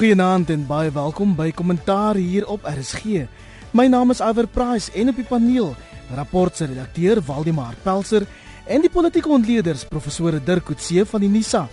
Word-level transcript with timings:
Goeienaand 0.00 0.48
en 0.48 0.62
baie 0.64 0.88
welkom 0.96 1.34
by 1.36 1.50
Kommentaar 1.52 2.16
hier 2.16 2.46
op 2.48 2.62
RSG. 2.64 3.26
My 3.76 3.84
naam 3.92 4.08
is 4.14 4.22
Iver 4.24 4.46
Price 4.48 4.88
en 4.96 5.10
op 5.12 5.18
die 5.20 5.26
paneel 5.28 5.74
rapport 6.16 6.56
se 6.56 6.70
redakteur 6.70 7.20
Waldemar 7.26 7.74
Pelser 7.84 8.24
en 8.64 8.80
die 8.80 8.88
politieke 8.88 9.28
ontleeders 9.28 9.84
professore 9.90 10.40
Dirk 10.40 10.64
Coetzee 10.70 11.04
van 11.04 11.20
die 11.20 11.28
NISA 11.28 11.66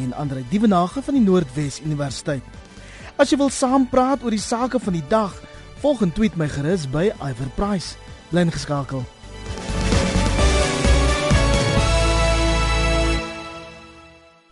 en 0.00 0.16
Andre 0.16 0.40
Dievenage 0.48 1.02
van 1.04 1.18
die 1.18 1.26
Noordwes 1.26 1.82
Universiteit. 1.84 2.56
As 3.20 3.28
jy 3.28 3.36
wil 3.42 3.52
saampraat 3.52 4.24
oor 4.24 4.32
die 4.32 4.40
sake 4.40 4.80
van 4.80 4.96
die 4.96 5.04
dag, 5.12 5.36
volg 5.84 6.06
en 6.08 6.14
tweet 6.16 6.40
my 6.40 6.48
gerus 6.48 6.88
by 6.88 7.10
Iver 7.20 7.52
Price. 7.52 8.00
Bly 8.32 8.46
ingeskakel. 8.48 9.04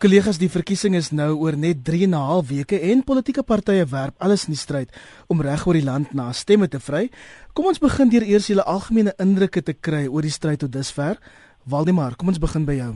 Kollegas, 0.03 0.41
die 0.43 0.49
verkiesing 0.51 0.97
is 0.99 1.13
nou 1.15 1.29
oor 1.45 1.55
net 1.55 1.85
3 1.87 2.01
en 2.09 2.11
'n 2.11 2.27
half 2.27 2.49
weke 2.49 2.81
en 2.91 3.05
politieke 3.05 3.43
partye 3.43 3.85
werp 3.87 4.15
alles 4.19 4.47
in 4.49 4.55
die 4.55 4.59
stryd 4.59 4.91
om 5.29 5.41
reg 5.41 5.67
oor 5.67 5.75
die 5.75 5.85
land 5.85 6.13
na 6.13 6.33
stemme 6.33 6.69
te 6.69 6.81
vry. 6.81 7.09
Kom 7.55 7.67
ons 7.67 7.79
begin 7.79 8.09
deur 8.09 8.23
eers 8.23 8.49
julle 8.49 8.65
algemene 8.65 9.15
indrukke 9.19 9.63
te 9.63 9.73
kry 9.73 10.09
oor 10.09 10.23
die 10.23 10.31
stryd 10.31 10.59
tot 10.59 10.73
dusver. 10.73 11.21
Waldemar, 11.65 12.17
kom 12.17 12.29
ons 12.29 12.39
begin 12.39 12.65
by 12.65 12.73
jou. 12.73 12.95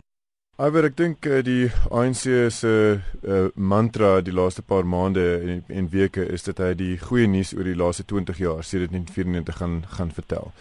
Iwer, 0.58 0.84
ek 0.84 0.96
dink 0.96 1.26
uh, 1.26 1.42
die 1.42 1.70
ANC 1.92 2.50
se 2.50 2.98
uh, 3.22 3.48
mantra 3.54 4.20
die 4.20 4.34
laaste 4.34 4.62
paar 4.62 4.84
maande 4.84 5.40
en, 5.42 5.62
en 5.68 5.88
weke 5.88 6.26
is 6.26 6.42
dat 6.42 6.58
hy 6.58 6.74
die 6.74 6.98
goeie 6.98 7.28
nuus 7.28 7.54
oor 7.54 7.64
die 7.64 7.76
laaste 7.76 8.02
20 8.02 8.38
jaar 8.38 8.64
sedert 8.64 8.90
1994 8.90 9.56
gaan 9.56 9.84
gaan 9.94 10.10
vertel. 10.10 10.52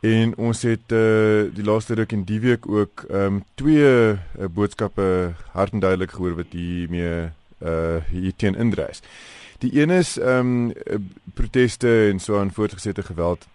En 0.00 0.36
ons 0.36 0.62
het 0.62 0.92
uh, 0.94 1.48
die 1.54 1.64
laaste 1.64 1.94
ruk 1.98 2.12
en 2.12 2.22
die 2.24 2.40
week 2.40 2.68
ook 2.68 3.02
ehm 3.08 3.40
um, 3.40 3.44
twee 3.54 3.82
uh, 3.82 4.46
boodskappe 4.50 5.34
hard 5.50 5.72
en 5.72 5.80
duidelik 5.80 6.10
gehoor 6.10 6.36
wat 6.38 6.54
hiermee 6.54 7.30
uh 7.58 7.96
hier 8.10 8.32
teen 8.36 8.54
indrys. 8.54 9.02
Die 9.58 9.80
een 9.80 9.90
is 9.90 10.18
ehm 10.18 10.70
um, 10.70 10.72
proteste 11.34 12.08
en 12.12 12.20
so 12.20 12.38
aan 12.38 12.52
voortgesette 12.52 13.02
geweld 13.02 13.46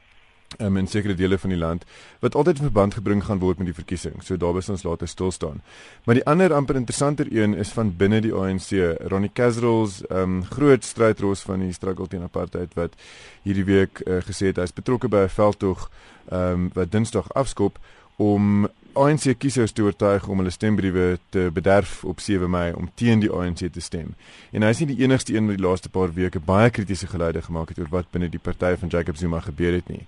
um, 0.59 0.77
in 0.77 0.87
sekere 0.87 1.15
dele 1.15 1.37
van 1.37 1.49
die 1.49 1.59
land 1.59 1.85
wat 2.19 2.35
altyd 2.35 2.57
in 2.57 2.69
verband 2.69 2.93
gebring 2.93 3.23
gaan 3.23 3.39
word 3.39 3.57
met 3.57 3.67
die 3.67 3.75
verkiesing. 3.75 4.23
So 4.23 4.37
daar 4.37 4.53
was 4.53 4.69
ons 4.69 4.83
later 4.83 5.07
stil 5.07 5.31
staan. 5.31 5.61
Maar 6.05 6.15
die 6.15 6.25
ander 6.25 6.53
amper 6.53 6.75
interessanter 6.75 7.27
een 7.31 7.53
is 7.53 7.71
van 7.71 7.95
binne 7.97 8.21
die 8.21 8.33
ANC. 8.33 8.71
Ronnie 9.11 9.31
Casrolls, 9.33 10.01
ehm 10.07 10.21
um, 10.21 10.43
groot 10.43 10.83
strydros 10.83 11.41
van 11.41 11.59
die 11.59 11.73
struggle 11.73 12.07
teen 12.07 12.23
apartheid 12.23 12.73
wat 12.73 12.95
hierdie 13.43 13.65
week 13.65 14.01
uh, 14.05 14.21
gesê 14.23 14.53
het 14.53 14.61
hy's 14.61 14.73
betrokke 14.73 15.07
by 15.07 15.25
'n 15.25 15.29
veldtog 15.29 15.89
ehm 16.29 16.51
um, 16.51 16.69
wat 16.73 16.91
Dinsdag 16.91 17.33
afskop 17.33 17.79
om 18.15 18.67
ANC 18.93 19.33
kiesers 19.37 19.71
te 19.71 19.83
oortuig 19.83 20.27
om 20.27 20.41
hulle 20.41 20.51
stembriewe 20.53 21.17
te 21.33 21.49
bederf 21.53 22.03
op 22.03 22.19
7 22.19 22.49
Mei 22.49 22.73
om 22.73 22.89
teen 22.95 23.19
die 23.19 23.31
ANC 23.31 23.65
te 23.73 23.81
stem. 23.81 24.13
En 24.51 24.65
hy 24.65 24.71
is 24.73 24.81
nie 24.83 24.89
die 24.93 25.03
enigste 25.03 25.35
een 25.35 25.47
wat 25.49 25.57
die 25.57 25.65
laaste 25.65 25.89
paar 25.89 26.13
weke 26.13 26.39
baie 26.39 26.69
kritiese 26.69 27.07
geluide 27.07 27.41
gemaak 27.41 27.73
het 27.73 27.79
oor 27.79 27.91
wat 27.91 28.11
binne 28.11 28.29
die 28.29 28.41
party 28.41 28.75
van 28.79 28.91
Jacob 28.93 29.17
Zuma 29.17 29.39
gebeur 29.45 29.79
het 29.79 29.87
nie. 29.89 30.05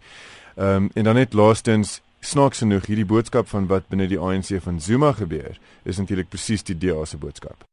Ehm 0.55 0.85
um, 0.85 0.89
en 0.93 1.03
dan 1.03 1.15
net 1.15 1.33
laastens 1.33 2.01
snaaks 2.19 2.63
genoeg 2.63 2.85
hierdie 2.85 3.05
boodskap 3.05 3.47
van 3.47 3.67
wat 3.67 3.87
binne 3.89 4.07
die 4.07 4.19
ANC 4.19 4.55
van 4.61 4.81
Zuma 4.81 5.11
gebeur 5.11 5.57
is 5.83 5.97
natuurlik 5.97 6.29
presies 6.29 6.63
die 6.63 6.77
DA 6.77 7.05
se 7.05 7.17
boodskap. 7.17 7.63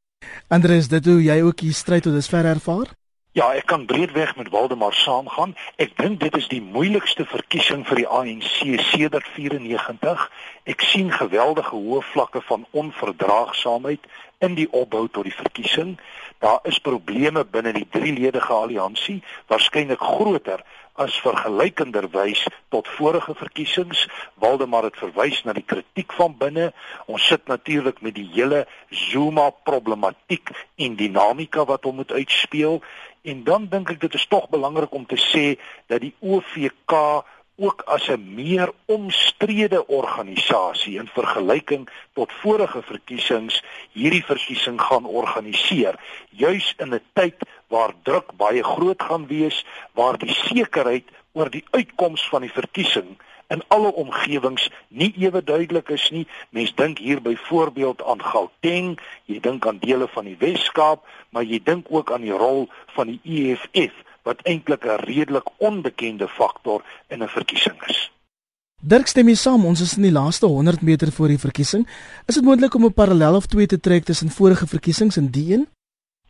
Andres, 0.48 0.88
dit 0.88 1.06
hoe 1.06 1.22
jy 1.22 1.40
ook 1.42 1.60
hier 1.60 1.74
stryd 1.74 2.02
tot 2.02 2.12
dusver 2.12 2.44
ervaar? 2.44 2.92
Ja, 3.34 3.46
ek 3.56 3.64
kan 3.66 3.86
breedweg 3.88 4.36
met 4.36 4.48
Waldemar 4.52 4.92
saamgaan. 4.92 5.54
Ek 5.80 5.94
dink 5.96 6.18
dit 6.20 6.34
is 6.36 6.48
die 6.52 6.60
moeilikste 6.60 7.24
verkiesing 7.24 7.86
vir 7.88 8.02
die 8.02 8.08
ANC 8.08 8.58
sedert 8.90 9.30
94. 9.32 10.26
Ek 10.68 10.84
sien 10.84 11.08
geweldige 11.08 11.72
hoë 11.72 12.02
vlakke 12.10 12.42
van 12.44 12.66
onverdraagsaamheid 12.76 14.04
in 14.44 14.58
die 14.58 14.68
opbou 14.68 15.06
tot 15.08 15.24
die 15.24 15.32
verkiesing. 15.32 15.94
Daar 16.44 16.60
is 16.68 16.82
probleme 16.84 17.46
binne 17.48 17.72
die 17.72 17.86
drieledige 17.88 18.52
alliansie, 18.52 19.22
waarskynlik 19.48 20.04
groter 20.04 20.60
as 21.00 21.14
vergelykenderwys 21.24 22.46
tot 22.68 22.88
vorige 22.98 23.34
verkiesings. 23.34 24.08
Waldemar 24.34 24.84
het 24.90 24.98
verwys 25.00 25.42
na 25.44 25.54
die 25.56 25.64
kritiek 25.66 26.12
van 26.12 26.36
binne. 26.38 26.72
Ons 27.06 27.26
sit 27.26 27.46
natuurlik 27.46 28.02
met 28.02 28.14
die 28.14 28.28
hele 28.34 28.66
Zuma 28.90 29.50
problematiek 29.50 30.52
en 30.76 30.96
dinamika 30.96 31.64
wat 31.64 31.84
hom 31.88 32.02
moet 32.02 32.12
uitspeel 32.12 32.82
En 33.22 33.44
dan 33.44 33.68
dink 33.70 33.90
ek 33.94 34.00
dit 34.02 34.14
is 34.18 34.26
tog 34.26 34.48
belangrik 34.50 34.94
om 34.98 35.04
te 35.06 35.18
sê 35.30 35.44
dat 35.86 36.02
die 36.02 36.14
OVK 36.18 36.94
ook 37.62 37.82
as 37.86 38.08
'n 38.10 38.34
meer 38.34 38.70
omstrede 38.84 39.86
organisasie 39.86 40.98
in 40.98 41.08
vergelyking 41.18 41.88
tot 42.12 42.32
vorige 42.42 42.82
verkiesings 42.82 43.62
hierdie 43.92 44.24
verkiesing 44.24 44.80
gaan 44.80 45.04
organiseer 45.04 45.94
juis 46.30 46.74
in 46.78 46.94
'n 46.94 47.04
tyd 47.12 47.38
waar 47.66 47.92
druk 48.02 48.28
baie 48.36 48.64
groot 48.64 49.02
gaan 49.02 49.26
wees 49.26 49.64
waar 49.92 50.18
die 50.18 50.34
sekerheid 50.34 51.06
oor 51.32 51.50
die 51.50 51.64
uitkoms 51.70 52.28
van 52.28 52.40
die 52.40 52.52
verkiesing 52.52 53.16
in 53.46 53.62
alle 53.68 53.92
omgewings 53.92 54.70
nie 54.88 55.12
ewe 55.18 55.44
duidelik 55.44 55.88
is 55.88 56.10
nie. 56.10 56.26
Mens 56.50 56.74
dink 56.74 56.98
hier 56.98 57.22
byvoorbeeld 57.22 58.02
aan 58.02 58.22
Gauteng, 58.22 58.98
jy 59.24 59.40
dink 59.40 59.66
aan 59.66 59.78
dele 59.78 60.08
van 60.08 60.24
die 60.24 60.36
Wes-Kaap, 60.38 61.04
maar 61.30 61.44
jy 61.44 61.60
dink 61.64 61.86
ook 61.90 62.12
aan 62.12 62.24
die 62.24 62.38
rol 62.44 62.68
van 62.86 63.06
die 63.06 63.20
EFF 63.22 63.92
wat 64.22 64.42
eintlik 64.42 64.84
'n 64.84 65.04
redelik 65.04 65.48
onbekende 65.56 66.28
faktor 66.28 66.82
in 67.08 67.22
'n 67.22 67.28
verkiesing 67.28 67.82
is. 67.86 68.10
Dirk 68.84 69.06
stem 69.06 69.24
mee 69.24 69.34
saam, 69.34 69.64
ons 69.64 69.80
is 69.80 69.96
in 69.96 70.02
die 70.02 70.12
laaste 70.12 70.46
100 70.46 70.80
meter 70.82 71.12
voor 71.12 71.28
die 71.28 71.38
verkiesing. 71.38 71.88
Is 72.26 72.34
dit 72.34 72.44
moontlik 72.44 72.74
om 72.74 72.84
'n 72.84 72.92
parallel 72.92 73.34
of 73.34 73.46
twee 73.46 73.66
te 73.66 73.80
trek 73.80 74.04
tussen 74.04 74.30
vorige 74.30 74.66
verkiesings 74.66 75.16
en 75.16 75.30
die 75.30 75.52
een? 75.52 75.68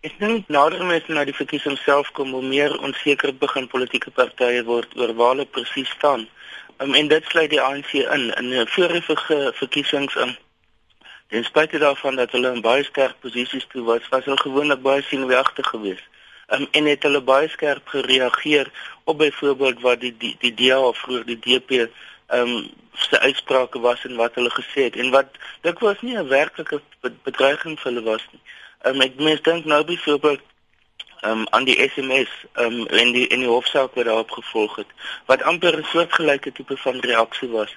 Ek 0.00 0.18
dink 0.18 0.48
nader 0.48 0.84
mens 0.84 1.06
na 1.06 1.24
die 1.24 1.34
verkiesing 1.34 1.78
self 1.78 2.10
kom, 2.10 2.32
hoe 2.32 2.42
meer 2.42 2.78
onseker 2.82 3.34
begin 3.38 3.68
politieke 3.68 4.10
partye 4.10 4.64
word 4.64 4.96
oor 4.98 5.14
waar 5.14 5.28
hulle 5.28 5.46
presies 5.46 5.88
staan. 5.88 6.28
Um, 6.78 6.94
en 6.94 7.08
dit 7.08 7.24
sluit 7.24 7.50
die 7.50 7.60
ANC 7.60 7.92
in 7.92 8.24
in 8.36 8.50
die 8.50 8.66
vorige 8.66 9.52
verkiesings 9.54 10.16
in. 10.16 10.36
Ten 11.28 11.44
spyte 11.44 11.78
daarvan 11.78 12.16
dat 12.16 12.30
hulle 12.30 12.50
in 12.54 12.60
baie 12.60 12.84
sterk 12.84 13.14
posisies 13.20 13.66
toe 13.72 13.84
was, 13.84 14.08
was 14.08 14.24
hulle 14.24 14.36
gewoonlik 14.36 14.82
baie 14.82 15.02
sienwegtig 15.02 15.66
geweest. 15.66 16.04
Um, 16.52 16.66
en 16.70 16.84
het 16.84 17.02
hulle 17.02 17.20
baie 17.24 17.48
skerp 17.48 17.86
gereageer 17.88 18.68
op 19.04 19.18
byvoorbeeld 19.18 19.80
wat 19.80 20.00
die 20.00 20.14
die 20.18 20.36
die 20.40 20.54
DA 20.54 20.80
of 20.80 20.98
vroeër 20.98 21.24
die 21.26 21.38
DP 21.40 21.70
ehm 21.80 21.88
um, 22.28 22.70
se 22.92 23.20
uitsprake 23.20 23.80
was 23.80 24.04
en 24.04 24.16
wat 24.16 24.34
hulle 24.34 24.50
gesê 24.50 24.82
het 24.88 24.96
en 24.96 25.10
wat 25.10 25.38
dit 25.60 25.78
was 25.78 26.00
nie 26.00 26.16
'n 26.16 26.28
werklike 26.28 26.80
bedreiging 27.00 27.80
vir 27.80 27.92
hulle 27.92 28.02
was 28.02 28.24
nie. 28.32 28.42
Ehm 28.82 28.94
um, 28.94 29.00
ek 29.00 29.16
mens 29.16 29.42
dink 29.42 29.64
nou 29.64 29.84
byvoorbeeld 29.84 30.40
um, 31.24 31.46
aan 31.48 31.64
die 31.64 31.90
SMS 31.90 32.30
um, 32.54 32.86
en 32.86 33.12
die 33.12 33.26
en 33.28 33.38
die 33.38 33.48
hofsaak 33.48 33.94
wat 33.94 34.04
daarop 34.04 34.30
gevolg 34.30 34.76
het 34.76 34.86
wat 35.26 35.42
amper 35.42 35.78
'n 35.78 35.84
soortgelyke 35.84 36.52
tipe 36.52 36.76
van 36.76 37.00
reaksie 37.00 37.48
was. 37.48 37.76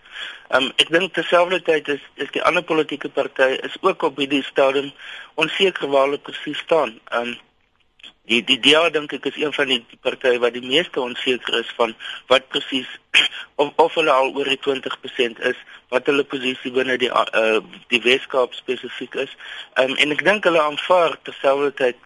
Um, 0.49 0.71
ek 0.75 0.89
dink 0.89 1.13
terselfdertyd 1.13 1.87
is 1.87 2.03
is 2.13 2.31
die 2.31 2.43
ander 2.43 2.63
politieke 2.63 3.09
partye 3.09 3.57
is 3.57 3.77
ook 3.81 4.01
op 4.01 4.17
hierdie 4.17 4.43
stadium 4.43 4.91
onseker 5.33 5.87
waar 5.87 6.03
hulle 6.03 6.17
presies 6.17 6.57
staan. 6.57 6.99
Um, 7.13 7.37
die 8.29 8.41
die 8.43 8.57
DA 8.59 8.89
dink 8.89 9.13
ek 9.13 9.27
is 9.29 9.37
een 9.37 9.53
van 9.53 9.69
die 9.69 9.81
partye 10.01 10.39
wat 10.41 10.55
die 10.57 10.65
meeste 10.65 11.01
onseker 11.01 11.59
is 11.59 11.71
van 11.77 11.93
wat 12.31 12.47
presies 12.53 12.89
of 13.61 13.73
of 13.81 13.97
hulle 13.99 14.11
al 14.11 14.33
oor 14.33 14.49
die 14.49 14.61
20% 14.67 15.41
is 15.51 15.59
wat 15.93 16.09
hulle 16.09 16.25
posisie 16.31 16.71
binne 16.73 16.97
die 17.01 17.11
uh, 17.11 17.61
die 17.93 18.01
Weskaap 18.01 18.57
spesifiek 18.57 19.15
is. 19.27 19.35
Um, 19.81 19.93
en 20.01 20.15
ek 20.17 20.25
dink 20.25 20.49
hulle 20.49 20.63
aanvaar 20.63 21.17
terselfdertyd 21.27 22.01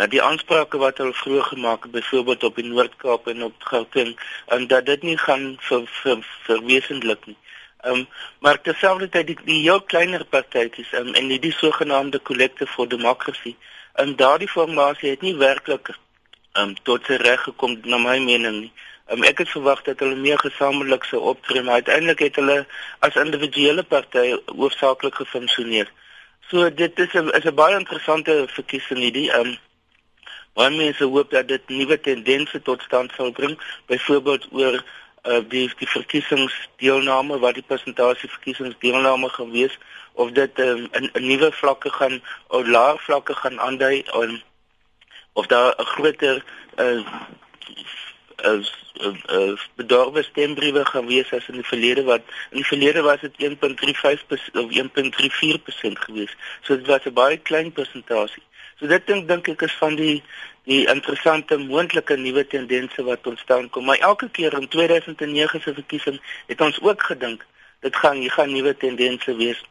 dat 0.00 0.10
die 0.10 0.22
aansprake 0.24 0.80
wat 0.80 0.98
hulle 0.98 1.14
vroeër 1.14 1.48
gemaak 1.52 1.86
het 1.86 1.92
byvoorbeeld 1.92 2.44
op 2.48 2.56
die 2.56 2.68
Noord-Kaap 2.68 3.26
en 3.28 3.42
op 3.48 3.66
Gauteng 3.70 4.14
en 4.56 4.66
dat 4.66 4.86
dit 4.86 5.02
nie 5.02 5.18
gaan 5.20 5.52
vir 5.68 5.86
vir 6.02 6.24
verwesenlik 6.48 7.26
nie. 7.30 7.38
Ehm 7.82 8.02
um, 8.02 8.06
maar 8.40 8.60
terselfdertyd 8.60 9.26
die, 9.26 9.38
die 9.44 9.60
heel 9.62 9.82
kleiner 9.82 10.24
partytjies 10.24 10.90
um, 10.98 11.14
en 11.14 11.28
die, 11.28 11.38
die 11.38 11.54
sogenaamde 11.54 12.22
collective 12.22 12.70
for 12.72 12.88
democracy 12.88 13.54
en 13.94 14.16
daardie 14.16 14.48
formasie 14.48 15.10
het 15.10 15.20
nie 15.20 15.36
werklik 15.36 15.88
ehm 16.52 16.68
um, 16.68 16.74
tot 16.82 17.06
sy 17.06 17.16
reg 17.22 17.42
gekom 17.48 17.78
na 17.84 17.98
my 17.98 18.18
mening 18.18 18.60
nie. 18.60 18.72
Um, 19.10 19.24
ek 19.24 19.38
het 19.38 19.48
verwag 19.48 19.82
dat 19.82 20.00
hulle 20.04 20.16
meer 20.16 20.38
gesamentlik 20.38 21.04
sou 21.04 21.20
optree 21.32 21.62
maar 21.62 21.80
uiteindelik 21.80 22.18
het 22.18 22.36
hulle 22.36 22.66
as 22.98 23.16
individuele 23.24 23.82
partye 23.82 24.40
hoofsaaklik 24.46 25.14
gefunksioneer. 25.14 25.92
So 26.50 26.70
dit 26.70 26.98
is 26.98 27.14
'n 27.14 27.28
is 27.40 27.44
'n 27.44 27.54
baie 27.54 27.76
interessante 27.78 28.44
verkiesing 28.48 28.98
hierdie. 28.98 29.30
Ehm 29.30 29.46
um, 29.46 29.58
Baie 30.52 30.70
mense 30.76 31.04
hoop 31.04 31.30
dat 31.32 31.48
dit 31.48 31.68
nuwe 31.72 31.96
tendense 32.00 32.58
tot 32.62 32.82
stand 32.82 33.12
sal 33.16 33.30
bring, 33.32 33.54
byvoorbeeld 33.88 34.48
oor 34.52 34.82
uh, 35.22 35.40
die 35.48 35.70
die 35.78 35.88
verkiesingsdeelname 35.88 37.38
wat 37.38 37.54
die 37.54 37.66
persentasie 37.66 38.28
verkiesingsdeelname 38.28 39.28
gaan 39.28 39.50
wees 39.50 39.78
of 40.12 40.30
dit 40.30 40.58
um, 40.58 40.88
in 40.92 41.10
'n 41.12 41.26
nuwe 41.26 41.52
vlakke 41.52 41.90
gaan 41.90 42.22
of 42.48 42.66
laer 42.66 42.98
vlakke 42.98 43.34
gaan 43.34 43.58
aandui 43.58 44.04
um, 44.14 44.42
of 45.32 45.46
daar 45.46 45.74
'n 45.78 45.84
groter 45.84 46.44
uh, 46.76 47.04
as 48.36 48.80
as 49.26 49.68
bedorwe 49.74 50.22
stembriewe 50.22 50.84
gaan 50.84 51.06
wees 51.06 51.32
as 51.32 51.48
in 51.48 51.54
die 51.54 51.66
verlede 51.66 52.02
wat 52.02 52.22
in 52.50 52.56
die 52.56 52.66
verlede 52.66 53.02
was 53.02 53.20
dit 53.20 53.34
1.35% 53.38 54.58
of 54.62 54.70
1.34% 54.70 56.02
gewees. 56.06 56.36
So 56.62 56.76
dit 56.76 56.86
was 56.86 57.04
'n 57.04 57.12
baie 57.12 57.38
klein 57.38 57.72
persentasie. 57.72 58.42
So 58.82 58.88
dit 58.90 59.04
dink 59.06 59.28
dink 59.30 59.46
ek 59.46 59.60
is 59.62 59.74
van 59.78 59.94
die 59.94 60.16
die 60.66 60.80
interessante 60.90 61.54
moontlike 61.58 62.16
nuwe 62.18 62.42
tendense 62.50 63.02
wat 63.06 63.26
ontstaan 63.30 63.68
kom. 63.70 63.84
Maar 63.86 64.02
elke 64.08 64.26
keer 64.30 64.56
in 64.58 64.66
2009 64.68 65.60
se 65.62 65.74
verkiesing 65.74 66.18
het 66.48 66.60
ons 66.66 66.80
ook 66.82 67.02
gedink 67.02 67.46
dit 67.86 67.96
gaan 67.96 68.18
hier 68.18 68.34
gaan 68.34 68.50
nuwe 68.50 68.74
tendense 68.76 69.36
wees 69.38 69.62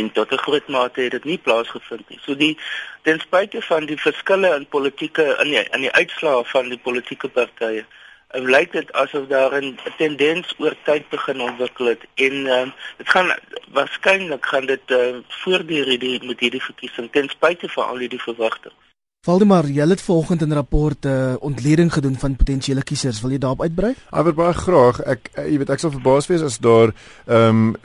en 0.00 0.08
tot 0.16 0.32
'n 0.32 0.44
groot 0.46 0.68
mate 0.68 1.00
het 1.00 1.10
dit 1.10 1.24
nie 1.24 1.38
plaasgevind 1.38 2.08
nie. 2.08 2.18
So 2.24 2.34
die 2.34 2.56
ten 3.02 3.20
spyte 3.20 3.62
van 3.62 3.86
die 3.86 4.00
verskille 4.00 4.54
in 4.56 4.66
politieke 4.66 5.36
in 5.44 5.52
die 5.52 5.64
in 5.68 5.80
die 5.80 5.92
uitslae 5.92 6.44
van 6.44 6.68
die 6.68 6.78
politieke 6.78 7.28
partye, 7.28 7.84
lyk 8.32 8.72
dit 8.72 8.92
asof 8.92 9.26
daar 9.28 9.62
'n 9.62 9.78
tendens 9.96 10.54
oor 10.58 10.76
tyd 10.84 11.08
begin 11.08 11.40
ontwikkel 11.40 11.86
het 11.86 12.02
en 12.14 12.46
um, 12.46 12.72
dit 12.96 13.08
gaan 13.08 13.32
waarskynlik 13.72 14.46
gaan 14.46 14.66
dit 14.66 14.90
uh, 14.90 15.16
voortduur 15.28 15.84
hierdie 15.84 16.24
met 16.26 16.40
hierdie 16.40 16.62
verkiesing 16.62 17.10
ten 17.12 17.28
spyte 17.28 17.68
van 17.68 17.86
al 17.86 17.98
hierdie 17.98 18.22
verwagtinge. 18.22 18.76
Valdemar, 19.22 19.68
jy 19.70 19.84
het 19.86 20.02
vanoggend 20.02 20.42
'n 20.42 20.52
rapport 20.52 21.04
'n 21.04 21.08
uh, 21.08 21.34
ontleding 21.38 21.92
gedoen 21.92 22.18
van 22.18 22.36
potensiële 22.36 22.82
kiesers. 22.82 23.20
Wil 23.20 23.30
jy 23.30 23.38
daarop 23.38 23.60
uitbrei? 23.60 23.94
Ek 24.10 24.24
wil 24.24 24.32
baie 24.32 24.52
graag. 24.52 25.00
Ek 25.00 25.30
eh, 25.32 25.50
jy 25.50 25.58
weet 25.58 25.70
ek 25.70 25.78
sal 25.78 25.90
verbaas 25.90 26.26
wees 26.26 26.42
as 26.42 26.58
daar 26.58 26.90
ehm 27.26 27.74
um, 27.74 27.76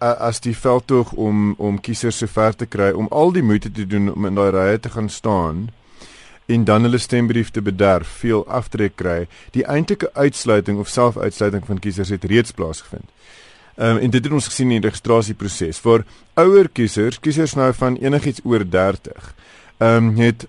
as 0.00 0.40
die 0.40 0.56
veldtog 0.56 1.12
om 1.12 1.54
om 1.58 1.80
kiesers 1.80 2.18
so 2.18 2.26
ver 2.26 2.56
te 2.56 2.66
kry 2.66 2.90
om 2.90 3.06
al 3.10 3.32
die 3.32 3.42
moeite 3.42 3.72
te 3.72 3.86
doen 3.86 4.12
om 4.12 4.26
in 4.26 4.34
daai 4.34 4.50
rye 4.50 4.80
te 4.80 4.88
gaan 4.88 5.08
staan 5.08 5.68
en 6.46 6.64
dan 6.64 6.82
hulle 6.82 6.98
stembrief 6.98 7.50
te 7.50 7.62
bederf, 7.62 8.08
veel 8.22 8.46
aftrek 8.46 8.96
kry. 8.96 9.26
Die 9.50 9.64
eintlike 9.66 10.10
uitsluiting 10.14 10.78
of 10.78 10.88
selfuitsluiting 10.88 11.66
van 11.66 11.78
kiesers 11.78 12.12
het 12.14 12.24
reeds 12.24 12.54
plaasgevind. 12.54 13.10
Ehm 13.76 13.96
um, 13.96 14.02
en 14.02 14.10
dit 14.10 14.24
het 14.24 14.32
ons 14.32 14.46
gesien 14.48 14.70
in 14.70 14.80
die 14.80 14.88
registrasieproses. 14.88 15.78
Vir 15.84 16.04
ouer 16.40 16.68
kiesers, 16.72 17.18
kiesers 17.20 17.54
nou 17.54 17.72
van 17.76 17.98
enigiets 18.00 18.40
oor 18.44 18.64
30, 18.64 19.34
ehm 19.78 19.96
um, 19.96 20.14
het 20.16 20.46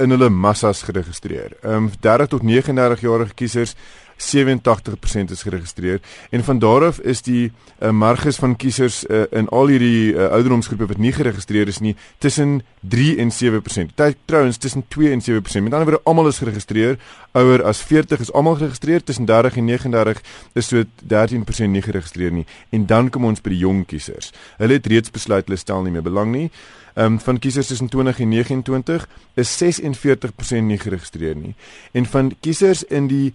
in 0.00 0.14
hulle 0.14 0.30
massas 0.32 0.82
geregistreer. 0.88 1.56
Ehm 1.60 1.90
um, 1.90 1.90
30 2.00 2.30
tot 2.32 2.42
39 2.42 3.00
jarige 3.00 3.34
kiesers 3.34 3.74
87% 4.20 5.30
is 5.30 5.42
geregistreer 5.42 6.00
en 6.30 6.44
van 6.44 6.58
daar 6.58 6.84
af 6.84 7.00
is 7.00 7.22
die 7.22 7.52
uh, 7.78 7.90
marges 7.90 8.36
van 8.36 8.56
kiesers 8.56 9.04
uh, 9.06 9.22
in 9.30 9.48
al 9.48 9.72
hierdie 9.72 10.12
uh, 10.12 10.30
ouderdomsgroepe 10.36 10.86
wat 10.86 10.98
nie 10.98 11.12
geregistreer 11.12 11.68
is 11.68 11.80
nie 11.80 11.96
tussen 12.18 12.62
3 12.80 13.16
en 13.18 13.32
7%. 13.32 13.94
Dit 13.94 14.16
trouens 14.24 14.56
tussen 14.56 14.84
2 14.88 15.10
en 15.10 15.20
7%. 15.20 15.62
Met 15.62 15.72
ander 15.72 15.88
woorde 15.88 16.00
almal 16.04 16.28
is 16.28 16.38
geregistreer. 16.38 16.98
Ouer 17.32 17.64
as 17.64 17.80
40 17.80 18.20
is 18.20 18.32
almal 18.32 18.54
geregistreer 18.54 19.04
tussen 19.04 19.24
30 19.24 19.56
en 19.56 19.64
39 19.64 20.22
is 20.52 20.68
so 20.68 20.84
13% 21.14 21.70
nie 21.70 21.82
geregistreer 21.82 22.32
nie. 22.32 22.46
En 22.70 22.86
dan 22.86 23.10
kom 23.10 23.24
ons 23.24 23.40
by 23.40 23.54
die 23.54 23.62
jong 23.64 23.86
kiesers. 23.86 24.32
Hulle 24.58 24.80
het 24.80 24.86
reeds 24.86 25.10
besluit 25.10 25.48
hulle 25.48 25.58
stel 25.58 25.82
nie 25.82 25.92
meer 25.96 26.04
belang 26.04 26.32
nie 26.32 26.50
um, 26.94 27.20
van 27.20 27.38
kiesers 27.38 27.66
tussen 27.66 27.88
20 27.88 28.20
en 28.20 28.28
29 28.28 29.08
is 29.34 29.62
46% 29.62 30.62
nie 30.62 30.78
geregistreer 30.78 31.36
nie. 31.36 31.54
En 31.92 32.06
van 32.06 32.32
kiesers 32.40 32.82
in 32.84 33.06
die 33.06 33.34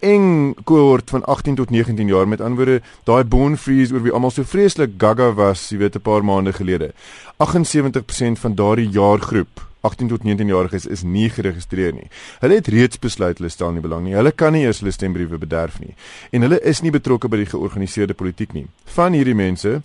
eng 0.00 0.54
kohort 0.64 1.10
van 1.10 1.24
18 1.24 1.54
tot 1.54 1.70
19 1.70 2.08
jaar 2.08 2.28
met 2.28 2.40
antwoorde 2.40 2.82
daai 3.04 3.24
bone 3.24 3.56
freeze 3.56 3.94
oor 3.94 4.02
wie 4.02 4.12
almal 4.12 4.30
so 4.30 4.44
vreeslik 4.44 4.90
gaga 4.98 5.32
was, 5.34 5.70
jy 5.70 5.78
weet 5.78 5.96
'n 5.96 6.00
paar 6.00 6.24
maande 6.24 6.52
gelede. 6.52 6.92
78% 7.38 8.38
van 8.38 8.54
daardie 8.54 8.88
jaargroep 8.88 9.66
18 9.80 10.08
tot 10.08 10.22
19 10.22 10.46
jariges 10.46 10.86
is 10.86 11.02
nie 11.02 11.30
geregistreer 11.30 11.92
nie. 11.92 12.08
Hulle 12.40 12.54
het 12.54 12.68
reeds 12.68 12.98
besluit 12.98 13.38
hulle 13.38 13.50
stel 13.50 13.72
nie 13.72 13.80
belang 13.80 14.04
nie. 14.04 14.14
Hulle 14.14 14.32
kan 14.32 14.52
nie 14.52 14.64
eers 14.66 14.80
hulle 14.80 14.92
stembriewe 14.92 15.38
bederf 15.38 15.80
nie 15.80 15.94
en 16.30 16.42
hulle 16.42 16.60
is 16.60 16.82
nie 16.82 16.90
betrokke 16.90 17.28
by 17.28 17.36
die 17.36 17.50
georganiseerde 17.52 18.14
politiek 18.14 18.52
nie. 18.52 18.66
Van 18.84 19.12
hierdie 19.12 19.34
mense 19.34 19.82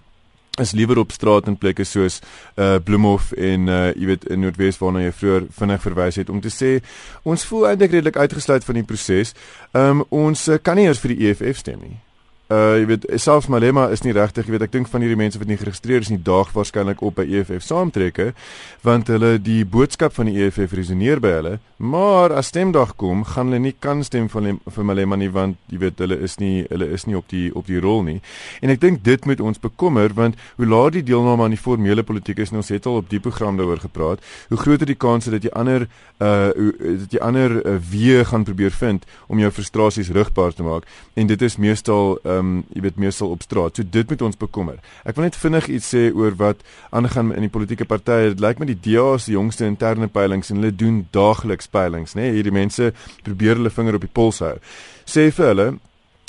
is 0.61 0.75
liewer 0.77 1.01
op 1.01 1.11
straat 1.11 1.49
in 1.51 1.57
plekke 1.57 1.85
soos 1.87 2.19
uh 2.55 2.77
Bloemhof 2.83 3.31
en 3.37 3.67
uh 3.67 3.81
jy 3.95 4.11
weet 4.13 4.29
in 4.31 4.45
Noordwes 4.45 4.79
waarna 4.81 5.05
jy 5.05 5.15
vroeër 5.21 5.49
vinnig 5.57 5.83
verwys 5.87 6.21
het 6.21 6.29
om 6.29 6.41
te 6.43 6.53
sê 6.53 6.77
ons 7.23 7.45
voel 7.49 7.71
eintlik 7.71 7.97
redelik 7.97 8.21
uitgesluit 8.21 8.65
van 8.67 8.79
die 8.81 8.87
proses. 8.87 9.35
Um 9.73 10.05
ons 10.09 10.47
uh, 10.47 10.61
kan 10.61 10.79
nie 10.79 10.87
eers 10.89 11.01
vir 11.03 11.15
die 11.15 11.29
EFF 11.31 11.65
stem 11.65 11.83
nie 11.83 11.99
uh 12.51 12.75
jy 12.81 12.85
weet 12.89 13.07
selfs 13.15 13.47
Malema 13.47 13.87
is 13.95 14.03
nie 14.03 14.15
regtig 14.17 14.47
jy 14.47 14.55
weet 14.57 14.67
ek 14.67 14.75
dink 14.75 14.89
van 14.91 15.03
hierdie 15.03 15.19
mense 15.19 15.39
wat 15.39 15.47
nie 15.47 15.59
geregistreer 15.59 16.03
is 16.03 16.11
nie 16.11 16.19
daag 16.31 16.51
waarskynlik 16.55 17.01
op 17.05 17.15
by 17.21 17.25
EFF 17.39 17.63
saamtrekke 17.63 18.31
want 18.83 19.11
hulle 19.13 19.37
die 19.39 19.61
boodskap 19.63 20.15
van 20.17 20.27
die 20.27 20.41
EFF 20.43 20.75
resoneer 20.75 21.23
by 21.23 21.35
hulle 21.37 21.53
maar 21.81 22.33
as 22.33 22.47
stemdag 22.47 22.95
kom 22.95 23.23
gaan 23.25 23.49
hulle 23.49 23.59
nie 23.59 23.73
kan 23.79 24.03
stem 24.03 24.27
vir 24.29 24.51
vir 24.75 24.85
Malema 24.85 25.17
nie 25.17 25.31
want 25.33 25.57
jy 25.73 25.79
weet 25.81 26.01
hulle 26.03 26.17
is 26.27 26.37
nie 26.37 26.65
hulle 26.69 26.87
is 26.93 27.07
nie 27.07 27.17
op 27.17 27.29
die 27.31 27.47
op 27.57 27.65
die 27.65 27.79
rol 27.81 28.03
nie. 28.05 28.19
En 28.61 28.69
ek 28.69 28.81
dink 28.83 29.01
dit 29.03 29.25
moet 29.25 29.41
ons 29.41 29.61
bekommer 29.61 30.13
want 30.13 30.37
hoe 30.59 30.67
laat 30.67 30.93
die 30.93 31.03
deelname 31.07 31.47
aan 31.47 31.55
die 31.55 31.61
formele 31.61 32.03
politiek 32.05 32.43
is 32.43 32.53
en 32.53 32.61
ons 32.61 32.69
het 32.69 32.85
al 32.85 32.99
op 33.01 33.09
die 33.09 33.19
program 33.19 33.57
daaroor 33.57 33.81
gepraat 33.81 34.21
hoe 34.51 34.59
groter 34.61 34.85
die 34.85 34.99
kans 34.99 35.29
dat 35.33 35.41
jy 35.41 35.53
ander 35.57 35.87
uh 36.21 36.51
dat 36.51 37.15
jy 37.15 37.21
ander 37.25 37.57
uh, 37.57 37.77
weë 37.91 38.27
gaan 38.29 38.45
probeer 38.45 38.77
vind 38.77 39.07
om 39.27 39.41
jou 39.41 39.49
frustrasies 39.51 40.13
rigbaar 40.13 40.53
te 40.53 40.63
maak. 40.63 40.85
En 41.17 41.27
dit 41.27 41.41
is 41.41 41.57
meestal 41.57 42.19
uh, 42.21 42.40
ehm 42.41 42.55
um, 42.57 42.63
jy 42.75 42.81
weet 42.85 42.99
meestal 43.01 43.33
op 43.35 43.45
straat. 43.45 43.77
So 43.77 43.87
dit 43.97 44.09
moet 44.09 44.21
ons 44.25 44.37
bekommer. 44.37 44.79
Ek 45.05 45.15
wil 45.17 45.27
net 45.27 45.37
vinnig 45.39 45.69
iets 45.77 45.91
sê 45.93 46.07
oor 46.13 46.35
wat 46.39 46.63
aangaan 46.89 47.33
in 47.35 47.45
die 47.45 47.53
politieke 47.53 47.85
partye. 47.85 48.33
Dit 48.33 48.43
lyk 48.43 48.59
my 48.59 48.67
die 48.69 48.79
DA 48.79 49.17
se 49.17 49.35
jongste 49.35 49.67
interne 49.69 50.09
peilings 50.11 50.51
en 50.51 50.61
hulle 50.61 50.73
doen 50.75 51.05
daagliks 51.15 51.69
peilings, 51.71 52.15
né? 52.15 52.25
Nee? 52.25 52.39
Hierdie 52.39 52.55
mense 52.55 52.91
probeer 53.25 53.59
hulle 53.59 53.73
vinger 53.73 53.99
op 53.99 54.05
die 54.05 54.13
pols 54.13 54.41
hou. 54.45 54.55
Sê 55.05 55.29
vir 55.31 55.51
hulle 55.51 55.67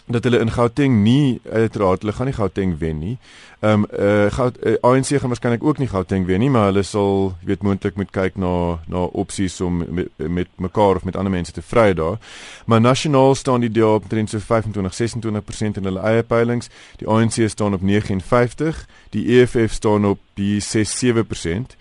dat 0.07 0.25
hulle 0.25 0.39
in 0.39 0.51
Gauteng 0.51 1.03
nie 1.03 1.41
uiteraard 1.53 2.03
hulle 2.03 2.13
gaan 2.13 2.27
nie 2.27 2.35
Gauteng 2.35 2.79
wen 2.79 2.99
nie. 2.99 3.19
Ehm 3.61 3.73
um, 3.73 3.87
eh 3.91 4.25
uh, 4.25 4.33
Gout 4.33 4.57
uh, 4.67 4.75
ANC 4.81 5.07
gaan 5.07 5.29
waarskynlik 5.29 5.65
ook 5.65 5.79
nie 5.79 5.89
Gauteng 5.89 6.27
wen 6.27 6.41
nie, 6.41 6.51
maar 6.51 6.65
hulle 6.65 6.83
sal 6.83 7.35
weet 7.45 7.63
moontlik 7.63 7.97
moet 7.97 8.11
kyk 8.11 8.37
na 8.37 8.79
na 8.87 9.05
opsies 9.05 9.61
om 9.61 9.85
met, 9.89 10.09
met 10.17 10.49
mekaar 10.57 10.97
of 10.97 11.05
met 11.05 11.17
ander 11.17 11.33
mense 11.33 11.53
te 11.53 11.63
vry 11.63 11.95
daar. 11.95 12.19
Maar 12.67 12.81
nasionaal 12.81 13.35
staan 13.35 13.61
die 13.61 13.71
DA 13.71 13.95
op 13.95 14.03
omtrent 14.03 14.31
so 14.31 14.39
25-26% 14.39 15.79
in 15.79 15.85
hulle 15.85 16.01
eie 16.01 16.23
peilings. 16.23 16.69
Die 16.97 17.09
ANC 17.09 17.49
staan 17.49 17.75
op 17.75 17.83
59, 17.83 18.87
die 19.11 19.41
EFF 19.41 19.73
staan 19.73 20.05
op 20.05 20.19
die 20.35 20.63
6-7%. 20.63 21.77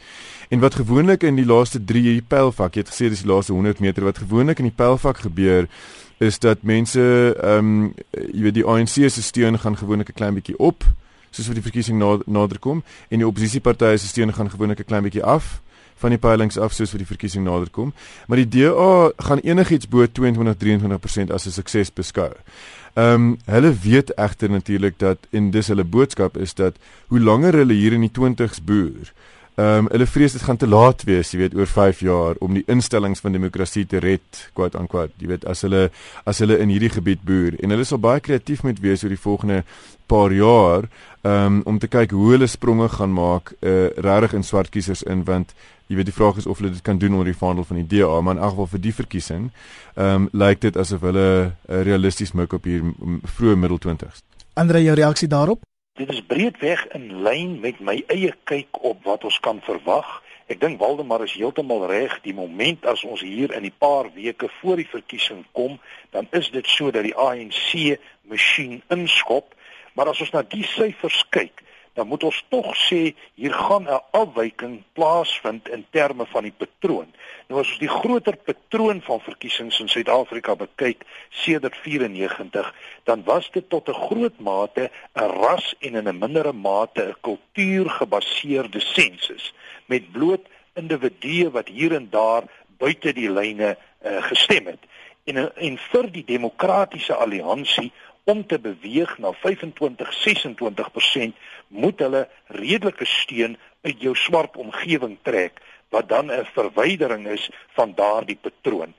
En 0.51 0.59
wat 0.59 0.75
gewoonlik 0.75 1.24
in 1.24 1.38
die 1.39 1.45
laaste 1.48 1.80
3 1.80 2.01
hierdie 2.03 2.27
pylvak, 2.27 2.75
jy 2.75 2.81
het 2.83 2.89
gesê 2.92 3.07
dis 3.07 3.21
die 3.24 3.30
laaste 3.31 3.53
100 3.56 3.80
meter 3.80 4.03
wat 4.03 4.18
gewoonlik 4.19 4.59
in 4.59 4.68
die 4.68 4.75
pylvak 4.75 5.21
gebeur 5.24 5.69
is 6.19 6.39
dat 6.44 6.65
mense 6.68 7.01
ehm 7.39 7.57
um, 7.57 7.94
jy 8.12 8.42
weet 8.45 8.57
die 8.59 8.65
ANC 8.68 8.98
se 9.07 9.24
steun 9.24 9.57
gaan 9.59 9.77
gewoonlik 9.77 10.09
'n 10.09 10.19
klein 10.19 10.33
bietjie 10.36 10.57
op 10.59 10.83
soos 11.31 11.48
vir 11.48 11.56
die 11.56 11.63
verkiesing 11.63 11.98
nader 12.25 12.59
kom 12.59 12.83
en 13.09 13.24
die 13.24 13.27
oppositiepartye 13.27 13.97
se 13.97 14.07
steun 14.07 14.33
gaan 14.33 14.52
gewoonlik 14.52 14.80
'n 14.80 14.90
klein 14.92 15.04
bietjie 15.04 15.23
af 15.23 15.61
van 15.95 16.09
die 16.09 16.19
peilings 16.19 16.57
af 16.57 16.73
soos 16.73 16.92
vir 16.92 16.99
die 16.99 17.11
verkiesing 17.14 17.44
nader 17.44 17.69
kom 17.69 17.94
maar 18.28 18.37
die 18.37 18.49
DA 18.49 19.11
gaan 19.18 19.40
enigiets 19.40 19.87
bo 19.87 20.06
22 20.06 20.56
23% 20.57 21.31
as 21.31 21.47
'n 21.47 21.52
sukses 21.52 21.94
beskou. 21.94 22.31
Ehm 22.94 23.14
um, 23.14 23.37
hulle 23.45 23.73
weet 23.73 24.11
egter 24.18 24.49
natuurlik 24.49 24.99
dat 24.99 25.18
en 25.31 25.52
dis 25.52 25.68
hulle 25.68 25.83
boodskap 25.83 26.37
is 26.37 26.54
dat 26.54 26.76
hoe 27.07 27.19
langer 27.19 27.54
hulle 27.54 27.73
hier 27.73 27.94
in 27.94 28.02
die 28.02 28.11
20s 28.19 28.59
boer 28.64 29.14
Ehm 29.61 29.85
um, 29.85 29.87
hulle 29.91 30.06
vrees 30.07 30.33
dit 30.33 30.41
gaan 30.41 30.57
te 30.57 30.68
laat 30.68 31.03
wees, 31.06 31.33
jy 31.33 31.37
weet, 31.41 31.56
oor 31.59 31.68
5 31.69 31.99
jaar 32.06 32.37
om 32.41 32.56
die 32.56 32.63
instellings 32.71 33.19
van 33.21 33.35
demokrasie 33.35 33.83
te 33.85 33.99
red, 34.01 34.39
quote 34.57 34.80
unquote. 34.80 35.13
Jy 35.21 35.27
weet, 35.27 35.45
as 35.45 35.61
hulle 35.68 35.89
as 36.25 36.39
hulle 36.41 36.57
in 36.63 36.71
hierdie 36.71 36.89
gebied 36.89 37.21
boer 37.27 37.57
en 37.59 37.75
hulle 37.75 37.85
sal 37.85 38.01
baie 38.01 38.23
kreatief 38.23 38.63
moet 38.65 38.80
wees 38.81 39.03
oor 39.03 39.13
die 39.13 39.21
volgende 39.21 39.61
paar 40.09 40.33
jaar 40.33 40.87
um, 41.27 41.61
om 41.69 41.77
te 41.80 41.91
kyk 41.91 42.15
hoe 42.15 42.31
hulle 42.33 42.49
spronge 42.49 42.89
gaan 42.95 43.13
maak 43.13 43.53
uh 43.61 43.91
regtig 44.07 44.33
in 44.39 44.47
swart 44.47 44.71
kiesers 44.73 45.03
in 45.03 45.25
want 45.30 45.53
jy 45.91 45.99
weet 45.99 46.09
die 46.09 46.18
vraag 46.18 46.39
is 46.41 46.47
of 46.47 46.61
hulle 46.63 46.73
dit 46.73 46.83
kan 46.87 46.97
doen 46.97 47.19
onder 47.19 47.30
die 47.30 47.37
vaandel 47.37 47.68
van 47.68 47.83
die 47.83 47.87
DA, 47.94 48.21
maar 48.21 48.39
in 48.39 48.41
elk 48.41 48.56
geval 48.56 48.71
vir 48.75 48.85
die 48.87 48.97
verkiesing 49.03 49.49
ehm 49.95 50.15
um, 50.15 50.30
lyk 50.45 50.63
dit 50.65 50.77
asof 50.85 51.06
hulle 51.06 51.27
uh, 51.30 51.81
realisties 51.85 52.33
mik 52.33 52.53
op 52.57 52.65
hier 52.65 52.94
vroeë 53.37 53.59
middel 53.65 53.83
20s. 53.89 54.23
Andre, 54.53 54.81
jou 54.83 54.95
reaksie 54.95 55.27
daarop? 55.27 55.61
Dit 56.02 56.10
is 56.10 56.22
breedweg 56.26 56.88
in 56.98 57.22
lyn 57.22 57.60
met 57.62 57.80
my 57.80 57.94
eie 58.10 58.31
kyk 58.50 58.80
op 58.81 59.04
wat 59.06 59.26
ons 59.28 59.36
kan 59.46 59.60
verwag. 59.62 60.08
Ek 60.50 60.58
dink 60.58 60.80
Waldemar 60.81 61.22
is 61.22 61.36
heeltemal 61.38 61.84
reg. 61.92 62.16
Die 62.26 62.34
moment 62.34 62.88
as 62.90 63.04
ons 63.06 63.22
hier 63.22 63.54
in 63.54 63.68
die 63.68 63.74
paar 63.84 64.10
weke 64.16 64.50
voor 64.56 64.81
die 64.81 64.88
verkiesing 64.90 65.44
kom, 65.54 65.76
dan 66.10 66.26
is 66.34 66.50
dit 66.56 66.66
so 66.66 66.90
dat 66.90 67.06
die 67.06 67.14
ANC 67.14 68.00
masjien 68.26 68.80
inskop. 68.90 69.54
Maar 69.94 70.10
as 70.16 70.24
ons 70.26 70.34
na 70.34 70.42
die 70.42 70.66
syfers 70.66 71.22
kyk, 71.30 71.62
dan 71.94 72.07
moet 72.07 72.24
ons 72.24 72.44
tog 72.50 72.76
sê 72.78 73.14
hier 73.36 73.54
gaan 73.54 73.88
'n 73.90 74.02
afwyking 74.12 74.83
plaasvind 74.94 75.69
in 75.69 75.86
terme 75.90 76.26
van 76.26 76.44
die 76.44 76.57
patroon. 76.57 77.14
Nou 77.48 77.60
as 77.60 77.69
ons 77.69 77.80
die 77.80 77.90
groter 77.90 78.38
patroon 78.38 79.02
van 79.02 79.19
verkiesings 79.19 79.80
in 79.80 79.90
Suid-Afrika 79.90 80.56
bekyk 80.56 81.04
sedert 81.30 81.76
94, 81.76 82.74
dan 83.04 83.24
was 83.24 83.52
dit 83.52 83.69
tot 83.69 83.90
'n 83.90 83.94
groot 83.94 84.40
mate 84.40 84.90
'n 85.14 85.19
ras 85.44 85.76
en 85.80 85.95
in 85.95 86.07
'n 86.07 86.19
mindere 86.19 86.54
mate 86.54 87.02
'n 87.04 87.16
kultuurgebaseerde 87.21 88.80
sensus 88.80 89.54
met 89.86 90.12
bloot 90.12 90.48
individue 90.74 91.52
wat 91.52 91.68
hier 91.68 91.95
en 91.95 92.07
daar 92.10 92.44
buite 92.78 93.14
die 93.14 93.31
lyne 93.31 93.78
uh, 93.78 94.24
gestem 94.24 94.66
het. 94.66 94.80
En 95.24 95.56
en 95.56 95.78
vir 95.78 96.12
die 96.12 96.24
demokratiese 96.26 97.14
alliansie 97.14 97.92
om 98.23 98.45
te 98.47 98.59
beweeg 98.59 99.18
na 99.18 99.31
25 99.31 100.13
26% 100.25 101.37
moet 101.68 101.99
hulle 101.99 102.28
redelike 102.45 103.06
steun 103.06 103.57
uit 103.81 104.01
jou 104.01 104.16
swart 104.16 104.57
omgewing 104.57 105.18
trek 105.23 105.61
wat 105.90 106.09
dan 106.09 106.31
'n 106.31 106.45
verwydering 106.54 107.28
is 107.28 107.49
van 107.75 107.94
daardie 107.95 108.40
patroon. 108.42 108.94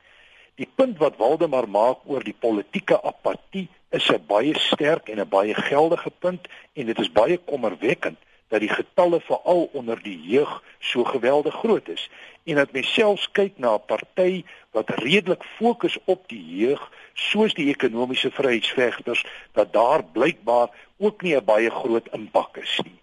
Die 0.55 0.69
punt 0.75 0.99
wat 0.99 1.17
Waldemar 1.17 1.69
maak 1.69 1.99
oor 2.05 2.25
die 2.25 2.37
politieke 2.39 3.03
apatie 3.03 3.69
is 3.91 4.11
'n 4.11 4.27
baie 4.27 4.59
sterk 4.59 5.09
en 5.09 5.21
'n 5.21 5.29
baie 5.29 5.55
geldige 5.55 6.11
punt 6.11 6.49
en 6.73 6.87
dit 6.87 6.99
is 6.99 7.13
baie 7.13 7.39
kommerwekkend 7.39 8.19
dat 8.53 8.61
die 8.61 8.73
getalle 8.73 9.21
veral 9.25 9.69
onder 9.73 10.03
die 10.03 10.19
jeug 10.29 10.63
so 10.79 11.05
geweldig 11.09 11.55
groot 11.55 11.89
is 11.89 12.11
en 12.45 12.59
dat 12.61 12.73
mens 12.73 12.93
selfs 12.93 13.29
kyk 13.39 13.55
na 13.57 13.75
'n 13.75 13.87
party 13.87 14.45
wat 14.77 14.91
redelik 15.05 15.45
fokus 15.57 15.97
op 16.05 16.29
die 16.29 16.45
jeug 16.57 16.83
soos 17.15 17.55
die 17.55 17.69
ekonomiese 17.73 18.31
vryheidsvegters 18.31 19.25
dat 19.53 19.73
daar 19.73 20.05
blykbaar 20.05 20.69
ook 20.99 21.23
nie 21.23 21.37
'n 21.37 21.45
baie 21.45 21.71
groot 21.71 22.09
impak 22.13 22.57
is 22.57 22.81
nie. 22.85 22.99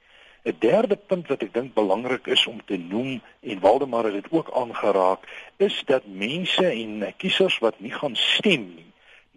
'n 0.45 0.55
Derde 0.59 0.95
punt 0.95 1.27
wat 1.27 1.41
ek 1.41 1.53
dink 1.53 1.73
belangrik 1.73 2.27
is 2.27 2.47
om 2.47 2.61
te 2.65 2.77
noem 2.77 3.21
en 3.41 3.59
Waldemar 3.59 4.03
het 4.03 4.13
dit 4.13 4.31
ook 4.31 4.51
aangeraak, 4.53 5.25
is 5.57 5.83
dat 5.85 6.03
mense 6.05 6.65
en 6.65 7.13
kiesers 7.17 7.57
wat 7.59 7.79
nie 7.79 7.91
gaan 7.91 8.15
stem 8.15 8.73
nie, 8.75 8.88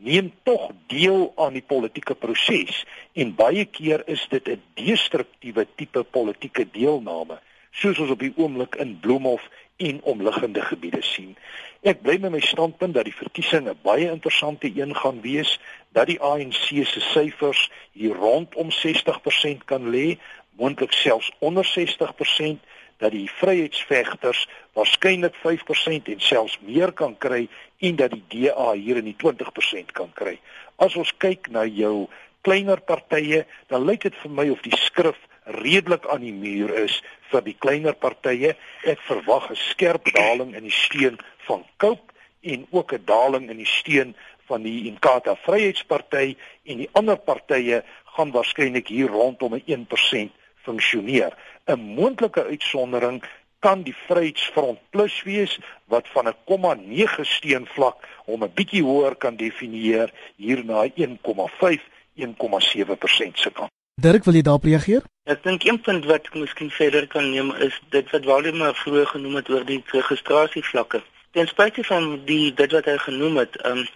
neem 0.02 0.32
tog 0.42 0.70
deel 0.90 1.32
aan 1.36 1.54
die 1.56 1.64
politieke 1.66 2.14
proses 2.14 2.82
en 3.12 3.34
baie 3.38 3.64
keer 3.64 4.02
is 4.06 4.26
dit 4.30 4.48
'n 4.48 4.62
destruktiewe 4.74 5.66
tipe 5.76 6.02
politieke 6.02 6.66
deelname 6.70 7.38
soos 7.72 7.98
ons 7.98 8.10
op 8.12 8.20
die 8.20 8.32
oomblik 8.36 8.76
in 8.82 8.98
Bloemhof 9.00 9.48
en 9.76 10.02
omliggende 10.02 10.60
gebiede 10.60 11.02
sien. 11.02 11.36
Ek 11.82 12.02
bly 12.04 12.18
met 12.22 12.34
my 12.34 12.40
standpunt 12.44 12.94
dat 12.94 13.08
die 13.08 13.16
verkiesing 13.16 13.68
'n 13.68 13.78
baie 13.82 14.10
interessante 14.10 14.70
een 14.74 14.94
gaan 14.96 15.20
wees, 15.20 15.58
dat 15.92 16.06
die 16.06 16.20
ANC 16.20 16.84
se 16.84 17.00
syfers 17.00 17.70
hier 17.92 18.14
rondom 18.14 18.70
60% 18.70 19.64
kan 19.64 19.90
lê, 19.90 20.18
moontlik 20.56 20.92
selfs 20.92 21.32
onder 21.38 21.64
60%, 21.64 22.60
dat 22.96 23.10
die 23.10 23.30
vryheidsvegters 23.30 24.46
waarskynlik 24.72 25.34
5% 25.34 26.08
en 26.08 26.20
selfs 26.20 26.58
meer 26.60 26.92
kan 26.92 27.18
kry 27.18 27.48
en 27.82 27.96
dat 27.98 28.14
die 28.14 28.24
DA 28.30 28.72
hier 28.72 29.00
in 29.00 29.08
die 29.10 29.16
20% 29.18 29.92
kan 29.96 30.12
kry. 30.14 30.36
As 30.76 30.94
ons 30.98 31.10
kyk 31.22 31.50
na 31.50 31.64
jou 31.66 32.08
kleiner 32.46 32.80
partye, 32.80 33.44
dan 33.70 33.86
lyk 33.86 34.06
dit 34.06 34.16
vir 34.22 34.34
my 34.38 34.48
of 34.54 34.62
die 34.66 34.76
skrif 34.78 35.18
redelik 35.58 36.06
aan 36.10 36.22
die 36.22 36.34
muur 36.34 36.70
is 36.84 37.00
vir 37.32 37.42
die 37.46 37.56
kleiner 37.58 37.96
partye. 37.98 38.54
Ek 38.86 39.02
verwag 39.08 39.50
'n 39.50 39.56
skerp 39.56 40.12
daling 40.14 40.54
in 40.54 40.64
die 40.64 40.78
steun 40.84 41.18
van 41.46 41.64
Cope 41.78 42.12
en 42.42 42.66
ook 42.70 42.92
'n 42.92 43.04
daling 43.04 43.50
in 43.50 43.56
die 43.56 43.72
steun 43.78 44.14
van 44.46 44.62
die 44.62 44.86
Inkatha 44.86 45.34
Vryheidsparty 45.34 46.36
en 46.64 46.76
die 46.76 46.90
ander 46.92 47.16
partye 47.16 47.82
gaan 48.16 48.32
waarskynlik 48.32 48.88
hier 48.88 49.10
rondom 49.10 49.54
'n 49.54 49.62
1% 49.66 50.30
funksioneer. 50.62 51.32
'n 51.66 51.80
Moontlike 51.80 52.44
uitsondering 52.44 53.22
kan 53.62 53.82
die 53.86 53.94
Vryheidsfront 54.06 54.78
Plus 54.90 55.22
wees 55.22 55.58
wat 55.92 56.08
van 56.14 56.28
'n 56.28 56.36
0,9 56.46 57.26
steunvlak 57.34 57.96
om 58.26 58.42
'n 58.44 58.54
bietjie 58.54 58.82
hoër 58.82 59.14
kan 59.14 59.36
definieer 59.36 60.10
hier 60.36 60.64
na 60.64 60.84
1,5 60.94 61.82
1,7% 62.14 63.38
se 63.38 63.50
kant. 63.50 63.70
Dirk, 63.94 64.24
wil 64.24 64.34
jy 64.34 64.42
daarop 64.42 64.64
reageer? 64.64 65.02
Ek 65.24 65.42
dink 65.42 65.64
een 65.64 65.80
punt 65.80 66.04
wat 66.04 66.26
ek 66.26 66.34
miskien 66.34 66.70
verder 66.70 67.06
kan 67.06 67.30
neem 67.30 67.50
is 67.66 67.80
dit 67.94 68.10
wat 68.10 68.24
Waldemar 68.24 68.74
vroeër 68.74 69.06
genoem 69.06 69.34
het 69.34 69.50
oor 69.50 69.64
die 69.64 69.82
registrasievlakke. 69.86 71.02
Ten 71.30 71.46
spyte 71.46 71.84
van 71.84 72.24
die 72.24 72.54
dit 72.54 72.72
wat 72.72 72.84
hy 72.84 72.96
genoem 72.98 73.36
het, 73.36 73.56
ehm 73.56 73.78
um, 73.78 73.86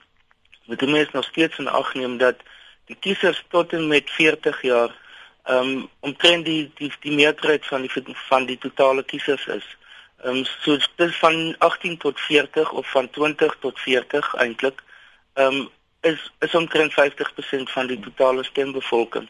moet 0.67 0.81
mense 0.81 1.11
nog 1.13 1.25
steeds 1.25 1.59
in 1.59 1.69
ag 1.69 1.95
neem 1.95 2.19
dat 2.19 2.37
die 2.87 2.97
kiesers 3.01 3.45
tot 3.49 3.73
en 3.73 3.89
met 3.89 4.11
40 4.11 4.63
jaar 4.63 4.95
ehm 5.47 5.69
um, 5.69 5.89
omtrent 6.01 6.45
die 6.45 6.71
die 6.75 6.93
die 7.01 7.15
meerderheid 7.15 7.67
van 7.67 7.83
die 7.83 7.91
van 8.29 8.47
die 8.47 8.59
totale 8.59 9.03
kiesers 9.03 9.47
is. 9.47 9.67
Ehm 10.25 10.37
um, 10.37 10.45
so 10.45 10.77
dis 10.97 11.17
van 11.17 11.55
18 11.59 11.97
tot 11.99 12.21
40 12.21 12.73
of 12.73 12.91
van 12.91 13.11
20 13.11 13.57
tot 13.61 13.81
40 13.81 14.35
eintlik. 14.35 14.83
Ehm 15.35 15.55
um, 15.55 15.69
is 16.01 16.33
is 16.39 16.55
omtrent 16.55 16.93
50% 16.93 17.73
van 17.77 17.87
die 17.87 18.01
totale 18.01 18.45
stembevolking. 18.45 19.29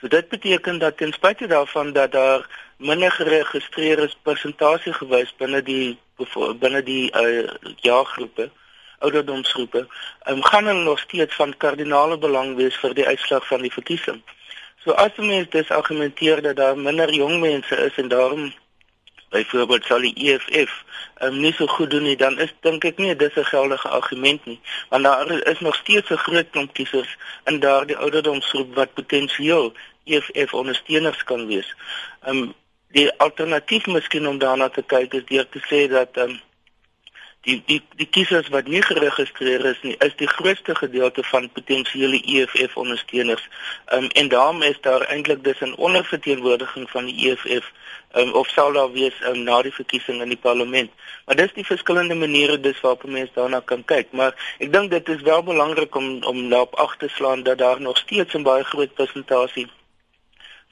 So 0.00 0.08
dit 0.08 0.28
beteken 0.28 0.78
dat 0.78 0.96
ten 0.96 1.12
spyte 1.12 1.46
daarvan 1.46 1.92
dat 1.92 2.12
daar 2.12 2.48
minder 2.76 3.12
geregistreer 3.12 3.98
is 3.98 4.16
persentasie 4.22 4.92
gewys 4.92 5.34
binne 5.36 5.62
die 5.62 5.98
binne 6.60 6.82
die 6.82 7.10
uh, 7.12 7.48
jaargroepe, 7.84 8.50
ouderdomsgroepe, 8.98 9.86
um, 10.28 10.42
gaan 10.42 10.66
hulle 10.66 10.82
nog 10.82 10.98
steeds 10.98 11.34
van 11.34 11.56
kardinale 11.56 12.18
belang 12.18 12.54
wees 12.56 12.76
vir 12.76 12.94
die 12.94 13.06
uitslag 13.06 13.46
van 13.46 13.60
die 13.60 13.72
verkiesing. 13.72 14.22
So 14.86 14.92
as 14.92 15.16
mense 15.18 15.50
dis 15.50 15.70
argumenteer 15.74 16.42
dat 16.42 16.56
daar 16.56 16.76
minder 16.78 17.10
jong 17.14 17.40
mense 17.40 17.76
is 17.76 17.96
en 17.96 18.08
daarom 18.08 18.52
byvoorbeeld 19.34 19.84
sal 19.84 20.00
die 20.00 20.14
EFF 20.14 20.84
um, 21.26 21.40
nie 21.40 21.50
so 21.52 21.66
goed 21.66 21.90
doen 21.90 22.06
nie, 22.06 22.16
dan 22.16 22.38
is 22.38 22.52
dink 22.62 22.86
ek 22.86 23.00
nie 23.02 23.16
dis 23.18 23.34
'n 23.34 23.48
geldige 23.50 23.88
argument 23.88 24.44
nie, 24.46 24.60
want 24.90 25.04
daar 25.04 25.32
is 25.50 25.60
nog 25.60 25.74
steeds 25.74 26.10
'n 26.10 26.22
groot 26.26 26.50
klomp 26.50 26.72
kiesers 26.78 27.16
in 27.50 27.58
daardie 27.60 27.98
ouderdomsgroep 27.98 28.74
wat 28.74 28.94
potensieel 28.94 29.72
EFF 30.04 30.54
ondersteuners 30.54 31.24
kan 31.24 31.46
wees. 31.46 31.74
Um 32.22 32.54
die 32.94 33.10
alternatief 33.18 33.86
miskien 33.86 34.28
om 34.28 34.38
daarna 34.38 34.68
te 34.68 34.82
kyk 34.82 35.14
is 35.14 35.26
deur 35.26 35.48
te 35.48 35.60
sê 35.66 35.90
dat 35.90 36.16
um 36.16 36.40
die 37.46 37.62
die 37.66 37.80
die 38.00 38.08
kiesers 38.10 38.48
wat 38.54 38.66
nie 38.72 38.82
geregistreer 38.82 39.64
is 39.70 39.78
nie 39.86 39.94
is 40.06 40.14
die 40.22 40.28
grootste 40.28 40.74
gedeelte 40.74 41.22
van 41.30 41.48
potensiële 41.58 42.18
EFF 42.34 42.76
ondersteuners. 42.82 43.44
Um 43.94 44.08
en 44.22 44.28
daarom 44.28 44.62
is 44.62 44.80
daar 44.86 45.06
eintlik 45.14 45.44
dis 45.44 45.60
'n 45.60 45.76
onderverteenwoordiging 45.88 46.90
van 46.90 47.06
die 47.06 47.30
EFF 47.30 47.70
um, 48.16 48.32
of 48.32 48.48
sal 48.48 48.72
daar 48.72 48.92
wees 48.92 49.14
um, 49.28 49.42
na 49.42 49.62
die 49.62 49.74
verkiesing 49.74 50.20
in 50.22 50.28
die 50.28 50.42
parlement. 50.48 50.90
Maar 51.26 51.36
dis 51.36 51.52
die 51.54 51.66
verskillende 51.66 52.14
maniere 52.14 52.60
dis 52.60 52.80
waarop 52.80 53.04
mense 53.04 53.32
daarna 53.34 53.60
kan 53.60 53.84
kyk, 53.84 54.10
maar 54.10 54.34
ek 54.58 54.72
dink 54.72 54.90
dit 54.90 55.08
is 55.08 55.22
wel 55.22 55.42
belangrik 55.42 55.94
om 55.94 56.22
om 56.24 56.48
daarop 56.50 56.74
ag 56.74 56.96
te 56.96 57.08
slaan 57.08 57.42
dat 57.42 57.58
daar 57.58 57.80
nog 57.80 57.98
steeds 57.98 58.34
'n 58.34 58.42
baie 58.42 58.64
groot 58.64 58.94
persentasie 58.94 59.68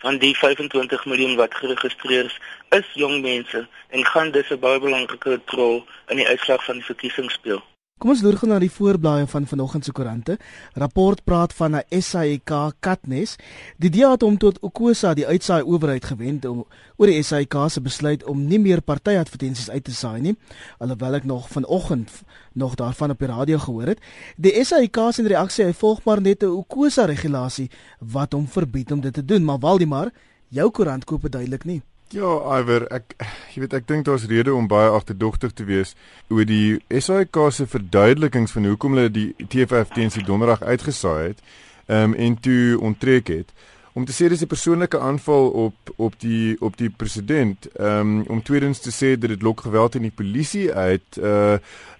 van 0.04 0.18
die 0.18 0.34
25 0.36 1.04
miljoen 1.04 1.36
wat 1.36 1.54
geregistreer 1.54 2.24
is, 2.24 2.38
is 2.68 2.88
jong 2.92 3.22
mense 3.24 3.66
en 3.88 4.04
gaan 4.12 4.30
dis 4.36 4.50
'n 4.50 4.60
baie 4.64 4.80
belangrike 4.80 5.40
rol 5.46 5.86
in 6.12 6.20
die 6.20 6.28
uitslag 6.28 6.64
van 6.64 6.74
die 6.80 6.90
verkiesing 6.90 7.30
speel. 7.30 7.62
Kom 8.02 8.10
ons 8.10 8.24
loer 8.26 8.34
gou 8.34 8.48
na 8.50 8.56
die 8.58 8.72
voorblaaie 8.74 9.26
van 9.30 9.44
vanoggend 9.46 9.86
se 9.86 9.92
koerante. 9.94 10.34
Rapport 10.82 11.20
praat 11.24 11.52
van 11.54 11.76
'n 11.76 12.00
SAIK 12.02 12.50
katnes. 12.80 13.36
Die 13.78 13.90
DA 13.90 14.10
het 14.10 14.22
hom 14.22 14.36
tot 14.36 14.58
Okosa 14.60 15.14
die 15.14 15.26
uitsaai 15.26 15.62
owerheid 15.62 16.04
gewend 16.04 16.44
om 16.44 16.64
oor 16.96 17.06
die 17.06 17.22
SAIK 17.22 17.54
se 17.68 17.80
besluit 17.80 18.24
om 18.24 18.46
nie 18.46 18.58
meer 18.58 18.82
partyadvertensies 18.82 19.70
uit 19.70 19.84
te 19.84 19.94
saai 19.94 20.20
nie, 20.20 20.36
alhoewel 20.78 21.14
ek 21.14 21.24
nog 21.24 21.48
vanoggend 21.48 22.10
nog 22.52 22.74
daarvan 22.74 23.10
op 23.10 23.18
die 23.18 23.28
radio 23.28 23.58
gehoor 23.58 23.86
het. 23.86 24.00
Die 24.36 24.64
SAIK 24.64 24.96
se 25.10 25.22
reaksie, 25.22 25.64
hy 25.64 25.72
volg 25.72 26.04
maar 26.04 26.20
net 26.20 26.42
'n 26.42 26.46
Okosa 26.46 27.04
regulasie 27.04 27.70
wat 28.00 28.32
hom 28.32 28.48
verbied 28.48 28.92
om 28.92 29.00
dit 29.00 29.14
te 29.14 29.24
doen, 29.24 29.44
maar 29.44 29.58
Waldimar, 29.58 30.10
jou 30.48 30.70
koerant 30.70 31.04
koop 31.04 31.22
dit 31.22 31.32
duidelik 31.32 31.64
nie. 31.64 31.82
Ja, 32.12 32.58
Iwer, 32.58 32.84
ek 32.92 33.14
jy 33.54 33.62
weet 33.64 33.74
ek 33.78 33.86
dink 33.88 34.04
daar's 34.04 34.26
rede 34.28 34.52
om 34.54 34.68
baie 34.68 34.90
agterdogtig 34.92 35.54
te 35.56 35.64
wees 35.64 35.94
oor 36.28 36.44
die 36.44 36.76
SAIK 36.92 37.38
se 37.50 37.66
verduidelikings 37.70 38.52
van 38.52 38.68
hoekom 38.68 38.96
hulle 38.96 39.12
die 39.12 39.30
TFF 39.40 39.94
teen 39.96 40.12
die 40.12 40.26
donderdag 40.26 40.62
uitgesaai 40.62 41.32
het, 41.32 41.40
ehm 41.86 42.12
um, 42.12 42.18
en 42.26 42.36
toe 42.40 42.76
onttrek 42.80 43.32
het. 43.32 43.54
Om 43.94 44.04
te 44.04 44.12
sê 44.12 44.28
dis 44.28 44.42
'n 44.42 44.50
persoonlike 44.50 44.98
aanval 44.98 45.48
op 45.48 45.94
op 45.96 46.14
die 46.20 46.56
op 46.60 46.76
die 46.76 46.90
president 46.90 47.68
um, 47.80 48.22
om 48.26 48.42
tweedens 48.42 48.80
te 48.80 48.90
sê 48.90 49.16
dat 49.18 49.30
dit 49.30 49.42
lok 49.42 49.60
geweld 49.60 49.94
in 49.94 50.02
die 50.02 50.14
polisie 50.14 50.72
uit 50.72 51.18
uh 51.22 51.58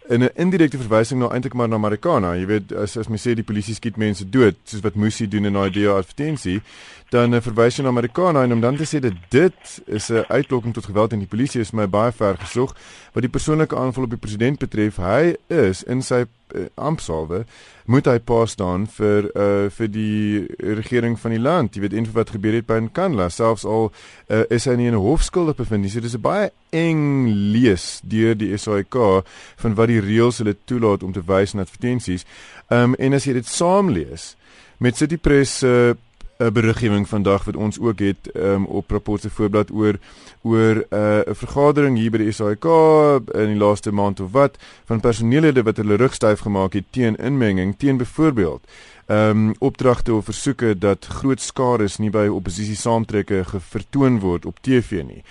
in 0.09 0.23
'n 0.23 0.31
indirekte 0.35 0.79
verwysing 0.79 1.21
na 1.21 1.29
eintlik 1.29 1.55
maar 1.55 1.69
na 1.69 1.79
Marikana. 1.79 2.35
Jy 2.35 2.47
weet 2.47 2.73
as 2.73 2.97
as 2.97 3.09
mens 3.09 3.27
sê 3.27 3.35
die 3.35 3.45
polisie 3.45 3.75
skiet 3.75 3.97
mense 3.97 4.29
dood 4.29 4.57
soos 4.65 4.83
wat 4.83 4.95
Musi 4.95 5.29
doen 5.29 5.45
in 5.45 5.53
daai 5.53 5.69
idee 5.69 5.89
advertensie 5.89 6.63
dan 7.11 7.31
'n 7.31 7.35
uh, 7.35 7.41
verwysing 7.41 7.87
na 7.87 7.93
Marikana 7.93 8.43
en 8.43 8.53
om 8.53 8.61
dan 8.61 8.77
te 8.77 8.85
sê 8.85 9.01
dat 9.01 9.15
dit 9.29 9.83
is 9.87 10.09
'n 10.11 10.25
uitlokking 10.29 10.75
tot 10.75 10.85
geweld 10.85 11.13
in 11.13 11.19
die 11.19 11.29
polisie 11.29 11.61
is 11.61 11.71
my 11.71 11.89
baie 11.89 12.13
ver 12.13 12.37
gesog 12.37 12.77
wat 13.13 13.23
die 13.23 13.31
persoonlike 13.31 13.77
aanval 13.77 14.05
op 14.05 14.11
die 14.11 14.19
president 14.19 14.59
betref 14.59 14.97
hy 14.97 15.37
is 15.47 15.83
in 15.83 16.03
sy 16.03 16.25
uh, 16.55 16.67
amptsalwe 16.75 17.45
moet 17.85 18.07
hy 18.09 18.17
pas 18.25 18.51
staan 18.51 18.87
vir 18.97 19.27
uh 19.37 19.69
vir 19.75 19.89
die 19.93 20.47
regering 20.59 21.19
van 21.21 21.35
die 21.35 21.41
land. 21.41 21.75
Jy 21.77 21.85
weet 21.85 21.97
en 21.99 22.07
wat 22.15 22.33
gebeur 22.33 22.57
het 22.57 22.67
by 22.69 22.79
Nkandla, 22.87 23.29
selfs 23.29 23.67
al 23.69 23.91
uh, 23.91 24.45
is 24.51 24.65
hy 24.65 24.77
nie 24.81 24.89
in 24.89 24.97
'n 24.97 25.05
hofskuldig 25.05 25.57
bevind 25.57 25.83
nie. 25.83 25.91
So 25.91 26.01
dis 26.01 26.17
'n 26.17 26.21
baie 26.21 26.51
eng 26.73 27.29
lees 27.53 28.01
deur 28.03 28.35
die 28.35 28.57
SAIK 28.57 29.25
van 29.57 29.75
wat 29.75 29.89
die 29.89 30.01
reëls 30.01 30.39
hulle 30.39 30.57
toelaat 30.65 31.03
om 31.03 31.13
te 31.13 31.23
wys 31.27 31.53
na 31.53 31.63
advertensies. 31.63 32.25
Um 32.71 32.95
en 32.99 33.13
as 33.13 33.25
jy 33.25 33.33
dit 33.33 33.47
saam 33.47 33.91
lees 33.91 34.37
met 34.79 34.97
City 34.97 35.17
Press 35.17 35.63
uh 35.63 35.95
'n 36.39 36.53
beriggewing 36.53 37.09
vandag 37.09 37.45
wat 37.45 37.57
ons 37.57 37.81
ook 37.81 37.99
het 37.99 38.31
um, 38.35 38.65
op 38.65 38.91
rapport 38.91 39.21
se 39.21 39.31
voorblad 39.31 39.71
oor 39.71 39.99
oor 40.43 40.77
uh, 40.77 40.83
'n 40.91 41.29
uh, 41.29 41.35
vergadering 41.35 41.97
hier 41.97 42.11
by 42.11 42.19
die 42.19 42.33
SAIK 42.33 42.65
in 43.35 43.47
die 43.47 43.63
laaste 43.65 43.93
maand 43.93 44.21
of 44.21 44.33
wat 44.33 44.59
van 44.85 45.01
personeellede 45.01 45.63
wat 45.63 45.77
hulle 45.77 45.97
rug 45.97 46.15
styf 46.15 46.41
gemaak 46.41 46.73
het 46.73 46.85
teen 46.91 47.17
inmenging 47.17 47.75
teen 47.79 47.97
byvoorbeeld 47.97 48.63
ehm 49.07 49.31
um, 49.31 49.55
opdragte 49.59 50.15
of 50.15 50.25
versoeke 50.25 50.79
dat 50.79 51.05
groot 51.05 51.41
skares 51.41 51.97
nie 51.97 52.11
by 52.11 52.27
oppositie 52.27 52.77
saamtrekke 52.77 53.45
vertoon 53.59 54.21
word 54.21 54.47
op 54.47 54.59
TV 54.61 55.03
nie 55.03 55.23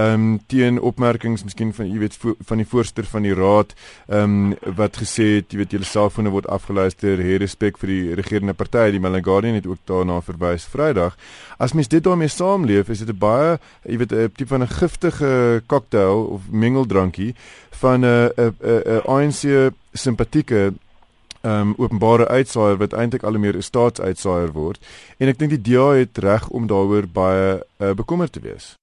ehm 0.00 0.14
um, 0.14 0.40
teen 0.46 0.80
opmerkings 0.80 1.44
miskien 1.44 1.72
van 1.76 1.88
jy 1.90 1.98
weet 2.02 2.16
van 2.48 2.60
die 2.60 2.66
voorsteur 2.68 3.06
van 3.10 3.26
die 3.26 3.34
raad 3.36 3.74
ehm 4.08 4.36
um, 4.52 4.74
wat 4.78 4.96
gesê 5.02 5.26
het 5.36 5.52
jy 5.52 5.60
weet 5.60 5.76
julle 5.76 5.88
selfone 5.88 6.32
word 6.32 6.48
afgeluister, 6.48 7.20
hê 7.20 7.38
respek 7.42 7.78
vir 7.82 7.92
die 7.92 8.14
regerende 8.20 8.54
party, 8.56 8.90
die 8.94 9.02
Melanie 9.02 9.26
Guardian 9.26 9.58
het 9.58 9.66
ook 9.66 9.82
daarna 9.90 10.20
verwys 10.24 10.64
Vrydag. 10.70 11.16
As 11.58 11.74
mens 11.76 11.88
dit 11.88 12.04
daarmee 12.04 12.28
saamleef, 12.28 12.88
is 12.88 13.04
dit 13.04 13.10
'n 13.10 13.18
baie 13.18 13.58
jy 13.84 13.98
weet 13.98 14.12
'n 14.12 14.32
tipe 14.36 14.48
van 14.48 14.62
'n 14.62 14.76
giftige 14.80 15.62
cocktail 15.66 16.24
of 16.24 16.42
mengeldrankie 16.50 17.34
van 17.70 18.04
'n 18.04 18.30
'n 18.36 18.54
'n 18.62 19.02
ANC 19.06 19.72
simpatieke 19.92 20.72
ehm 21.42 21.60
um, 21.60 21.74
openbare 21.76 22.28
uitsaaier 22.28 22.76
wat 22.76 22.92
eintlik 22.92 23.22
al 23.22 23.38
meer 23.38 23.56
'n 23.56 23.62
staatsuitsaaier 23.62 24.52
word 24.52 24.78
en 25.18 25.28
ek 25.28 25.38
dink 25.38 25.50
die 25.50 25.64
DA 25.72 25.88
het 25.96 26.18
reg 26.18 26.48
om 26.48 26.66
daaroor 26.66 27.06
baie 27.08 27.64
uh, 27.78 27.92
bekommerd 27.92 28.32
te 28.32 28.40
wees. 28.40 28.79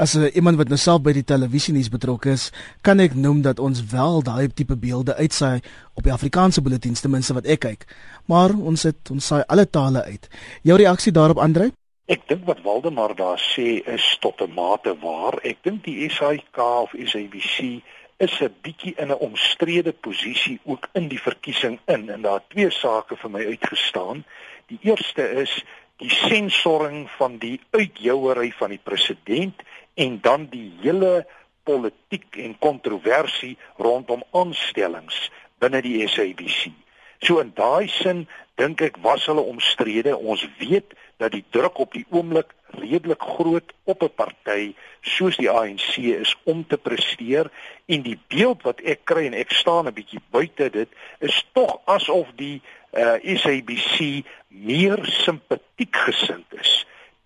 As 0.00 0.14
'n 0.16 0.22
uh, 0.22 0.34
iemand 0.34 0.56
wat 0.56 0.68
nou 0.72 0.78
self 0.80 1.02
by 1.04 1.12
die 1.12 1.24
televisienuus 1.28 1.90
betrokke 1.92 2.30
is, 2.32 2.46
kan 2.80 3.00
ek 3.04 3.12
noem 3.14 3.42
dat 3.44 3.58
ons 3.60 3.82
wel 3.92 4.22
daai 4.24 4.48
tipe 4.48 4.76
beelde 4.76 5.12
uitsaai 5.16 5.60
op 5.94 6.02
die 6.02 6.12
Afrikaanse 6.12 6.62
bulletins 6.64 7.00
ten 7.00 7.10
minste 7.12 7.34
wat 7.36 7.44
ek 7.44 7.60
kyk. 7.60 7.84
Maar 8.24 8.54
ons 8.56 8.82
het 8.88 9.10
ons 9.12 9.26
saai 9.26 9.42
alle 9.46 9.66
tale 9.68 10.00
uit. 10.02 10.28
Jou 10.62 10.78
reaksie 10.80 11.12
daarop 11.12 11.36
Andre? 11.38 11.68
Ek 12.08 12.24
dink 12.32 12.46
wat 12.48 12.62
Waldemar 12.64 13.12
daar 13.14 13.42
sê 13.52 13.84
is 13.84 14.16
tot 14.24 14.40
'n 14.40 14.54
mate 14.54 14.96
waar. 15.02 15.36
Ek 15.44 15.58
dink 15.62 15.84
die 15.84 16.08
SAK 16.08 16.56
of 16.56 16.96
SABC 16.96 17.84
is 18.16 18.40
'n 18.40 18.54
bietjie 18.62 18.94
in 18.96 19.12
'n 19.12 19.20
omstrede 19.20 19.92
posisie 19.92 20.60
ook 20.64 20.88
in 20.94 21.08
die 21.08 21.20
verkiesing 21.20 21.78
in 21.84 22.08
en 22.08 22.22
daar 22.22 22.42
twee 22.48 22.70
sake 22.70 23.16
vir 23.16 23.30
my 23.30 23.44
uitgestaan. 23.46 24.24
Die 24.66 24.78
eerste 24.82 25.28
is 25.42 25.64
die 25.96 26.10
sensoring 26.10 27.10
van 27.18 27.36
die 27.38 27.60
uitjouery 27.70 28.52
van 28.56 28.72
die 28.72 28.80
president 28.82 29.54
en 29.94 30.18
dan 30.22 30.46
die 30.50 30.70
hele 30.82 31.26
politiek 31.62 32.36
en 32.36 32.58
kontroversie 32.58 33.56
rondom 33.76 34.22
aanstellings 34.32 35.30
binne 35.60 35.82
die 35.84 36.08
SABC. 36.08 36.70
So 37.20 37.40
in 37.42 37.52
daai 37.54 37.88
sin 37.92 38.24
dink 38.60 38.80
ek 38.84 38.96
was 39.04 39.26
hulle 39.28 39.44
omstrede. 39.44 40.16
Ons 40.16 40.46
weet 40.60 40.96
dat 41.20 41.34
die 41.36 41.44
druk 41.52 41.78
op 41.84 41.92
die 41.92 42.06
oomblik 42.08 42.54
redelik 42.80 43.22
groot 43.36 43.72
op 43.84 44.02
'n 44.02 44.14
party 44.14 44.74
soos 45.00 45.36
die 45.36 45.50
ANC 45.50 45.96
is 45.96 46.36
om 46.44 46.66
te 46.66 46.78
presteer 46.78 47.50
en 47.86 48.02
die 48.02 48.18
beeld 48.28 48.62
wat 48.62 48.80
ek 48.80 49.04
kry 49.04 49.26
en 49.26 49.34
ek 49.34 49.52
staan 49.52 49.86
'n 49.86 49.96
bietjie 49.98 50.22
buite 50.30 50.70
dit 50.70 50.88
is 51.18 51.44
tog 51.52 51.80
asof 51.84 52.28
die 52.36 52.62
uh, 52.92 53.16
SABC 53.42 54.24
meer 54.48 55.04
simpatiek 55.04 55.96
gesind 55.96 56.46
is 56.60 56.69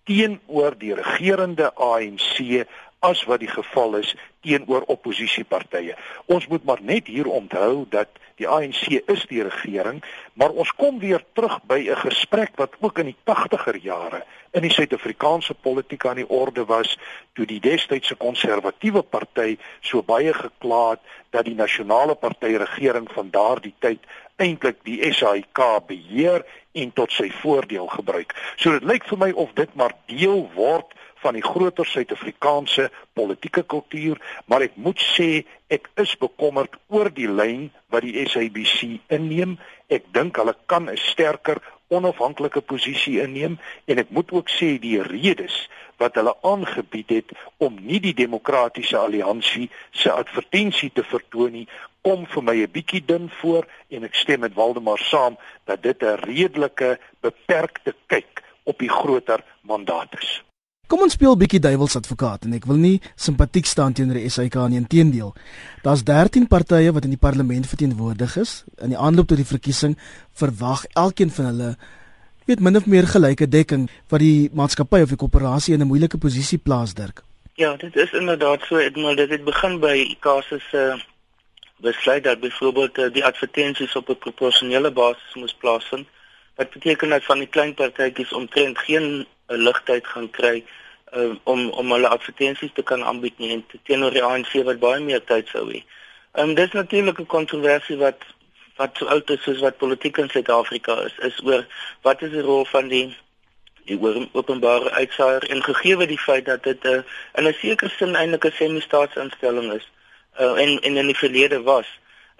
teenoor 0.05 0.77
die 0.77 0.93
regerende 0.93 1.71
ANC 1.75 2.65
as 3.05 3.23
wat 3.29 3.41
die 3.43 3.51
geval 3.51 3.99
is 4.01 4.15
teenoor 4.45 4.85
oppositiepartye. 4.93 5.95
Ons 6.25 6.47
moet 6.47 6.63
maar 6.65 6.81
net 6.81 7.07
hier 7.07 7.27
onthou 7.29 7.85
dat 7.89 8.09
die 8.39 8.47
ANC 8.47 8.87
is 9.05 9.25
die 9.29 9.43
regering, 9.43 10.01
maar 10.33 10.49
ons 10.49 10.71
kom 10.75 10.99
weer 10.99 11.23
terug 11.33 11.59
by 11.67 11.79
'n 11.89 12.01
gesprek 12.07 12.55
wat 12.55 12.73
ook 12.79 12.99
in 12.99 13.05
die 13.13 13.19
80er 13.23 13.77
jare 13.81 14.23
in 14.55 14.63
die 14.63 14.71
Suid-Afrikaanse 14.71 15.53
politiek 15.53 16.05
aan 16.07 16.21
die 16.21 16.29
orde 16.31 16.63
was 16.65 16.93
toe 17.35 17.45
die 17.45 17.59
destydse 17.59 18.15
konservatiewe 18.15 19.01
party 19.03 19.57
so 19.81 20.01
baie 20.01 20.33
gekla 20.33 20.83
het 20.93 21.01
dat 21.35 21.45
die 21.49 21.55
nasionale 21.55 22.15
party 22.15 22.53
regering 22.61 23.09
van 23.11 23.33
daardie 23.33 23.73
tyd 23.83 23.99
eintlik 24.41 24.81
die 24.87 24.99
SAIK 25.13 25.61
beheer 25.87 26.45
en 26.75 26.91
tot 26.91 27.11
sy 27.15 27.29
voordeel 27.41 27.87
gebruik. 27.87 28.35
So 28.59 28.75
dit 28.75 28.87
lyk 28.87 29.07
vir 29.09 29.21
my 29.21 29.31
of 29.31 29.53
dit 29.55 29.71
maar 29.79 29.95
deel 30.11 30.45
word 30.55 30.91
van 31.23 31.37
die 31.37 31.45
groter 31.45 31.87
Suid-Afrikaanse 31.89 32.89
politieke 33.17 33.63
kultuur, 33.63 34.19
maar 34.45 34.65
ek 34.67 34.75
moet 34.77 34.99
sê 35.01 35.45
ek 35.73 35.87
is 36.01 36.13
bekommerd 36.21 36.75
oor 36.93 37.09
die 37.09 37.29
lyn 37.31 37.71
wat 37.93 38.05
die 38.05 38.27
SABC 38.29 38.99
inneem. 39.15 39.55
Ek 39.89 40.05
dink 40.13 40.37
hulle 40.37 40.53
kan 40.69 40.89
'n 40.89 40.97
sterker 40.97 41.61
onafhanklike 41.87 42.61
posisie 42.61 43.21
inneem 43.21 43.57
en 43.85 44.01
ek 44.01 44.09
moet 44.09 44.31
ook 44.31 44.49
sê 44.49 44.75
die 44.81 45.01
redes 45.01 45.65
wat 46.01 46.17
hulle 46.19 46.33
aangebied 46.41 47.09
het 47.09 47.33
om 47.57 47.77
nie 47.81 47.99
die 48.03 48.15
demokratiese 48.17 48.97
alliansie 48.97 49.69
se 49.91 50.11
advertensie 50.11 50.91
te 50.93 51.03
vertoon 51.03 51.51
nie 51.51 51.67
kom 52.05 52.25
vir 52.29 52.43
my 52.43 52.55
'n 52.61 52.71
bietjie 52.71 53.03
dun 53.05 53.29
voor 53.41 53.65
en 53.89 54.03
ek 54.03 54.15
stem 54.15 54.39
met 54.39 54.53
Waldemar 54.53 54.99
saam 54.99 55.37
dat 55.65 55.81
dit 55.81 56.03
'n 56.03 56.21
redelike 56.29 56.99
beperkte 57.21 57.95
kyk 58.07 58.43
op 58.63 58.77
die 58.79 58.89
groter 58.89 59.43
mandaat 59.61 60.13
is. 60.21 60.43
Kom 60.87 61.01
ons 61.01 61.13
speel 61.13 61.37
bietjie 61.37 61.59
duiwelsadvokaat 61.59 62.45
en 62.45 62.53
ek 62.53 62.65
wil 62.69 62.77
nie 62.77 63.01
simpatiek 63.15 63.65
staan 63.65 63.93
teenoor 63.93 64.19
die 64.19 64.29
SAK 64.29 64.55
nie, 64.69 64.77
inteendeel. 64.77 65.33
Daar's 65.81 66.03
13 66.03 66.47
partye 66.47 66.91
wat 66.93 67.03
in 67.03 67.09
die 67.09 67.17
parlement 67.17 67.65
verteenwoordig 67.67 68.37
is. 68.37 68.63
In 68.77 68.89
die 68.89 68.97
aanloop 68.97 69.27
tot 69.27 69.37
die 69.37 69.53
verkiesing 69.53 69.97
verwag 70.33 70.85
elkeen 70.93 71.31
van 71.31 71.45
hulle 71.45 71.75
weet 72.45 72.59
min 72.59 72.77
of 72.77 72.85
meer 72.85 73.07
gelyke 73.07 73.47
dekking 73.47 73.89
wat 74.09 74.19
die 74.19 74.49
maatskappy 74.53 75.01
of 75.01 75.09
die 75.09 75.17
koöperasie 75.17 75.73
in 75.73 75.81
'n 75.81 75.87
moeilike 75.87 76.17
posisie 76.17 76.57
plaas 76.57 76.93
dirk. 76.93 77.23
Ja, 77.55 77.75
dit 77.77 77.95
is 77.95 78.11
inderdaad 78.11 78.61
so. 78.61 78.75
Maar 79.01 79.15
dit 79.15 79.29
het 79.29 79.43
begin 79.43 79.79
by 79.79 79.95
ICASA 80.11 80.59
se 80.69 80.77
uh, 80.77 81.01
besluit 81.77 82.23
dat 82.23 82.39
byvoorbeeld 82.39 82.97
uh, 82.97 83.13
die 83.13 83.25
advertensies 83.25 83.95
op 83.95 84.09
'n 84.09 84.17
proporsionele 84.17 84.91
basis 84.91 85.33
moes 85.33 85.53
plaasvind. 85.53 86.07
Wat 86.55 86.69
beteken 86.69 87.09
dat 87.09 87.23
van 87.23 87.37
die 87.39 87.47
klein 87.47 87.73
partytjies 87.73 88.33
omtrent 88.33 88.77
geen 88.77 89.27
'n 89.47 89.55
ligtyd 89.55 90.07
gaan 90.07 90.29
kry 90.29 90.63
um, 91.13 91.39
om 91.43 91.69
om 91.69 91.91
hulle 91.91 92.07
advertensies 92.07 92.71
te 92.73 92.83
kan 92.83 93.03
aanbied 93.03 93.37
nie 93.37 93.51
en 93.51 93.65
teenoor 93.83 94.11
die 94.11 94.23
ANC 94.23 94.53
wat 94.63 94.79
baie 94.79 94.99
meer 94.99 95.23
tyd 95.23 95.47
sou 95.47 95.65
hê. 95.71 95.83
Ehm 96.31 96.49
um, 96.49 96.55
dis 96.55 96.71
natuurlik 96.71 97.19
'n 97.19 97.25
kontroversie 97.25 97.97
wat 97.97 98.23
wat 98.75 98.97
so 98.97 99.05
oud 99.05 99.29
is 99.29 99.43
soos 99.43 99.59
wat 99.59 99.77
politiek 99.77 100.17
in 100.17 100.29
Suid-Afrika 100.29 100.95
is, 101.01 101.17
is 101.17 101.43
oor 101.43 101.65
wat 102.01 102.21
is 102.21 102.31
die 102.31 102.41
rol 102.41 102.65
van 102.65 102.87
die 102.87 103.17
die 103.85 103.99
openbare 104.31 104.91
uitsaaier 104.91 105.43
en 105.49 105.63
gegee 105.63 106.07
die 106.07 106.19
feit 106.19 106.45
dat 106.45 106.63
dit 106.63 106.83
'n 106.83 106.87
uh, 106.87 107.01
in 107.33 107.47
'n 107.47 107.53
sekere 107.53 107.89
sin 107.97 108.15
eintlik 108.15 108.45
'n 108.45 108.51
semi-staatsinstelling 108.51 109.71
is 109.73 109.87
uh, 110.39 110.61
en 110.61 110.79
en 110.79 110.97
in 110.97 111.11
die 111.11 111.17
verlede 111.17 111.61
was 111.61 111.87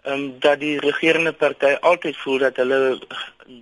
um, 0.06 0.40
dat 0.40 0.60
die 0.60 0.80
regerende 0.80 1.34
party 1.34 1.76
altyd 1.82 2.18
voel 2.18 2.38
dat 2.38 2.56
hulle 2.56 3.00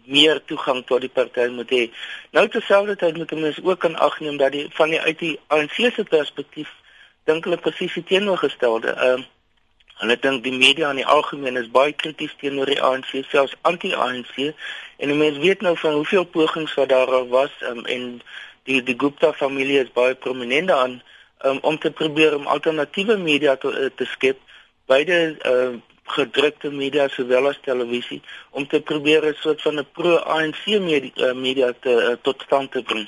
meer 0.05 0.41
toegang 0.45 0.85
tot 0.85 1.01
die 1.01 1.09
party 1.09 1.47
moet 1.51 1.69
hê. 1.69 1.83
Nou 2.31 2.47
terselfdertyd 2.47 3.17
moet 3.17 3.31
mense 3.31 3.63
ook 3.63 3.85
aan 3.85 3.95
ag 3.95 4.19
neem 4.19 4.37
dat 4.37 4.51
die 4.51 4.67
van 4.71 4.89
die 4.89 5.01
uit 5.01 5.19
die 5.19 5.39
ANC 5.47 5.75
se 5.95 6.03
perspektief 6.03 6.71
dink 7.23 7.43
hulle 7.43 7.57
presies 7.57 7.93
die 7.93 8.03
teenoorgestelde. 8.03 8.95
Ehm 8.95 9.23
um, 9.23 9.29
hulle 10.03 10.15
dink 10.19 10.41
die 10.43 10.51
media 10.51 10.89
in 10.89 10.99
die 10.99 11.05
algemeen 11.07 11.57
is 11.57 11.69
baie 11.71 11.93
krities 11.93 12.33
teenoor 12.41 12.67
die 12.67 12.81
ANC, 12.81 13.11
selfs 13.29 13.53
anti-ANC 13.61 14.33
en 14.97 15.17
mense 15.17 15.39
weet 15.39 15.61
nou 15.61 15.75
van 15.77 15.93
hoeveel 15.99 16.25
pogings 16.25 16.73
wat 16.79 16.89
daar 16.89 17.27
was 17.29 17.53
um, 17.69 17.85
en 17.85 18.07
die 18.67 18.81
die 18.83 18.97
Gupta 18.97 19.31
familie 19.37 19.79
is 19.83 19.91
baie 19.93 20.15
prominent 20.15 20.71
aan 20.71 21.01
um, 21.43 21.59
om 21.61 21.79
te 21.79 21.91
probeer 21.91 22.35
om 22.35 22.47
alternatiewe 22.47 23.17
media 23.17 23.55
te, 23.55 23.67
uh, 23.67 23.89
te 23.95 24.05
skep 24.05 24.39
beide 24.91 25.17
uh, 25.45 25.73
gedrukte 26.15 26.71
media 26.71 27.07
sowel 27.07 27.47
as 27.47 27.59
televisie 27.63 28.21
om 28.51 28.67
te 28.67 28.81
probeer 28.81 29.25
'n 29.25 29.35
soort 29.39 29.61
van 29.61 29.79
'n 29.79 29.87
pro-ANC 29.93 30.65
media, 30.65 31.11
uh, 31.27 31.33
media 31.33 31.73
te 31.79 31.93
uh, 31.93 32.15
tot 32.21 32.41
stand 32.41 32.71
te 32.71 32.83
bring. 32.83 33.07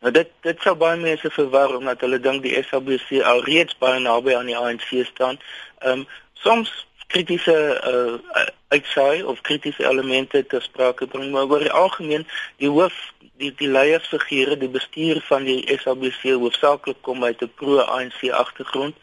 Nou 0.00 0.12
dit 0.12 0.28
dit 0.40 0.60
sou 0.62 0.74
baie 0.74 0.98
mense 1.00 1.30
verwar 1.30 1.76
omdat 1.76 2.00
hulle 2.00 2.20
dink 2.20 2.42
die 2.42 2.62
SABC 2.62 3.22
al 3.22 3.40
reeds 3.44 3.78
baie 3.78 4.00
naby 4.00 4.34
aan 4.34 4.46
die 4.46 4.56
ANC 4.56 4.88
staan. 5.04 5.40
Ehm 5.78 5.98
um, 5.98 6.06
soms 6.32 6.86
kritiese 7.06 7.56
uh, 7.92 8.44
uitsaai 8.68 9.22
of 9.22 9.40
kritiese 9.40 9.84
elemente 9.84 10.46
ter 10.46 10.62
sprake 10.62 11.06
bring 11.06 11.32
maar 11.32 11.50
oor 11.50 11.62
die 11.62 11.72
algemeen 11.72 12.26
die 12.62 12.70
hoof 12.70 12.96
die 13.38 13.52
die 13.60 13.68
leiersfigure 13.68 14.56
die 14.58 14.72
bestuur 14.78 15.20
van 15.28 15.44
die 15.44 15.78
SABC 15.82 16.22
hoofsaaklik 16.42 17.02
kom 17.08 17.24
uit 17.24 17.42
'n 17.42 17.52
pro-ANC 17.60 18.30
agtergrond. 18.30 18.94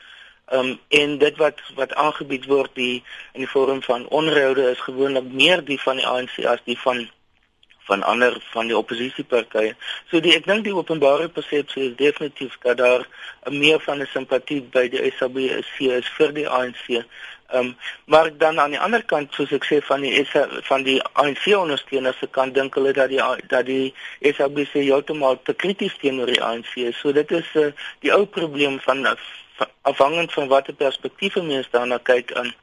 Ehm 0.46 0.60
um, 0.60 0.80
en 0.88 1.18
dit 1.18 1.38
wat 1.38 1.60
wat 1.76 1.94
aangebied 1.94 2.46
word 2.46 2.72
die 2.76 3.04
in 3.34 3.42
die 3.46 3.54
vorm 3.56 3.82
van 3.84 4.08
onroude 4.08 4.70
is 4.70 4.80
gewoonlik 4.80 5.32
meer 5.32 5.64
die 5.66 5.82
van 5.82 5.96
die 5.96 6.08
ANC 6.08 6.46
as 6.46 6.64
die 6.66 6.80
van 6.80 7.10
van 7.84 8.04
ander 8.04 8.38
van 8.52 8.68
die 8.68 8.78
oppositiepartye. 8.78 9.76
So 10.10 10.20
die 10.20 10.36
ek 10.36 10.46
dink 10.48 10.64
die 10.64 10.76
openbare 10.76 11.28
persepsie 11.30 11.90
is 11.90 11.96
definitief 12.00 12.56
dat 12.64 12.78
daar 12.78 13.08
meer 13.52 13.80
van 13.80 14.00
'n 14.02 14.08
simpatie 14.14 14.62
by 14.62 14.88
die 14.90 15.12
SABC 15.18 15.80
is 16.00 16.08
vir 16.18 16.32
die 16.34 16.48
ANC. 16.48 17.04
Ehm 17.54 17.66
um, 17.66 17.76
maar 18.06 18.38
dan 18.38 18.60
aan 18.60 18.70
die 18.70 18.80
ander 18.80 19.04
kant 19.06 19.34
soos 19.34 19.52
ek 19.54 19.66
sê 19.70 19.78
van 19.86 20.02
die 20.02 20.14
SA, 20.26 20.48
van 20.70 20.84
die 20.84 20.96
ANC 21.22 21.44
ondersteuners 21.54 22.18
se 22.18 22.28
kant 22.38 22.56
dink 22.58 22.74
hulle 22.74 22.94
dat 22.98 23.12
die 23.12 23.22
dat 23.52 23.66
die 23.66 23.94
SABC 24.22 24.74
heeltemal 24.80 25.38
te 25.44 25.54
krities 25.54 25.94
teenoor 26.02 26.32
die 26.34 26.42
ANC 26.42 26.72
is. 26.82 26.98
So 26.98 27.14
dit 27.14 27.32
is 27.32 27.52
uh, 27.54 27.68
die 28.02 28.14
ou 28.16 28.26
probleem 28.26 28.80
van 28.88 29.06
afhangend 29.82 30.34
van 30.34 30.48
watter 30.48 30.74
perspektief 30.74 31.36
'n 31.36 31.48
mens 31.48 31.70
daarna 31.70 32.00
kyk 32.12 32.34
aan 32.34 32.54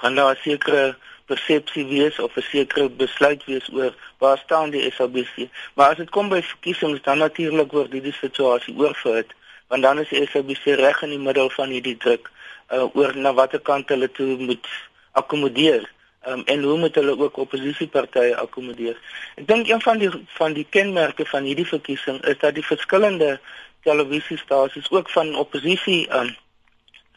gaan 0.00 0.14
daar 0.14 0.34
'n 0.34 0.42
sekere 0.42 0.96
persepsie 1.26 1.86
wees 1.86 2.18
of 2.18 2.36
'n 2.36 2.46
sekere 2.50 2.88
besluit 2.88 3.44
wees 3.44 3.66
oor 3.72 3.94
waar 4.18 4.38
staan 4.38 4.70
die 4.70 4.90
SABC. 4.92 5.50
Maar 5.74 5.90
as 5.90 5.96
dit 5.96 6.10
kom 6.10 6.28
by 6.28 6.42
verkiesings 6.42 7.02
dan 7.02 7.18
natuurlik 7.18 7.72
word 7.72 7.92
hierdie 7.92 8.18
situasie 8.20 8.76
oorverhit 8.76 9.34
want 9.68 9.82
dan 9.82 9.98
is 9.98 10.08
die 10.08 10.26
SABC 10.26 10.76
reg 10.80 11.02
in 11.02 11.14
die 11.14 11.22
middel 11.22 11.50
van 11.50 11.72
hierdie 11.74 11.96
druk 11.96 12.30
uh, 12.72 12.86
oor 12.94 13.16
na 13.16 13.32
watter 13.34 13.60
kant 13.60 13.88
hulle 13.88 14.08
toe 14.10 14.36
moet 14.38 14.66
akkommodeer. 15.18 15.86
Um, 16.26 16.42
en 16.50 16.62
hoe 16.62 16.78
moet 16.78 16.94
hulle 16.98 17.14
ook 17.18 17.36
oppositiepartye 17.38 18.36
akkommodeer? 18.36 18.98
Ek 19.38 19.46
dink 19.46 19.68
een 19.70 19.82
van 19.82 20.00
die 20.02 20.10
van 20.38 20.56
die 20.56 20.66
kenmerke 20.70 21.26
van 21.30 21.46
hierdie 21.46 21.68
verkiesing 21.68 22.18
is 22.26 22.38
dat 22.42 22.56
die 22.58 22.66
verskillende 22.66 23.36
televisiestasies 23.86 24.90
ook 24.90 25.10
van 25.10 25.36
oppositie 25.38 26.06
um, 26.10 26.32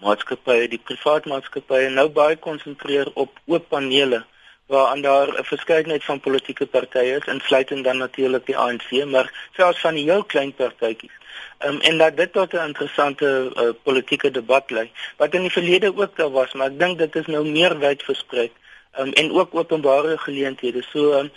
maatskappye, 0.06 0.68
die 0.70 0.82
privaat 0.82 1.26
maatskappye 1.26 1.90
nou 1.90 2.08
baie 2.14 2.38
konsentreer 2.38 3.10
op 3.14 3.34
oop 3.50 3.66
panele 3.74 4.22
waaraan 4.70 5.02
daar 5.02 5.28
'n 5.28 5.44
verskeidenheid 5.44 6.04
van 6.04 6.20
politieke 6.20 6.68
partye 6.68 7.16
is, 7.16 7.26
insluitend 7.26 7.84
dan 7.84 7.98
natuurlik 7.98 8.46
die 8.46 8.58
ANC, 8.58 8.90
maar 9.06 9.48
selfs 9.52 9.80
van 9.80 9.94
die 9.94 10.04
heel 10.12 10.24
klein 10.24 10.54
partytjies. 10.54 11.18
Um, 11.66 11.80
en 11.80 11.98
dat 11.98 12.18
dit 12.18 12.34
tot 12.34 12.54
'n 12.54 12.68
interessante 12.72 13.52
uh, 13.56 13.70
politieke 13.84 14.32
debat 14.32 14.70
lei, 14.70 14.92
wat 15.18 15.34
in 15.34 15.42
die 15.42 15.52
verlede 15.52 15.98
ook 15.98 16.16
daar 16.16 16.32
was, 16.32 16.54
maar 16.54 16.68
ek 16.68 16.80
dink 16.80 16.98
dit 16.98 17.16
is 17.16 17.26
nou 17.26 17.50
meer 17.50 17.80
wyd 17.80 18.04
versprei 18.04 18.52
um, 19.00 19.12
en 19.12 19.32
ook 19.32 19.56
openbare 19.56 20.18
geleenthede. 20.18 20.82
So 20.82 21.20
um, 21.20 21.32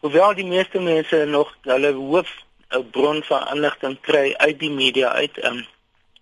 hoewel 0.00 0.34
die 0.34 0.46
meeste 0.46 0.80
mense 0.80 1.24
nog 1.24 1.56
hulle 1.62 1.92
hoof 1.92 2.30
'n 2.70 2.90
bron 2.90 3.22
van 3.22 3.48
inligting 3.54 4.00
kry 4.00 4.34
uit 4.36 4.58
die 4.58 4.70
media 4.70 5.12
uit, 5.12 5.44
um, 5.44 5.66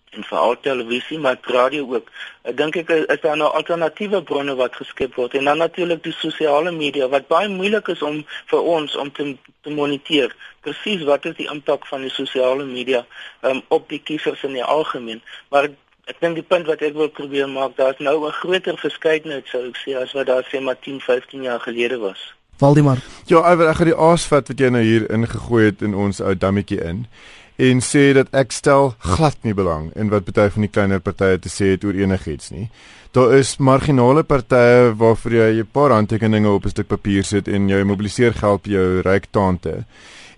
en 0.09 0.23
veral 0.23 0.59
televisie 0.59 1.19
maar 1.19 1.37
radio 1.41 1.93
ook. 1.93 2.09
Ek 2.41 2.57
dink 2.57 2.75
ek 2.75 2.89
is 2.89 3.21
daar 3.21 3.37
nou 3.37 3.49
alternatiewe 3.53 4.21
bronne 4.23 4.55
wat 4.55 4.75
geskep 4.75 5.15
word 5.19 5.35
en 5.35 5.49
dan 5.49 5.57
natuurlik 5.57 6.03
die 6.03 6.15
sosiale 6.15 6.71
media 6.71 7.07
wat 7.11 7.27
baie 7.27 7.49
moeilik 7.51 7.87
is 7.93 8.01
om 8.01 8.23
vir 8.51 8.61
ons 8.61 8.95
om 8.95 9.11
te, 9.11 9.35
te 9.61 9.73
moniteer. 9.73 10.35
Presies 10.65 11.03
wat 11.09 11.25
is 11.25 11.35
die 11.37 11.49
impak 11.51 11.85
van 11.91 12.01
die 12.07 12.13
sosiale 12.13 12.65
media 12.65 13.03
um, 13.41 13.61
op 13.67 13.89
die 13.89 13.99
kiesers 13.99 14.43
in 14.47 14.55
die 14.57 14.63
algemeen? 14.63 15.21
Maar 15.51 15.69
ek 16.07 16.21
dink 16.23 16.39
die 16.39 16.47
punt 16.47 16.67
wat 16.71 16.81
ek 16.81 16.95
wil 16.95 17.11
probeer 17.11 17.49
maak, 17.51 17.75
daar's 17.75 17.99
nou 17.99 18.27
'n 18.27 18.39
groter 18.39 18.77
verskeidenheid 18.77 19.47
sou 19.47 19.67
ek 19.67 19.77
sê 19.83 19.97
as 19.99 20.13
wat 20.15 20.27
daar 20.27 20.47
sê 20.47 20.61
maar 20.61 20.79
10, 20.79 20.99
15 20.99 21.43
jaar 21.43 21.59
gelede 21.59 21.97
was. 21.97 22.33
Waldemar. 22.57 22.97
Ja, 23.25 23.43
ek 23.43 23.75
gaan 23.75 23.91
die 23.91 24.01
aasvat 24.09 24.47
wat 24.47 24.59
jy 24.59 24.69
nou 24.69 24.81
hier 24.81 25.11
ingegooi 25.11 25.65
het 25.65 25.81
in 25.81 25.93
ons 25.93 26.21
ou 26.21 26.33
dammetjie 26.33 26.81
in 26.81 27.05
en 27.57 27.81
sê 27.81 28.13
dat 28.13 28.29
ek 28.37 28.53
stel 28.53 28.93
glad 29.01 29.37
nie 29.43 29.55
belang 29.57 29.89
in 29.97 30.11
wat 30.13 30.25
party 30.29 30.47
van 30.53 30.65
die 30.65 30.71
kleiner 30.71 31.01
partye 31.01 31.39
te 31.41 31.49
sê 31.49 31.73
het 31.73 31.83
oor 31.83 31.97
enigiets 31.97 32.51
nie. 32.53 32.67
Daar 33.17 33.33
is 33.37 33.57
marginale 33.57 34.23
partye 34.23 34.93
waarvoor 34.93 35.33
jy 35.33 35.49
'n 35.61 35.71
paar 35.71 35.91
handtekeninge 35.91 36.49
op 36.49 36.65
'n 36.65 36.69
stuk 36.69 36.87
papier 36.87 37.23
sit 37.23 37.47
en 37.47 37.69
jy 37.69 37.83
mobiliseer 37.83 38.33
geld 38.33 38.63
by 38.63 38.69
jou 38.69 39.01
ryk 39.01 39.25
tante 39.31 39.85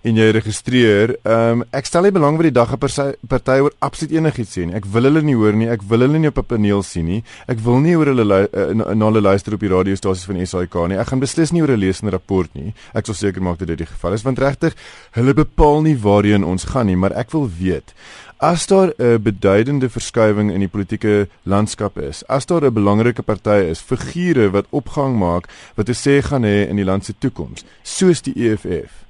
en 0.02 0.16
jy 0.16 0.30
registreer. 0.32 1.14
Ehm 1.24 1.60
um, 1.60 1.64
ek 1.76 1.86
stel 1.86 2.06
nie 2.06 2.14
belang 2.14 2.36
wat 2.38 2.48
die 2.48 2.54
dag 2.54 2.72
'n 2.72 2.78
party 3.28 3.58
oor 3.60 3.72
absoluut 3.80 4.12
enigiets 4.16 4.56
sê 4.56 4.66
nie. 4.66 4.74
Ek 4.74 4.86
wil 4.86 5.04
hulle 5.04 5.22
nie 5.22 5.34
hoor 5.34 5.52
nie. 5.52 5.68
Ek 5.68 5.82
wil 5.82 6.00
hulle 6.00 6.18
nie 6.18 6.28
op 6.28 6.38
'n 6.38 6.44
paneel 6.44 6.82
sien 6.82 7.06
nie. 7.06 7.22
Ek 7.48 7.58
wil 7.58 7.80
nie 7.80 7.96
oor 7.96 8.06
hulle 8.06 8.48
uh, 8.52 8.94
na 8.94 9.04
hulle 9.06 9.20
luister 9.20 9.54
op 9.54 9.60
die 9.60 9.68
radiostasies 9.68 10.24
van 10.24 10.46
SAK 10.46 10.88
nie. 10.88 10.98
Ek 10.98 11.08
gaan 11.08 11.20
beslis 11.20 11.52
nie 11.52 11.62
oor 11.62 11.76
'n 11.76 12.10
rapport 12.10 12.54
nie. 12.54 12.74
Ek 12.94 13.06
sal 13.06 13.14
seker 13.14 13.42
maak 13.42 13.58
dat 13.58 13.68
dit 13.68 13.78
die 13.78 13.86
geval 13.86 14.12
is 14.12 14.22
want 14.22 14.38
regtig 14.38 14.74
hulle 15.12 15.34
bepaal 15.34 15.82
nie 15.82 15.96
waarheen 15.96 16.44
ons 16.44 16.64
gaan 16.64 16.86
nie, 16.86 16.96
maar 16.96 17.12
ek 17.12 17.30
wil 17.32 17.48
weet 17.48 17.94
As 18.40 18.66
daar 18.66 18.92
'n 18.96 19.22
beduidende 19.22 19.88
verskywing 19.90 20.50
in 20.52 20.60
die 20.60 20.68
politieke 20.68 21.28
landskap 21.42 21.98
is, 21.98 22.26
as 22.26 22.46
daar 22.46 22.64
'n 22.64 22.72
belangrike 22.72 23.22
party 23.22 23.68
is, 23.68 23.80
figure 23.80 24.50
wat 24.50 24.66
opgang 24.70 25.18
maak 25.18 25.48
wat 25.74 25.86
te 25.86 25.92
sê 25.92 26.24
gaan 26.24 26.42
hê 26.42 26.68
in 26.68 26.76
die 26.76 26.84
land 26.84 27.04
se 27.04 27.14
toekoms, 27.18 27.64
soos 27.82 28.22
die 28.22 28.32
EFF, 28.34 29.04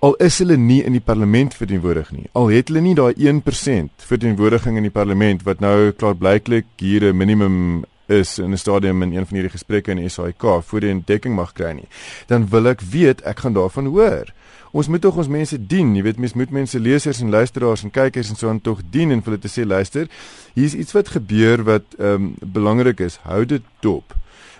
al 0.00 0.14
is 0.14 0.38
hulle 0.38 0.56
nie 0.56 0.82
in 0.84 0.92
die 0.96 1.04
parlement 1.04 1.54
verteenwoordig 1.54 2.10
nie. 2.12 2.26
Al 2.38 2.50
het 2.52 2.68
hulle 2.68 2.82
nie 2.84 2.94
daai 2.94 3.12
1% 3.14 4.06
verteenwoordiging 4.08 4.76
in 4.76 4.88
die 4.88 4.94
parlement 4.94 5.42
wat 5.48 5.60
nou 5.60 5.92
klaarblyklik 5.92 6.66
hier 6.76 7.12
'n 7.12 7.16
minimum 7.16 7.84
is 8.06 8.38
in 8.38 8.52
'n 8.52 8.56
stadium 8.56 9.02
in 9.02 9.12
een 9.12 9.26
van 9.26 9.36
hierdie 9.36 9.56
gesprekke 9.56 9.90
in 9.90 10.10
SAIK 10.10 10.62
voor 10.62 10.80
die 10.80 10.90
entdekking 10.90 11.34
mag 11.34 11.52
kry 11.52 11.72
nie. 11.72 11.88
Dan 12.26 12.48
wil 12.48 12.66
ek 12.66 12.80
weet 12.80 13.20
ek 13.22 13.38
gaan 13.38 13.52
daarvan 13.52 13.86
hoor. 13.86 14.32
Ons 14.72 14.88
moet 14.88 15.00
tog 15.00 15.16
ons 15.16 15.28
mense 15.28 15.66
dien, 15.66 15.96
jy 15.96 16.02
weet 16.02 16.18
mens 16.18 16.32
moet 16.32 16.50
mense 16.50 16.80
lesers 16.80 17.20
en 17.20 17.30
luisteraars 17.30 17.82
en 17.82 17.90
kykers 17.90 18.30
en 18.30 18.36
so 18.36 18.48
aan 18.48 18.60
tog 18.60 18.80
dien 18.90 19.10
en 19.10 19.22
vir 19.22 19.32
hulle 19.32 19.42
te 19.42 19.60
sê 19.60 19.66
luister, 19.66 20.08
hier's 20.54 20.74
iets 20.74 20.92
wat 20.92 21.08
gebeur 21.08 21.62
wat 21.62 21.82
ehm 21.98 22.14
um, 22.14 22.34
belangrik 22.40 23.00
is. 23.00 23.18
Hou 23.22 23.44
dit 23.44 23.62
dop 23.80 24.14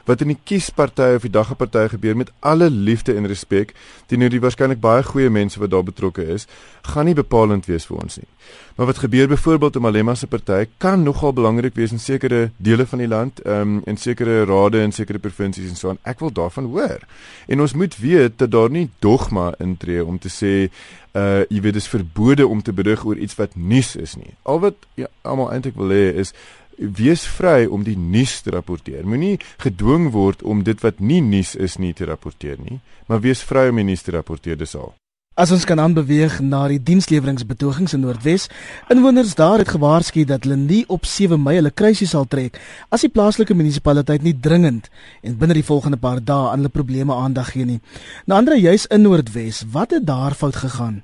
wat 0.05 0.21
in 0.21 0.33
die 0.33 0.39
kiesparty 0.45 1.15
of 1.17 1.27
die 1.27 1.33
daggeparty 1.33 1.87
gebeur 1.95 2.17
met 2.17 2.33
alle 2.41 2.71
liefde 2.71 3.15
en 3.15 3.27
respek 3.31 3.75
teenoor 4.11 4.33
die 4.33 4.43
waarskynlik 4.43 4.81
baie 4.83 5.03
goeie 5.07 5.31
mense 5.31 5.61
wat 5.61 5.71
daar 5.71 5.87
betrokke 5.87 6.27
is, 6.35 6.47
gaan 6.93 7.07
nie 7.09 7.17
bepalend 7.17 7.67
wees 7.71 7.87
vir 7.87 8.03
ons 8.03 8.19
nie. 8.19 8.29
Maar 8.77 8.87
wat 8.87 8.99
gebeur 8.99 9.29
byvoorbeeld 9.29 9.77
om 9.77 9.83
Malema 9.83 10.15
se 10.15 10.27
party 10.27 10.65
kan 10.79 11.03
nogal 11.03 11.33
belangrik 11.33 11.75
wees 11.75 11.93
in 11.93 12.01
sekere 12.01 12.51
dele 12.57 12.87
van 12.87 12.99
die 12.99 13.09
land, 13.09 13.41
ehm 13.45 13.61
um, 13.61 13.81
in 13.87 13.97
sekere 13.97 14.45
rade 14.45 14.81
en 14.81 14.93
sekere 14.93 15.19
provinsies 15.19 15.69
en 15.69 15.77
so 15.77 15.89
aan. 15.89 16.01
Ek 16.03 16.19
wil 16.19 16.33
daarvan 16.33 16.65
hoor. 16.65 17.07
En 17.47 17.61
ons 17.61 17.75
moet 17.75 17.97
weet 17.99 18.39
dat 18.39 18.51
daar 18.51 18.71
nie 18.71 18.91
dogma 18.99 19.53
intree 19.59 20.05
om 20.05 20.19
te 20.19 20.29
sê 20.29 20.71
uh 21.13 21.45
jy 21.49 21.61
weet 21.61 21.77
dit 21.77 21.89
verbode 21.93 22.47
om 22.47 22.63
te 22.63 22.73
berig 22.73 23.05
oor 23.05 23.17
iets 23.17 23.37
wat 23.37 23.57
nuus 23.57 23.97
is 23.97 24.17
nie. 24.17 24.33
Al 24.43 24.61
wat 24.61 24.75
ja, 24.95 25.07
almal 25.23 25.53
eintlik 25.53 25.77
wil 25.77 25.93
hê 25.93 26.13
is 26.25 26.33
wees 26.79 27.27
vry 27.39 27.67
om 27.67 27.85
die 27.87 27.97
nuus 27.99 28.41
te 28.41 28.55
rapporteer. 28.55 29.05
Moenie 29.07 29.39
gedwing 29.63 30.11
word 30.15 30.43
om 30.43 30.65
dit 30.67 30.81
wat 30.83 31.01
nie 31.01 31.21
nuus 31.21 31.55
is 31.55 31.79
nie 31.79 31.93
te 31.95 32.09
rapporteer 32.09 32.59
nie, 32.63 32.81
maar 33.07 33.23
wees 33.25 33.43
vry 33.45 33.69
om 33.71 33.81
die 33.83 33.91
nuus 33.93 34.03
te 34.03 34.15
rapporteer 34.17 34.59
dis 34.59 34.77
al. 34.77 34.93
As 35.33 35.49
ons 35.49 35.65
kan 35.65 35.81
aanbeweeg 35.81 36.43
na 36.45 36.67
die 36.69 36.81
diensleweringsbetogings 36.85 37.95
in 37.97 38.03
Noordwes, 38.05 38.51
inwoners 38.93 39.33
daar 39.39 39.63
het 39.63 39.71
gewaarsku 39.73 40.27
dat 40.29 40.45
hulle 40.45 40.59
nie 40.61 40.83
op 40.93 41.09
7 41.09 41.41
Mei 41.41 41.55
hulle 41.57 41.73
kruisie 41.73 42.09
sal 42.11 42.29
trek 42.29 42.59
as 42.93 43.07
die 43.07 43.09
plaaslike 43.09 43.57
munisipaliteit 43.57 44.27
nie 44.27 44.35
dringend 44.37 44.91
en 45.25 45.39
binne 45.41 45.57
die 45.57 45.65
volgende 45.65 45.97
paar 45.97 46.21
dae 46.21 46.51
aan 46.51 46.61
hulle 46.61 46.75
probleme 46.75 47.17
aandag 47.17 47.55
gee 47.55 47.65
nie. 47.65 47.81
Na 48.29 48.43
ander 48.43 48.61
juis 48.61 48.85
in 48.93 49.09
Noordwes, 49.09 49.65
wat 49.73 49.97
het 49.97 50.05
daar 50.05 50.37
fout 50.37 50.61
gegaan? 50.67 51.01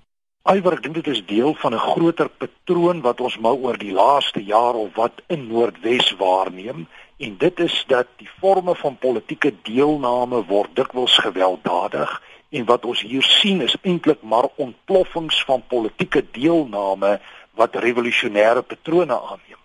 Iwer 0.46 0.78
ek 0.78 0.82
dink 0.84 0.94
dit 0.96 1.08
is 1.12 1.24
deel 1.26 1.54
van 1.60 1.74
'n 1.74 1.86
groter 1.92 2.28
patroon 2.28 3.00
wat 3.06 3.20
ons 3.20 3.38
maar 3.38 3.58
oor 3.64 3.76
die 3.78 3.92
laaste 3.92 4.40
jaar 4.44 4.74
of 4.74 4.94
wat 4.94 5.20
in 5.26 5.46
Noordwes 5.48 6.14
waarneem 6.16 6.86
en 7.18 7.36
dit 7.38 7.60
is 7.60 7.84
dat 7.88 8.06
die 8.16 8.30
forme 8.40 8.74
van 8.74 8.96
politieke 8.98 9.52
deelname 9.62 10.44
word 10.46 10.70
dikwels 10.76 11.18
gewelddadig 11.18 12.22
en 12.50 12.64
wat 12.64 12.84
ons 12.84 13.00
hier 13.00 13.22
sien 13.22 13.60
is 13.60 13.76
eintlik 13.82 14.22
maar 14.22 14.48
ontploffings 14.56 15.44
van 15.44 15.62
politieke 15.66 16.24
deelname 16.30 17.20
wat 17.54 17.76
revolusionêre 17.76 18.62
patrone 18.62 19.20
aanneem. 19.20 19.57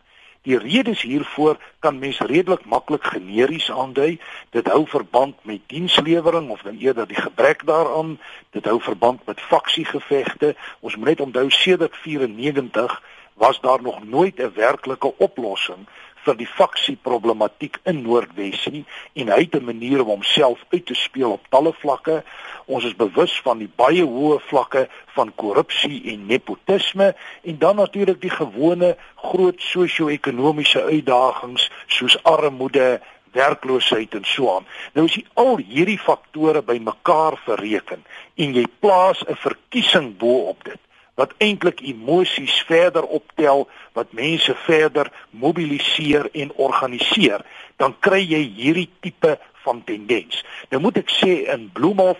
Die 0.44 0.58
redes 0.58 1.02
hiervoor 1.02 1.58
kan 1.80 2.00
mens 2.00 2.20
redelik 2.20 2.66
maklik 2.66 3.04
generies 3.04 3.72
aandui. 3.72 4.20
Dit 4.52 4.68
hou 4.68 4.84
verband 4.88 5.36
met 5.48 5.62
dienslewering 5.72 6.50
of 6.50 6.62
dan 6.62 6.78
eerder 6.78 7.08
die 7.08 7.22
gebrek 7.22 7.66
daaraan. 7.66 8.20
Dit 8.52 8.66
hou 8.66 8.82
verband 8.82 9.26
met 9.26 9.42
faksiegevegte. 9.42 10.56
Ons 10.80 10.96
moet 10.96 11.14
net 11.14 11.22
onthou 11.22 11.50
sedert 11.50 11.96
94 11.96 13.02
was 13.34 13.62
daar 13.62 13.82
nog 13.82 14.04
nooit 14.04 14.36
'n 14.40 14.52
werklike 14.54 15.18
oplossing 15.18 15.88
vir 16.26 16.38
die 16.40 16.48
faksie 16.48 16.96
problematiek 17.08 17.80
in 17.90 18.02
Noordwes 18.06 18.66
nie 18.74 18.84
en 19.20 19.32
hy 19.34 19.40
het 19.44 19.56
'n 19.56 19.66
manier 19.66 20.02
om 20.02 20.10
homself 20.14 20.60
uit 20.72 20.86
te 20.86 20.96
speel 20.96 21.32
op 21.32 21.48
talle 21.50 21.74
vlakke. 21.74 22.24
Ons 22.66 22.84
is 22.86 22.96
bewus 22.96 23.34
van 23.44 23.58
die 23.58 23.72
baie 23.76 24.04
hoë 24.04 24.40
vlakke 24.50 24.88
van 25.16 25.34
korrupsie 25.36 26.02
en 26.14 26.26
nepotisme 26.26 27.16
en 27.44 27.58
dan 27.58 27.76
natuurlik 27.76 28.22
die 28.22 28.36
gewone 28.42 28.98
groot 29.16 29.62
sosio-ekonomiese 29.62 30.84
uitdagings 30.84 31.70
soos 31.88 32.24
armoede, 32.24 33.02
werkloosheid 33.32 34.14
en 34.14 34.26
so 34.26 34.56
aan. 34.56 34.66
Nou 34.94 35.06
as 35.06 35.16
jy 35.16 35.26
al 35.34 35.58
hierdie 35.58 36.00
faktore 36.00 36.62
bymekaar 36.62 37.42
bereken 37.46 38.04
en 38.36 38.54
jy 38.54 38.66
plaas 38.80 39.24
'n 39.28 39.36
verkiesing 39.36 40.18
bo 40.18 40.48
op 40.54 40.64
dit 40.64 40.80
wat 41.19 41.34
eintlik 41.38 41.82
emosies 41.86 42.56
verder 42.67 43.04
optel, 43.04 43.67
wat 43.93 44.13
mense 44.17 44.56
verder 44.65 45.12
mobiliseer 45.30 46.30
en 46.34 46.54
organiseer, 46.56 47.45
dan 47.78 47.95
kry 47.99 48.21
jy 48.26 48.41
hierdie 48.58 48.89
tipe 48.99 49.38
van 49.63 49.84
tendens. 49.86 50.41
Nou 50.71 50.82
moet 50.82 51.04
ek 51.04 51.13
sê 51.13 51.43
in 51.54 51.69
Bloemhof 51.73 52.19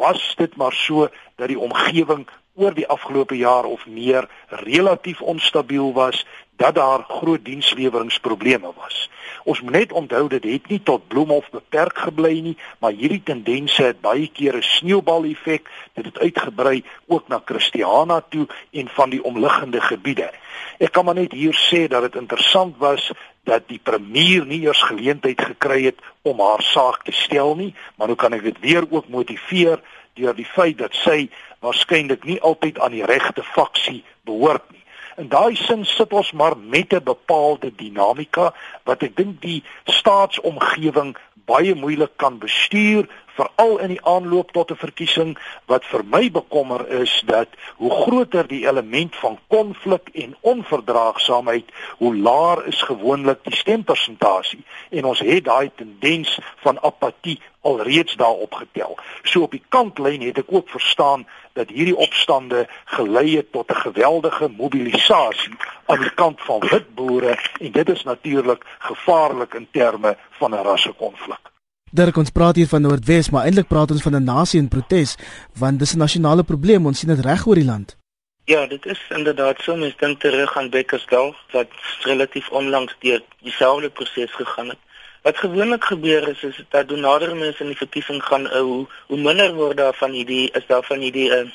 was 0.00 0.22
dit 0.38 0.56
maar 0.56 0.74
so 0.74 1.08
dat 1.36 1.48
die 1.52 1.58
omgewing 1.58 2.26
oor 2.54 2.74
die 2.76 2.88
afgelope 2.88 3.36
jaar 3.36 3.64
of 3.64 3.86
meer 3.86 4.28
relatief 4.64 5.22
onstabiel 5.22 5.92
was 5.96 6.26
dat 6.56 6.74
daar 6.74 7.04
groot 7.08 7.44
diensleweringsprobleme 7.44 8.72
was. 8.76 9.10
Ons 9.44 9.60
moet 9.60 9.72
net 9.72 9.92
onthou 9.92 10.28
dit 10.28 10.44
het 10.44 10.68
nie 10.68 10.80
tot 10.82 11.08
Bloemhof 11.08 11.50
beperk 11.50 11.98
gebly 11.98 12.40
nie, 12.40 12.56
maar 12.78 12.92
hierdie 12.92 13.22
tendense 13.22 13.82
het 13.82 14.00
baie 14.00 14.28
keer 14.28 14.56
'n 14.56 14.62
sneeubal 14.62 15.24
effek, 15.24 15.68
dit 15.94 16.04
het 16.04 16.18
uitgebrei 16.18 16.84
ook 17.06 17.28
na 17.28 17.42
Christiana 17.44 18.20
toe 18.28 18.46
en 18.70 18.88
van 18.88 19.10
die 19.10 19.24
omliggende 19.24 19.80
gebiede. 19.80 20.30
Ek 20.78 20.92
kan 20.92 21.04
maar 21.04 21.14
net 21.14 21.32
hier 21.32 21.54
sê 21.54 21.88
dat 21.88 22.02
dit 22.02 22.14
interessant 22.14 22.76
was 22.78 23.12
dat 23.44 23.68
die 23.68 23.80
premier 23.82 24.46
nie 24.46 24.60
eers 24.60 24.82
geleentheid 24.82 25.40
gekry 25.40 25.84
het 25.84 25.98
om 26.22 26.40
haar 26.40 26.62
saak 26.62 27.02
te 27.04 27.12
stel 27.12 27.56
nie, 27.56 27.74
maar 27.96 28.06
nou 28.06 28.16
kan 28.16 28.32
ek 28.32 28.42
dit 28.42 28.58
weer 28.60 28.86
ook 28.90 29.08
motiveer 29.08 29.80
deur 30.14 30.34
die 30.34 30.46
feit 30.46 30.78
dat 30.78 30.94
sy 30.94 31.30
waarskynlik 31.60 32.24
nie 32.24 32.40
altyd 32.40 32.78
aan 32.78 32.94
die 32.94 33.06
regte 33.06 33.42
faksie 33.42 34.02
behoort 34.24 34.70
nie. 34.70 34.81
In 35.16 35.28
daai 35.28 35.56
sin 35.56 35.84
sit 35.84 36.12
ons 36.12 36.32
maar 36.32 36.56
met 36.56 36.92
'n 36.92 37.04
bepaalde 37.04 37.74
dinamika 37.76 38.54
wat 38.84 39.02
ek 39.02 39.16
dink 39.16 39.40
die 39.40 39.62
staatsomgewing 39.84 41.16
baie 41.44 41.74
moeilik 41.74 42.16
kan 42.16 42.38
bestuur 42.38 43.08
veral 43.36 43.78
in 43.84 43.92
die 43.94 44.04
aanloop 44.04 44.52
tot 44.52 44.70
'n 44.70 44.80
verkiesing 44.84 45.36
wat 45.66 45.84
vir 45.84 46.04
my 46.04 46.30
bekommer 46.30 46.88
is 46.88 47.22
dat 47.26 47.48
hoe 47.76 47.90
groter 47.90 48.46
die 48.46 48.66
element 48.68 49.16
van 49.16 49.38
konflik 49.48 50.08
en 50.12 50.36
onverdraagsaamheid 50.40 51.64
hoe 51.98 52.16
laer 52.16 52.66
is 52.66 52.82
gewoonlik 52.82 53.44
die 53.44 53.56
stempersentasie. 53.56 54.64
En 54.90 55.04
ons 55.04 55.20
het 55.20 55.44
daai 55.44 55.70
tendens 55.74 56.38
van 56.56 56.82
apatie 56.82 57.40
alreeds 57.62 58.14
daarop 58.16 58.54
getel. 58.54 58.98
So 59.22 59.42
op 59.42 59.50
die 59.50 59.62
kantlyn 59.68 60.22
het 60.26 60.38
ek 60.38 60.50
ook 60.50 60.68
verstaan 60.68 61.26
dat 61.52 61.68
hierdie 61.68 61.96
opstande 61.96 62.66
gelei 62.84 63.36
het 63.36 63.52
tot 63.52 63.70
'n 63.70 63.84
geweldige 63.86 64.48
mobilisasie 64.56 65.54
aan 65.86 66.00
die 66.00 66.14
kant 66.14 66.40
van 66.40 66.60
wit 66.60 66.94
boere 66.94 67.38
en 67.60 67.72
dit 67.72 67.88
is 67.88 68.02
natuurlik 68.02 68.64
gevaarlik 68.78 69.54
in 69.54 69.68
terme 69.70 70.16
van 70.30 70.54
'n 70.54 70.62
rassekonflik. 70.62 71.50
Dirk 71.90 72.16
ons 72.16 72.30
praat 72.30 72.56
hier 72.56 72.68
van 72.68 72.82
Noordwes, 72.82 73.30
maar 73.30 73.44
eintlik 73.44 73.68
praat 73.68 73.90
ons 73.90 74.02
van 74.02 74.14
'n 74.16 74.24
nasie 74.24 74.60
in 74.60 74.68
protes, 74.68 75.16
want 75.58 75.78
dis 75.78 75.94
'n 75.94 75.98
nasionale 75.98 76.42
probleem, 76.42 76.86
ons 76.86 76.98
sien 76.98 77.14
dit 77.14 77.24
reg 77.24 77.46
oor 77.46 77.54
die 77.54 77.64
land. 77.64 77.96
Ja, 78.44 78.66
dit 78.66 78.86
is 78.86 79.00
inderdaad 79.08 79.60
so, 79.60 79.76
mens 79.76 79.96
dink 79.96 80.20
terug 80.20 80.56
aan 80.56 80.70
Bekkersdal 80.70 81.34
wat 81.50 81.68
relatief 82.00 82.48
onlangs 82.50 82.96
deur 82.98 83.22
dieselfde 83.42 83.90
proses 83.90 84.34
gegaan 84.34 84.68
het. 84.68 84.78
Wat 85.22 85.38
gewoonlik 85.38 85.84
gebeur 85.84 86.28
is 86.28 86.42
is 86.42 86.62
dat 86.68 86.88
hoe 86.88 86.98
nader 86.98 87.36
mense 87.36 87.60
in 87.62 87.66
die 87.66 87.76
verkiesing 87.76 88.22
gaan, 88.24 88.46
uh, 88.46 88.60
hoe 88.60 88.86
hoe 89.06 89.18
minder 89.18 89.54
word 89.54 89.76
daar 89.76 89.94
van 89.94 90.10
hierdie 90.10 90.50
is 90.50 90.66
daar 90.66 90.82
van 90.82 90.98
hierdie 90.98 91.28
uh, 91.30 91.50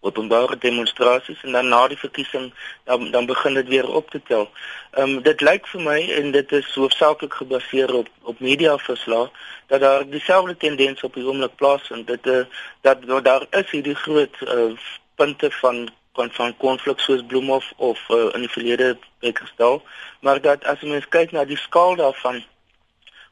openbare 0.00 0.58
demonstrasies 0.58 1.42
en 1.42 1.52
dan 1.52 1.68
na 1.68 1.88
die 1.88 1.98
verkiesing 1.98 2.52
dan 2.84 3.10
dan 3.10 3.26
begin 3.26 3.54
dit 3.54 3.68
weer 3.68 3.88
op 3.88 4.10
te 4.10 4.22
tel. 4.22 4.50
Ehm 4.90 5.08
um, 5.08 5.22
dit 5.22 5.40
lyk 5.40 5.66
vir 5.66 5.80
my 5.86 6.00
en 6.18 6.30
dit 6.30 6.52
is 6.52 6.74
hoofsaaklik 6.74 7.34
gebaseer 7.34 7.94
op 7.94 8.08
op 8.22 8.40
media 8.40 8.76
verslae 8.78 9.30
dat 9.66 9.80
daar 9.80 10.08
dieselfde 10.08 10.56
tendens 10.56 11.02
op 11.02 11.14
die 11.14 11.24
oomblik 11.24 11.54
plaasvind. 11.56 12.06
Dit 12.06 12.26
uh, 12.26 12.44
dat 12.80 13.24
daar 13.24 13.46
is 13.50 13.70
hierdie 13.70 13.94
groot 13.94 14.36
uh, 14.40 14.72
punte 15.14 15.50
van 15.50 15.88
van 16.14 16.30
van 16.30 16.56
konflik 16.56 16.98
soos 16.98 17.22
Bloemhof 17.26 17.72
of 17.76 18.08
uh, 18.08 18.34
in 18.34 18.40
die 18.40 18.54
verlede 18.58 18.96
Bekkersdal, 19.18 19.82
maar 20.20 20.40
dat 20.40 20.64
as 20.64 20.80
mens 20.80 21.08
kyk 21.08 21.32
na 21.32 21.44
die 21.44 21.56
skaal 21.56 21.96
daarvan 21.96 22.42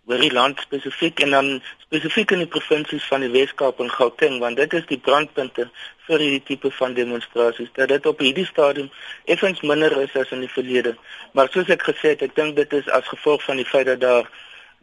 oor 0.09 0.23
die 0.25 0.33
land 0.33 0.61
spesifiek 0.64 1.21
en 1.21 1.35
dan 1.37 1.49
spesifiek 1.85 2.33
in 2.33 2.42
die 2.44 2.51
provinsies 2.55 3.05
van 3.11 3.21
die 3.25 3.31
Wes-Kaap 3.35 3.81
en 3.85 3.90
Gauteng 3.92 4.38
want 4.40 4.57
dit 4.57 4.77
is 4.79 4.87
die 4.88 5.01
brandpunte 5.09 5.68
vir 6.09 6.25
hierdie 6.25 6.44
tipe 6.51 6.71
van 6.79 6.97
demonstrasies 6.97 7.68
dat 7.77 7.92
dit 7.92 8.07
op 8.09 8.23
hierdie 8.25 8.47
stadium 8.49 8.88
effens 9.37 9.61
minder 9.61 9.92
is 10.01 10.16
as 10.16 10.33
in 10.33 10.44
die 10.47 10.53
verlede. 10.55 10.94
Maar 11.37 11.53
soos 11.53 11.68
ek 11.77 11.85
gesê 11.90 12.14
het 12.14 12.25
ek 12.25 12.37
dink 12.40 12.57
dit 12.57 12.79
is 12.81 12.88
as 12.88 13.09
gevolg 13.12 13.44
van 13.44 13.61
die 13.61 13.68
feit 13.68 13.90
dat 13.92 14.01
daar 14.05 14.31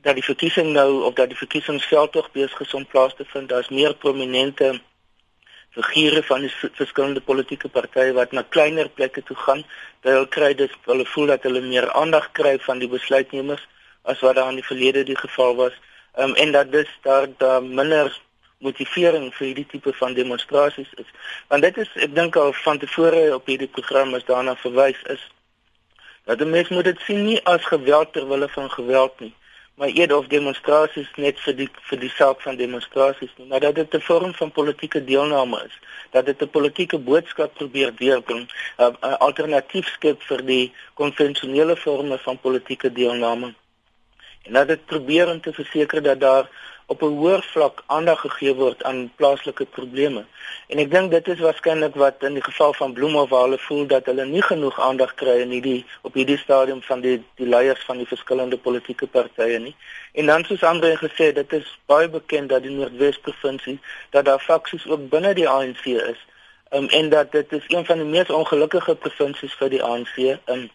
dat 0.06 0.20
die 0.20 0.28
verkiesing 0.28 0.70
nou 0.78 0.90
of 1.10 1.16
dat 1.18 1.32
die 1.34 1.42
verkiesingsveld 1.42 2.12
tog 2.14 2.30
besig 2.38 2.62
is 2.62 2.74
om 2.78 2.86
plaas 2.86 3.18
te 3.18 3.26
vind 3.34 3.50
daar's 3.50 3.74
meer 3.74 3.98
prominente 3.98 4.76
figure 5.76 6.22
van 6.24 6.46
die 6.46 6.52
verskillende 6.78 7.22
politieke 7.22 7.68
partye 7.70 8.14
wat 8.16 8.32
na 8.32 8.46
kleiner 8.48 8.88
plekke 8.90 9.24
toe 9.26 9.36
gaan. 9.36 9.64
Hulle 10.06 10.28
kry 10.32 10.54
dit 10.54 10.72
hulle 10.86 11.06
voel 11.06 11.34
dat 11.34 11.44
hulle 11.44 11.62
meer 11.66 11.90
aandag 11.92 12.30
kry 12.38 12.60
van 12.68 12.80
die 12.80 12.88
besluitnemers 12.88 13.66
as 14.06 14.20
wat 14.20 14.36
daar 14.36 14.50
in 14.50 14.62
die 14.62 14.70
verlede 14.72 15.04
die 15.04 15.18
geval 15.18 15.56
was. 15.56 15.74
Ehm 16.16 16.30
um, 16.30 16.36
en 16.36 16.52
dat 16.52 16.72
dus 16.72 16.90
daar 17.02 17.28
daar 17.38 17.64
minder 17.64 18.22
motivering 18.58 19.34
vir 19.36 19.46
hierdie 19.46 19.68
tipe 19.72 19.94
van 19.94 20.14
demonstrasies 20.14 20.94
is. 20.96 21.10
Want 21.48 21.62
dit 21.62 21.78
is 21.78 21.90
ek 21.96 22.16
dink 22.16 22.36
al 22.36 22.54
van 22.66 22.78
tevore 22.78 23.34
op 23.36 23.46
hierdie 23.46 23.72
program 23.78 24.16
is 24.16 24.26
daarna 24.26 24.56
verwys 24.56 25.02
is 25.16 25.24
dat 26.26 26.38
die 26.42 26.48
mens 26.48 26.70
moet 26.70 26.88
dit 26.90 27.02
sien 27.06 27.26
nie 27.26 27.42
as 27.46 27.66
geweld 27.66 28.14
ter 28.14 28.28
wille 28.28 28.48
van 28.50 28.72
geweld 28.72 29.20
nie, 29.20 29.34
maar 29.76 29.88
eerder 29.88 30.18
of 30.18 30.30
demonstrasies 30.32 31.12
net 31.22 31.42
vir 31.46 31.58
die 31.60 31.68
vir 31.90 32.00
die 32.02 32.10
saak 32.10 32.42
van 32.42 32.58
demonstrasies 32.58 33.34
nie, 33.38 33.46
maar 33.52 33.62
dat 33.66 33.76
dit 33.76 33.94
'n 33.96 34.02
vorm 34.08 34.34
van 34.34 34.52
politieke 34.52 35.04
deelname 35.04 35.60
is, 35.66 35.76
dat 36.12 36.26
dit 36.26 36.42
'n 36.42 36.50
politieke 36.50 36.98
boodskap 36.98 37.54
probeer 37.54 37.94
deurbring, 37.96 38.50
'n 38.78 39.18
alternatief 39.28 39.88
skep 39.88 40.24
vir 40.24 40.46
die 40.46 40.74
konvensionele 40.94 41.76
forme 41.76 42.18
van 42.18 42.40
politieke 42.40 42.92
deelname 42.92 43.54
en 44.46 44.54
dat 44.54 44.68
dit 44.68 44.86
probeer 44.86 45.30
om 45.32 45.42
te 45.42 45.54
verseker 45.54 46.02
dat 46.04 46.20
daar 46.20 46.50
op 46.86 47.02
'n 47.02 47.18
hoër 47.20 47.44
vlak 47.44 47.84
aandag 47.86 48.20
gegee 48.20 48.54
word 48.54 48.84
aan 48.84 49.12
plaaslike 49.16 49.66
probleme. 49.66 50.26
En 50.68 50.78
ek 50.78 50.92
dink 50.92 51.12
dit 51.12 51.28
is 51.28 51.40
waarskynlik 51.40 51.96
wat 51.96 52.24
in 52.24 52.34
die 52.34 52.44
geval 52.44 52.74
van 52.74 52.94
Bloemhof 52.94 53.30
waar 53.30 53.42
hulle 53.42 53.58
voel 53.58 53.88
dat 53.88 54.06
hulle 54.06 54.26
nie 54.26 54.42
genoeg 54.42 54.80
aandag 54.80 55.14
kry 55.14 55.40
in 55.42 55.50
hierdie 55.50 55.86
op 56.02 56.14
hierdie 56.14 56.38
stadium 56.38 56.82
van 56.82 57.02
die 57.02 57.24
die 57.36 57.48
leiers 57.48 57.84
van 57.86 57.98
die 57.98 58.08
verskillende 58.08 58.58
politieke 58.58 59.08
partye 59.08 59.60
nie. 59.60 59.76
En 60.14 60.26
dan 60.26 60.44
soos 60.44 60.64
Andre 60.64 60.98
gesê, 60.98 61.34
dit 61.34 61.54
is 61.54 61.80
baie 61.86 62.10
bekend 62.10 62.50
dat 62.50 62.64
die 62.64 62.72
Noordwes 62.72 63.20
provinsie 63.20 63.80
dat 64.10 64.26
daar 64.26 64.40
faksies 64.40 64.88
ook 64.88 65.10
binne 65.10 65.34
die 65.34 65.50
ANC 65.50 65.86
is. 65.86 66.26
Um, 66.72 66.88
en 66.90 67.10
dat 67.10 67.32
dit 67.32 67.52
is 67.52 67.64
een 67.68 67.86
van 67.86 67.98
die 67.98 68.08
mees 68.08 68.30
ongelukkige 68.30 68.96
provinsies 68.96 69.54
vir 69.54 69.70
die 69.70 69.84
ANC 69.84 70.18
um, 70.46 70.70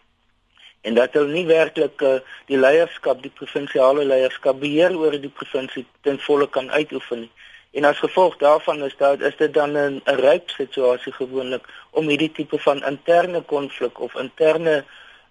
en 0.81 0.93
dat 0.93 1.13
hulle 1.13 1.33
nie 1.33 1.45
werklik 1.45 2.01
uh, 2.01 2.17
die 2.49 2.57
leierskap, 2.57 3.21
die 3.21 3.33
provinsiale 3.37 4.05
leierskap 4.05 4.59
beheer 4.59 4.95
oor 4.97 5.17
die 5.21 5.33
provinsie 5.41 5.85
ten 6.01 6.19
volle 6.19 6.47
kan 6.49 6.71
uitoefen 6.71 7.25
nie. 7.25 7.31
En 7.71 7.85
as 7.87 8.01
gevolg 8.03 8.37
daarvan 8.37 8.83
is 8.83 8.95
daar 8.97 9.21
is 9.21 9.37
dit 9.37 9.53
dan 9.53 9.77
'n 9.77 10.01
ryp 10.05 10.49
situasie 10.49 11.13
gewoonlik 11.13 11.63
om 11.91 12.07
hierdie 12.07 12.31
tipe 12.31 12.59
van 12.59 12.83
interne 12.83 13.41
konflik 13.41 13.99
of 13.99 14.15
interne 14.15 14.83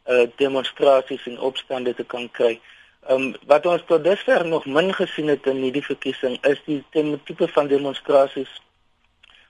uh, 0.07 0.27
demonstrasies 0.37 1.27
en 1.27 1.39
opstande 1.39 1.95
te 1.95 2.05
kan 2.05 2.31
kry. 2.31 2.61
Ehm 3.09 3.23
um, 3.23 3.35
wat 3.47 3.67
ons 3.67 3.83
tot 3.87 4.05
dusver 4.05 4.47
nog 4.47 4.67
min 4.67 4.95
gesien 4.95 5.29
het 5.29 5.47
in 5.47 5.57
hierdie 5.57 5.85
verkiesing 5.85 6.39
is 6.45 6.61
die 6.65 6.85
tipe 7.25 7.49
van 7.49 7.67
demonstrasies 7.67 8.61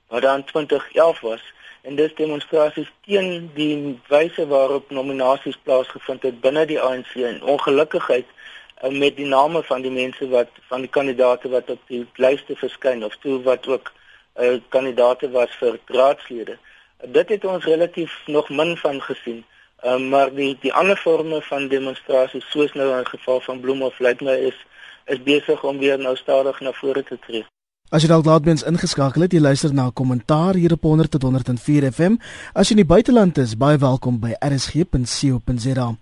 wat 0.08 0.22
dan 0.22 0.44
2011 0.44 1.20
was 1.20 1.42
en 1.82 1.96
dis 1.96 2.14
demonstrasies 2.14 2.90
teen 3.06 3.50
die 3.54 3.98
wyse 4.08 4.46
waarop 4.46 4.90
nominasies 4.90 5.58
plaasgevind 5.62 6.22
het 6.22 6.40
binne 6.40 6.66
die 6.66 6.80
ANC 6.80 7.14
en 7.14 7.42
ongelukkigheid 7.42 8.26
uh, 8.28 8.90
met 8.90 9.16
die 9.16 9.26
name 9.26 9.62
van 9.62 9.82
die 9.82 9.94
mense 9.94 10.28
wat 10.28 10.48
van 10.72 10.84
die 10.86 10.92
kandidate 10.96 11.48
wat 11.48 11.70
op 11.70 11.80
die 11.92 12.06
lyste 12.14 12.56
verskyn 12.56 13.04
of 13.04 13.16
toe 13.24 13.40
wat 13.42 13.68
ook 13.68 13.92
uh, 14.40 14.58
kandidate 14.68 15.30
was 15.30 15.54
vir 15.60 15.78
raadslede. 15.86 16.58
Dit 17.04 17.28
het 17.28 17.44
ons 17.44 17.64
relatief 17.64 18.12
nog 18.26 18.48
min 18.48 18.76
van 18.76 19.00
gesien. 19.02 19.44
Uh, 19.84 19.96
maar 19.96 20.34
die 20.34 20.56
die 20.60 20.72
ander 20.72 20.96
forme 20.96 21.40
van 21.42 21.68
demonstrasies 21.68 22.50
soos 22.50 22.72
nou 22.76 22.90
in 22.98 23.06
geval 23.06 23.40
van 23.40 23.60
Bloemhof 23.60 23.98
lyk 23.98 24.20
my 24.20 24.36
is 24.50 24.58
is 25.06 25.22
besig 25.22 25.64
om 25.64 25.78
weer 25.78 25.98
nou 25.98 26.16
stadig 26.16 26.60
na 26.60 26.72
vore 26.72 27.02
te 27.02 27.18
tree. 27.18 27.44
As 27.90 28.04
jy 28.04 28.08
dalk 28.12 28.22
laatbens 28.22 28.62
ingeskakel 28.62 29.24
het, 29.24 29.32
jy 29.34 29.40
luister 29.42 29.72
na 29.74 29.88
'n 29.88 29.92
kommentaar 29.92 30.54
hier 30.54 30.72
op 30.72 30.82
100.104 30.86 31.90
FM. 31.90 32.20
As 32.54 32.68
jy 32.68 32.76
in 32.78 32.86
die 32.86 32.94
buiteland 32.94 33.38
is, 33.38 33.56
baie 33.56 33.78
welkom 33.78 34.20
by 34.20 34.36
rsg.co.za. 34.38 35.96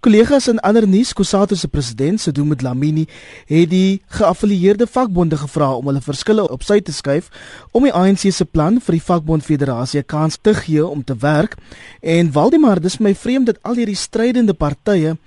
Kollegas 0.00 0.48
in 0.48 0.58
ander 0.60 0.88
nuus, 0.88 1.12
Kusatu 1.12 1.54
se 1.54 1.68
president, 1.68 2.20
Sedumo 2.20 2.54
Dlamini, 2.54 3.06
het 3.46 3.70
die 3.70 4.00
geaffilieerde 4.06 4.86
vakbonde 4.86 5.36
gevra 5.36 5.74
om 5.74 5.86
hulle 5.86 6.00
verskille 6.00 6.48
op 6.48 6.62
sy 6.62 6.80
te 6.80 6.92
skuif 6.92 7.28
om 7.72 7.82
die 7.82 7.92
ANC 7.92 8.32
se 8.32 8.44
plan 8.44 8.80
vir 8.80 8.92
die 8.92 9.04
vakbondfederasie 9.04 10.00
'n 10.00 10.06
kans 10.06 10.38
te 10.40 10.54
gee 10.54 10.86
om 10.86 11.04
te 11.04 11.16
werk. 11.16 11.56
En 12.00 12.32
Waldemar, 12.32 12.80
dis 12.80 12.98
my 12.98 13.14
vreemd 13.14 13.46
dat 13.46 13.62
al 13.62 13.74
hierdie 13.74 13.96
strydende 13.96 14.54
partye 14.54 15.18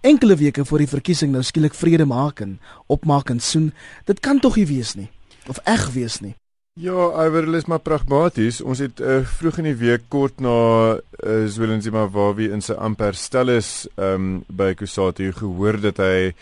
enkele 0.00 0.36
weke 0.36 0.64
voor 0.64 0.78
die 0.78 0.88
verkiesing 0.88 1.32
nou 1.32 1.42
skielik 1.42 1.74
vrede 1.74 2.04
maak 2.04 2.40
en 2.40 2.58
opmaak 2.86 3.30
en 3.30 3.40
soen. 3.40 3.72
Dit 4.04 4.20
kan 4.20 4.40
tog 4.40 4.56
nie 4.56 4.66
wees 4.66 4.94
nie 4.94 5.10
of 5.48 5.58
eg 5.64 5.90
wees 5.92 6.20
nie. 6.20 6.34
Ja, 6.80 7.10
iwer 7.26 7.54
is 7.54 7.66
maar 7.68 7.82
pragmaties. 7.84 8.62
Ons 8.64 8.80
het 8.80 9.00
uh, 9.00 9.18
vroeg 9.28 9.58
in 9.60 9.66
die 9.68 9.76
week 9.76 10.06
kort 10.08 10.40
na 10.40 10.54
uh, 10.96 11.00
eh, 11.20 11.44
Zwelensima 11.44 12.06
waar 12.08 12.32
wie 12.38 12.48
in 12.48 12.64
sy 12.64 12.72
amper 12.72 13.12
stel 13.12 13.52
is 13.52 13.84
um, 14.00 14.40
by 14.48 14.70
Kusatu 14.72 15.28
gehoor 15.36 15.76
dat 15.82 16.00
hy 16.00 16.32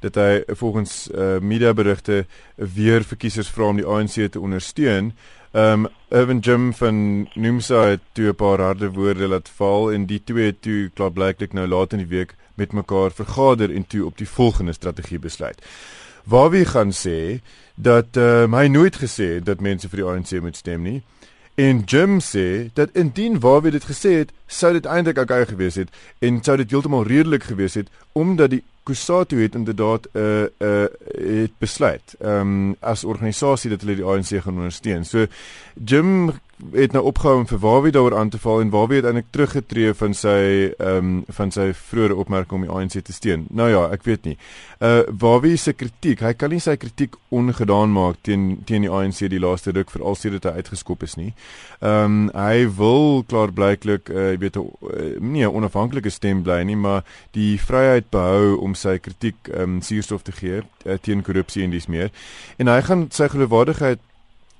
dat 0.00 0.14
hy 0.14 0.54
volgens 0.56 1.10
uh, 1.10 1.40
mediaberigte 1.42 2.22
weer 2.54 3.02
verkiesers 3.04 3.50
vra 3.50 3.72
om 3.72 3.82
die 3.82 3.84
ANC 3.84 4.14
te 4.30 4.40
ondersteun. 4.40 5.10
Um, 5.52 5.88
Irvin 6.14 6.38
Jim 6.38 6.70
van 6.78 7.26
Numsa 7.34 7.82
het 7.90 8.06
toe 8.14 8.30
'n 8.30 8.38
paar 8.38 8.60
harde 8.62 8.92
woorde 8.94 9.26
laat 9.26 9.48
val 9.58 9.90
en 9.92 10.06
die 10.06 10.22
twee 10.24 10.54
toe 10.54 10.90
klaar 10.94 11.10
blyklik 11.10 11.52
nou 11.52 11.66
laat 11.66 11.92
in 11.92 12.06
die 12.06 12.14
week 12.16 12.36
met 12.54 12.72
mekaar 12.72 13.10
vergader 13.10 13.74
en 13.74 13.86
toe 13.86 14.06
op 14.06 14.18
die 14.18 14.28
volgende 14.28 14.72
strategie 14.72 15.18
besluit. 15.18 15.58
Waar 16.24 16.50
wie 16.50 16.64
gaan 16.64 16.92
sê 16.92 17.40
dat 17.74 18.16
uh, 18.16 18.44
hy 18.52 18.66
nooit 18.68 18.96
gesê 18.96 19.38
het 19.38 19.44
dat 19.44 19.60
mense 19.60 19.88
vir 19.88 20.02
die 20.02 20.08
ANC 20.08 20.42
moet 20.42 20.56
stem 20.56 20.82
nie 20.82 21.00
En 21.60 21.82
Jim 21.84 22.20
sê 22.20 22.70
dat 22.72 22.90
indien 22.92 23.40
Wawie 23.40 23.70
dit 23.70 23.84
gesê 23.84 24.10
het, 24.22 24.30
sou 24.46 24.72
dit 24.72 24.86
eintlik 24.86 25.18
okay 25.18 25.44
gewees 25.46 25.76
het 25.76 25.90
en 26.24 26.38
sou 26.44 26.56
dit 26.56 26.70
heeltemal 26.70 27.04
redelik 27.04 27.44
gewees 27.50 27.76
het 27.76 27.90
omdat 28.12 28.54
die 28.54 28.62
Kusatu 28.88 29.42
het 29.42 29.54
inderdaad 29.54 30.06
'n 30.14 30.18
uh, 30.18 30.46
'n 30.60 30.64
uh, 30.64 31.42
het 31.42 31.52
besluit 31.58 32.14
ehm 32.20 32.40
um, 32.40 32.76
as 32.80 33.04
organisasie 33.04 33.70
dat 33.70 33.80
hulle 33.80 33.96
die 33.96 34.04
ANC 34.04 34.42
gaan 34.42 34.56
ondersteun. 34.56 35.04
So 35.04 35.26
Jim 35.84 36.32
het 36.72 36.92
nou 36.92 37.04
opgehou 37.04 37.38
om 37.38 37.46
vir 37.46 37.58
Wawie 37.58 37.92
daaroor 37.92 38.16
aan 38.18 38.28
te 38.28 38.38
val 38.38 38.60
en 38.60 38.70
Wawie 38.70 38.96
het 39.00 39.06
eintlik 39.08 39.30
teruggetree 39.30 39.94
van 39.94 40.14
sy 40.14 40.40
ehm 40.78 40.96
um, 40.96 41.24
van 41.28 41.52
sy 41.54 41.70
vroeëre 41.76 42.16
opmerking 42.20 42.60
om 42.60 42.66
die 42.66 42.72
ANC 42.74 43.04
te 43.04 43.12
steun. 43.12 43.46
Nou 43.50 43.68
ja, 43.70 43.86
ek 43.94 44.04
weet 44.04 44.24
nie. 44.28 44.36
Uh 44.80 45.02
Wawie 45.20 45.56
se 45.56 45.72
kritiek, 45.72 46.20
hy 46.20 46.32
kan 46.34 46.50
nie 46.50 46.60
sy 46.60 46.76
kritiek 46.76 47.16
ongedaan 47.28 47.92
maak 47.92 48.20
teen 48.26 48.60
teen 48.66 48.86
die 48.86 48.90
ANC 48.90 49.22
die 49.30 49.40
laaste 49.40 49.72
ruk 49.76 49.90
veral 49.90 50.18
sedert 50.18 50.44
hy 50.44 50.60
uitgeskop 50.60 51.02
is 51.06 51.16
nie. 51.16 51.32
Ehm 51.80 52.04
um, 52.04 52.30
hy 52.34 52.66
wil 52.76 53.24
klaarblyklik 53.28 54.10
uh, 54.10 54.30
jy 54.32 54.38
weet 54.44 54.56
uh, 54.56 54.66
nie 55.20 55.44
'n 55.46 55.54
onafhanklike 55.54 56.10
stem 56.10 56.42
bly 56.42 56.62
nie, 56.62 56.76
maar 56.76 57.04
die 57.32 57.58
vryheid 57.58 58.10
behou 58.10 58.56
om 58.58 58.74
sy 58.74 58.98
kritiek 58.98 59.36
ehm 59.48 59.62
um, 59.62 59.80
suurstof 59.82 60.22
te 60.22 60.32
gee 60.32 60.62
uh, 60.62 60.98
teen 61.00 61.22
korrupsie 61.22 61.64
en 61.64 61.70
dis 61.70 61.86
meer. 61.86 62.10
En 62.58 62.68
hy 62.68 62.80
gaan 62.82 63.08
sy 63.10 63.28
geloofwaardigheid 63.28 64.00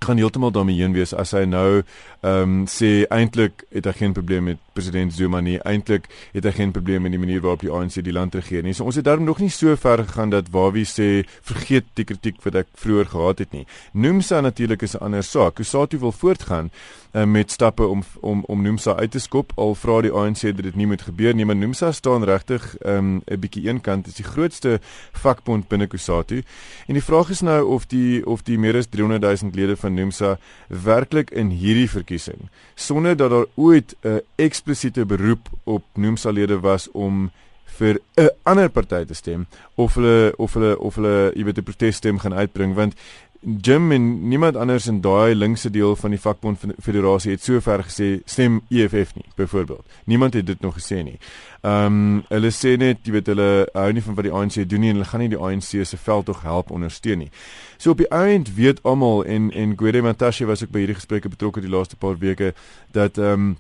gaan 0.04 0.16
heeltemal 0.16 0.50
daarmee 0.50 0.76
heen 0.80 0.92
wees 0.92 1.12
as 1.14 1.34
hy 1.36 1.44
nou 1.44 1.82
ehm 2.20 2.42
um, 2.42 2.66
sê 2.68 3.06
eintlik 3.08 3.64
het 3.72 3.86
hy 3.88 3.92
geen 3.96 4.12
probleem 4.12 4.44
met 4.44 4.58
president 4.72 5.12
Zuma 5.12 5.40
nie. 5.40 5.58
Eintlik 5.64 6.08
het 6.32 6.44
hy 6.44 6.52
geen 6.56 6.72
probleem 6.72 7.02
met 7.02 7.14
die 7.14 7.20
manier 7.20 7.40
waarop 7.40 7.64
die 7.64 7.72
ANC 7.72 8.00
die 8.04 8.12
land 8.12 8.34
regeer 8.36 8.64
nie. 8.64 8.74
So 8.76 8.84
ons 8.84 8.98
het 9.00 9.04
daarom 9.04 9.24
nog 9.24 9.40
nie 9.40 9.50
so 9.52 9.76
ver 9.76 10.04
gegaan 10.04 10.32
dat 10.32 10.50
Wawie 10.52 10.86
sê 10.88 11.24
vergeet 11.42 11.88
die 12.00 12.04
kritiek 12.08 12.40
wat 12.44 12.60
ek 12.62 12.72
vroeër 12.80 13.12
gehad 13.12 13.44
het 13.44 13.52
nie. 13.56 13.66
Nomsa 13.92 14.40
natuurlik 14.40 14.82
is 14.82 14.96
'n 14.96 15.04
ander 15.04 15.22
saak. 15.22 15.54
Kusatu 15.54 15.98
wil 15.98 16.12
voortgaan 16.12 16.70
uh, 17.12 17.24
met 17.24 17.50
stappe 17.50 17.86
om 17.86 18.02
om 18.20 18.44
om 18.46 18.62
Nomsa 18.62 18.96
uit 18.96 19.10
te 19.10 19.18
skop 19.18 19.52
al 19.54 19.74
vra 19.74 20.00
die 20.00 20.12
ANC 20.12 20.40
dat 20.40 20.62
dit 20.62 20.76
nie 20.76 20.86
moet 20.86 21.02
gebeur 21.02 21.34
nie. 21.34 21.44
Maar 21.44 21.56
Nomsa 21.56 21.92
staan 21.92 22.24
regtig 22.24 22.76
ehm, 22.78 23.14
'n 23.14 23.22
um, 23.26 23.40
bietjie 23.40 23.66
eenkant. 23.68 24.04
Dit 24.04 24.18
is 24.18 24.24
die 24.24 24.32
grootste 24.32 24.80
vakbond 25.12 25.68
binne 25.68 25.86
Kusatu. 25.86 26.42
En 26.86 26.94
die 26.94 27.04
vraag 27.04 27.30
is 27.30 27.40
nou 27.40 27.64
of 27.64 27.86
die 27.86 28.26
of 28.26 28.42
die 28.42 28.58
meer 28.58 28.76
as 28.76 28.86
300 28.86 29.42
000 29.42 29.52
lede 29.54 29.76
van 29.76 29.89
Nomsa 29.94 30.38
werklik 30.68 31.30
in 31.30 31.50
hierdie 31.50 31.88
verkiesing 31.90 32.48
sonder 32.74 33.16
dat 33.16 33.30
daar 33.30 33.46
ooit 33.54 33.94
'n 34.02 34.20
eksplisiete 34.36 35.04
beroep 35.04 35.48
op 35.64 35.84
noemsalede 35.94 36.60
was 36.60 36.90
om 36.92 37.30
vir 37.78 38.00
'n 38.16 38.30
ander 38.42 38.68
party 38.68 39.04
te 39.04 39.14
stem 39.14 39.46
of 39.74 39.94
hulle 39.94 40.32
of 40.36 40.54
hulle 40.54 40.78
of 40.78 40.94
hulle 40.94 41.32
jy 41.34 41.44
weet 41.44 41.58
'n 41.58 41.68
protesstem 41.70 42.18
gaan 42.18 42.34
uitbring 42.34 42.74
want 42.74 42.94
Jim 43.40 43.92
en 43.92 44.28
niemand 44.28 44.56
anders 44.56 44.86
in 44.86 45.00
daai 45.00 45.34
linkse 45.34 45.70
deel 45.70 45.96
van 45.96 46.12
die 46.12 46.20
vakbond 46.20 46.60
federasie 46.82 47.30
het 47.32 47.42
sover 47.42 47.80
gesê 47.86 48.08
stem 48.28 48.58
EFF 48.68 49.14
nie 49.16 49.24
byvoorbeeld. 49.34 49.86
Niemand 50.04 50.34
het 50.34 50.46
dit 50.46 50.60
nog 50.60 50.76
gesê 50.76 51.00
nie. 51.02 51.16
Ehm 51.60 51.86
um, 51.86 52.24
hulle 52.28 52.50
sê 52.52 52.76
net 52.76 53.00
jy 53.04 53.14
weet 53.16 53.30
hulle 53.32 53.48
hou 53.72 53.92
nie 53.92 54.04
van 54.04 54.18
wat 54.18 54.28
die 54.28 54.32
ANC 54.32 54.60
doen 54.68 54.84
nie 54.84 54.92
en 54.92 55.00
hulle 55.00 55.08
gaan 55.08 55.24
nie 55.24 55.32
die 55.32 55.40
ANC 55.40 55.72
se 55.88 55.96
veld 55.96 56.28
tog 56.28 56.42
help 56.42 56.70
ondersteun 56.70 57.24
nie. 57.24 57.30
So 57.78 57.96
op 57.96 58.04
die 58.04 58.10
eind 58.12 58.54
weet 58.60 58.82
almal 58.82 59.24
en 59.24 59.48
en 59.50 59.72
Gwede 59.76 60.02
Matashe 60.02 60.44
was 60.44 60.62
ook 60.62 60.76
by 60.76 60.84
hierdie 60.84 61.00
gesprekke 61.00 61.32
betrokke 61.32 61.64
die 61.64 61.72
laaste 61.72 61.96
paar 61.96 62.20
weke 62.20 62.52
dat 62.92 63.18
ehm 63.18 63.32
um, 63.32 63.56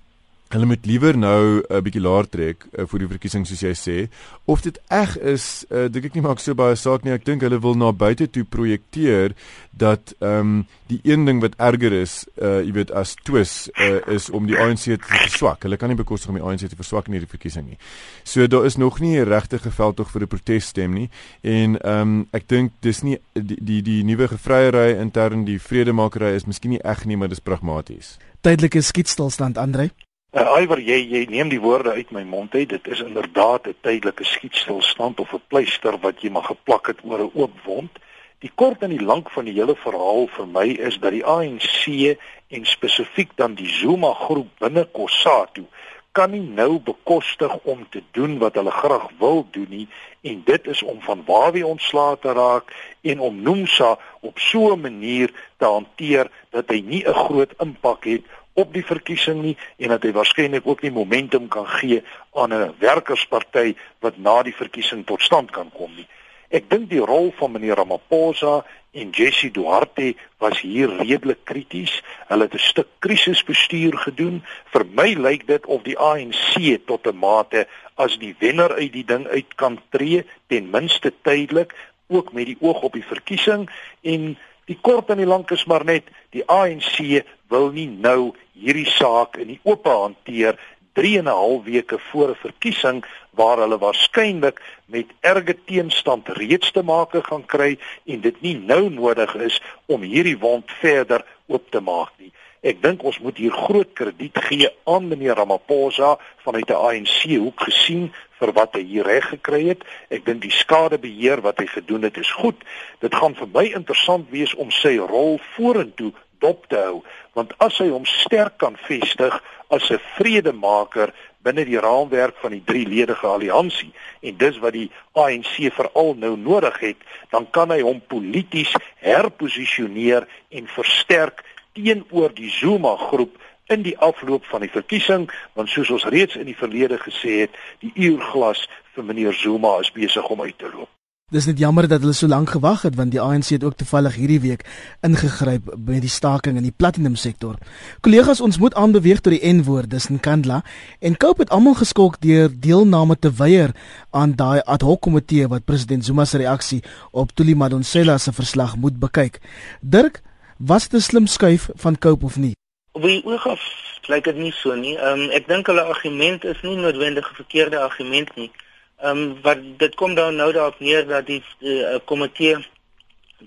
Hulle 0.50 0.66
moet 0.66 0.86
liewer 0.86 1.14
nou 1.18 1.62
'n 1.62 1.82
bietjie 1.82 2.02
laer 2.02 2.26
trek 2.26 2.66
uh, 2.74 2.82
vir 2.84 2.98
die 2.98 3.08
verkiesing 3.08 3.46
soos 3.46 3.62
jy 3.62 3.74
sê. 3.78 3.96
Of 4.44 4.62
dit 4.62 4.80
eg 4.90 5.16
is 5.16 5.64
uh, 5.70 5.86
dink 5.86 6.10
ek 6.10 6.14
nie 6.14 6.24
maak 6.26 6.40
so 6.42 6.54
baie 6.54 6.74
saak 6.74 7.04
nie. 7.04 7.12
Ek 7.14 7.24
dink 7.24 7.42
hulle 7.46 7.60
wil 7.62 7.76
na 7.78 7.92
buite 7.92 8.26
toe 8.26 8.44
projekteer 8.44 9.36
dat 9.70 10.14
ehm 10.18 10.40
um, 10.40 10.66
die 10.90 10.98
een 11.06 11.24
ding 11.24 11.38
wat 11.40 11.54
erger 11.54 11.92
is 11.94 12.26
uh, 12.42 12.58
jy 12.66 12.72
weet 12.74 12.90
as 12.90 13.14
twis 13.22 13.70
uh, 13.78 14.02
is 14.10 14.26
om 14.30 14.46
die 14.50 14.58
ANC 14.58 14.90
te 14.90 14.98
verswak. 15.06 15.62
Hulle 15.62 15.78
kan 15.78 15.88
nie 15.88 15.96
bekostig 15.96 16.28
om 16.34 16.40
die 16.40 16.42
ANC 16.42 16.66
te 16.66 16.74
verswak 16.74 17.06
in 17.06 17.14
hierdie 17.14 17.30
verkiesing 17.30 17.68
nie. 17.68 17.78
So 18.24 18.46
daar 18.50 18.66
is 18.66 18.76
nog 18.76 18.98
nie 19.00 19.20
'n 19.20 19.28
regte 19.30 19.58
geveld 19.58 19.96
tog 19.96 20.10
vir 20.10 20.22
'n 20.22 20.26
protesstem 20.26 20.92
nie. 20.92 21.10
En 21.42 21.78
ehm 21.78 22.02
um, 22.02 22.26
ek 22.32 22.48
dink 22.48 22.72
dis 22.80 23.02
nie 23.02 23.18
die 23.34 23.58
die, 23.60 23.82
die 23.82 24.02
nuwe 24.04 24.26
gevryery 24.28 24.98
intern 24.98 25.44
die 25.44 25.58
vredemakery 25.58 26.34
is 26.34 26.46
miskien 26.46 26.70
nie 26.70 26.82
eg 26.82 27.04
nie 27.06 27.16
maar 27.16 27.28
dis 27.28 27.40
pragmaties 27.40 28.18
tydelike 28.40 28.80
skietstilstand 28.82 29.58
Andre 29.58 29.90
Uh, 30.30 30.60
Iwer 30.62 30.78
jy 30.78 30.94
jy 31.10 31.24
neem 31.26 31.48
die 31.50 31.58
woorde 31.58 31.90
uit 31.90 32.12
my 32.14 32.20
mond 32.22 32.52
uit. 32.54 32.68
Dit 32.70 32.86
is 32.86 33.00
inderdaad 33.02 33.66
'n 33.66 33.74
tydelike 33.82 34.24
skietstilstand 34.24 35.20
of 35.20 35.32
'n 35.34 35.42
pleister 35.50 35.98
wat 35.98 36.22
jy 36.22 36.30
maar 36.30 36.46
geplak 36.46 36.86
het 36.86 37.00
oor 37.02 37.18
'n 37.18 37.32
oop 37.34 37.56
wond. 37.64 37.90
Die 38.38 38.52
kort 38.54 38.82
en 38.82 38.90
die 38.90 39.02
lank 39.02 39.30
van 39.30 39.44
die 39.44 39.58
hele 39.58 39.74
verhaal 39.74 40.28
vir 40.36 40.46
my 40.46 40.68
is 40.88 40.98
dat 40.98 41.10
die 41.10 41.26
ANC 41.26 42.16
en 42.48 42.64
spesifiek 42.64 43.30
dan 43.34 43.54
die 43.54 43.66
Zuma 43.66 44.14
groep 44.14 44.48
binne 44.58 44.84
Kossatu 44.92 45.66
kan 46.12 46.32
nie 46.34 46.42
nou 46.42 46.78
bekostig 46.82 47.52
om 47.62 47.84
te 47.90 48.02
doen 48.10 48.38
wat 48.38 48.56
hulle 48.58 48.70
graag 48.74 49.06
wil 49.18 49.44
doen 49.50 49.68
nie 49.70 49.86
en 50.26 50.42
dit 50.44 50.66
is 50.66 50.82
om 50.82 50.98
van 51.00 51.22
Wawie 51.26 51.66
ontslae 51.66 52.18
te 52.18 52.32
raak 52.34 52.72
en 53.00 53.20
om 53.20 53.42
Nomsa 53.42 53.96
op 54.20 54.38
so 54.38 54.74
'n 54.74 54.80
manier 54.80 55.30
te 55.56 55.64
hanteer 55.64 56.30
dat 56.50 56.68
hy 56.68 56.80
nie 56.80 57.04
'n 57.06 57.14
groot 57.14 57.52
impak 57.58 58.04
het 58.04 58.22
op 58.54 58.72
die 58.72 58.84
verkiesing 58.84 59.42
nie 59.42 59.56
en 59.78 59.88
dat 59.94 60.02
hy 60.02 60.12
waarskynlik 60.12 60.66
ook 60.66 60.82
nie 60.82 60.90
momentum 60.94 61.48
kan 61.48 61.66
gee 61.66 62.02
aan 62.34 62.52
'n 62.52 62.74
werkersparty 62.78 63.74
wat 64.00 64.16
na 64.16 64.42
die 64.42 64.54
verkiesing 64.54 65.06
tot 65.06 65.22
stand 65.22 65.50
kan 65.50 65.70
kom 65.70 65.94
nie. 65.94 66.08
Ek 66.50 66.70
dink 66.70 66.88
die 66.90 67.04
rol 67.04 67.30
van 67.38 67.52
meneer 67.52 67.78
Ramaphosa 67.78 68.64
en 68.90 69.10
Jesse 69.14 69.50
Duarte 69.54 70.14
was 70.42 70.60
hier 70.60 70.90
redelik 70.98 71.44
krities. 71.44 72.02
Hulle 72.26 72.48
het 72.48 72.54
'n 72.54 72.58
stuk 72.58 72.88
krisisbestuur 72.98 73.96
gedoen. 73.96 74.42
Vir 74.72 74.84
my 74.84 75.14
lyk 75.14 75.46
dit 75.46 75.66
of 75.66 75.82
die 75.82 75.98
ANC 75.98 76.78
tot 76.86 77.06
'n 77.06 77.16
mate 77.16 77.68
as 77.94 78.18
die 78.18 78.34
wenner 78.38 78.72
uit 78.72 78.92
die 78.92 79.04
ding 79.04 79.26
uit 79.26 79.54
kan 79.54 79.80
tree, 79.90 80.24
ten 80.46 80.70
minste 80.70 81.12
tydelik, 81.22 81.74
ook 82.08 82.32
met 82.32 82.46
die 82.46 82.56
oog 82.60 82.82
op 82.82 82.92
die 82.92 83.06
verkiesing 83.06 83.70
en 84.02 84.38
Die 84.66 84.78
kort 84.80 85.10
en 85.10 85.16
die 85.16 85.26
lank 85.26 85.50
is 85.50 85.64
maar 85.64 85.84
net 85.84 86.04
die 86.30 86.44
ANC 86.46 87.24
wil 87.48 87.70
nie 87.70 87.88
nou 87.88 88.32
hierdie 88.52 88.88
saak 88.88 89.36
in 89.36 89.54
die 89.54 89.60
oop 89.64 89.86
hanteer 89.86 90.58
3 90.98 91.18
en 91.18 91.28
'n 91.28 91.38
half 91.40 91.64
weke 91.64 91.98
voor 91.98 92.28
'n 92.30 92.42
verkiesing 92.42 93.04
waar 93.30 93.58
hulle 93.58 93.78
waarskynlik 93.78 94.60
met 94.86 95.06
erge 95.20 95.56
teenstand 95.64 96.28
reeds 96.28 96.70
te 96.70 96.82
maak 96.82 97.14
gaan 97.26 97.46
kry 97.46 97.78
en 98.06 98.20
dit 98.20 98.40
nie 98.40 98.54
nou 98.54 98.90
nodig 98.90 99.34
is 99.34 99.62
om 99.86 100.02
hierdie 100.02 100.38
wond 100.38 100.70
verder 100.80 101.24
oop 101.46 101.70
te 101.70 101.80
maak 101.80 102.12
nie. 102.18 102.32
Ek 102.60 102.82
dink 102.82 103.04
ons 103.08 103.18
moet 103.24 103.38
hier 103.40 103.54
groot 103.56 103.92
krediet 103.96 104.36
gee 104.44 104.68
aan 104.84 105.08
meneer 105.08 105.38
Ramaphosa 105.40 106.18
vanuit 106.44 106.66
die 106.68 106.76
ANC 106.76 107.22
hoek 107.30 107.62
gesien 107.70 108.10
vir 108.40 108.52
wat 108.56 108.74
hy 108.76 108.82
hier 108.84 109.08
reg 109.08 109.30
gekry 109.32 109.62
het. 109.70 109.86
Ek 110.12 110.26
dink 110.26 110.42
die 110.44 110.52
skadebeheer 110.52 111.40
wat 111.44 111.60
hy 111.62 111.68
gedoen 111.72 112.04
het 112.08 112.20
is 112.20 112.32
goed. 112.36 112.60
Dit 113.00 113.16
gaan 113.16 113.36
vir 113.38 113.48
my 113.54 113.64
interessant 113.72 114.28
wees 114.34 114.52
om 114.60 114.72
sy 114.74 114.98
rol 115.00 115.38
vorentoe 115.54 116.12
dop 116.40 116.66
te 116.72 116.76
hou, 116.80 117.00
want 117.36 117.52
as 117.60 117.78
hy 117.82 117.90
hom 117.92 118.06
sterk 118.08 118.58
kan 118.60 118.76
vestig 118.88 119.34
as 119.68 119.90
'n 119.90 120.00
vredemaker 120.16 121.12
binne 121.44 121.64
die 121.64 121.80
raamwerk 121.80 122.36
van 122.40 122.52
die 122.52 122.64
drie 122.64 122.86
ledige 122.88 123.26
alliansie 123.26 123.92
en 124.20 124.36
dis 124.36 124.58
wat 124.58 124.72
die 124.72 124.90
ANC 125.12 125.72
veral 125.72 126.14
nou 126.16 126.36
nodig 126.36 126.80
het, 126.80 126.96
dan 127.30 127.46
kan 127.50 127.70
hy 127.70 127.80
hom 127.80 128.00
polities 128.00 128.72
herposisioneer 129.00 130.28
en 130.50 130.66
versterk 130.66 131.44
teenoor 131.80 132.34
die 132.34 132.50
Zuma 132.50 132.96
groep 132.96 133.38
in 133.66 133.82
die 133.82 133.98
afloop 133.98 134.44
van 134.44 134.60
die 134.60 134.70
verkiesing 134.70 135.28
want 135.54 135.68
soos 135.68 135.90
ons 135.90 136.04
reeds 136.04 136.36
in 136.36 136.48
die 136.50 136.56
verlede 136.56 136.98
gesê 136.98 137.44
het 137.44 137.58
die 137.80 137.92
uurglas 137.94 138.66
vir 138.94 139.04
meneer 139.04 139.34
Zuma 139.34 139.78
is 139.80 139.92
besig 139.92 140.26
om 140.28 140.42
uit 140.42 140.58
te 140.58 140.70
loop. 140.72 140.88
Dis 141.30 141.46
net 141.46 141.60
jammer 141.62 141.86
dat 141.86 142.02
hulle 142.02 142.14
so 142.18 142.26
lank 142.26 142.50
gewag 142.50 142.82
het 142.82 142.96
want 142.98 143.14
die 143.14 143.20
ANC 143.22 143.52
het 143.54 143.64
ook 143.64 143.76
toevallig 143.78 144.16
hierdie 144.18 144.40
week 144.42 144.64
ingegryp 145.06 145.68
by 145.78 146.00
die 146.02 146.10
staking 146.10 146.56
in 146.58 146.66
die 146.66 146.74
platinum 146.74 147.14
sektor. 147.14 147.54
Kollegas, 148.02 148.40
ons 148.42 148.58
moet 148.58 148.74
aanbeweeg 148.74 149.22
tot 149.22 149.36
die 149.36 149.52
N-woord, 149.52 149.92
dis 149.92 150.08
Nkandla 150.10 150.64
en 150.98 151.16
Cope 151.16 151.46
het 151.46 151.52
almal 151.54 151.78
geskok 151.78 152.18
deur 152.24 152.50
deelname 152.50 153.14
te 153.14 153.30
weier 153.30 153.76
aan 154.10 154.34
daai 154.34 154.58
ad 154.66 154.82
hoc 154.82 155.04
komitee 155.06 155.46
wat 155.46 155.68
president 155.70 156.04
Zuma 156.04 156.26
se 156.26 156.42
reaksie 156.42 156.82
op 157.12 157.30
Tuli 157.30 157.54
Madonsela 157.54 158.18
se 158.18 158.34
verslag 158.34 158.74
moet 158.76 158.98
bekyk. 158.98 159.38
Dirk, 159.80 160.18
Was 160.66 160.88
dit 160.88 161.00
'n 161.00 161.02
slim 161.02 161.26
skuif 161.26 161.68
van 161.74 161.98
Cope 161.98 162.24
of 162.24 162.36
nie? 162.36 162.56
Die 162.92 163.24
oog 163.24 163.46
af 163.46 163.62
lyk 164.06 164.24
dit 164.24 164.36
nie 164.36 164.52
so 164.52 164.74
nie. 164.74 164.96
Ehm 164.96 165.20
um, 165.20 165.30
ek 165.30 165.46
dink 165.48 165.66
hulle 165.66 165.82
argument 165.82 166.44
is 166.44 166.60
nie 166.62 166.76
noodwendig 166.76 167.30
'n 167.30 167.34
verkeerde 167.34 167.78
argument 167.78 168.34
nie. 168.36 168.50
Ehm 168.98 169.18
um, 169.18 169.38
wat 169.42 169.58
dit 169.78 169.94
kom 169.94 170.14
dan 170.14 170.36
nou 170.36 170.52
daarop 170.52 170.80
neer 170.80 171.06
dat 171.06 171.26
die 171.26 171.42
uh, 171.60 171.96
komitee 172.04 172.56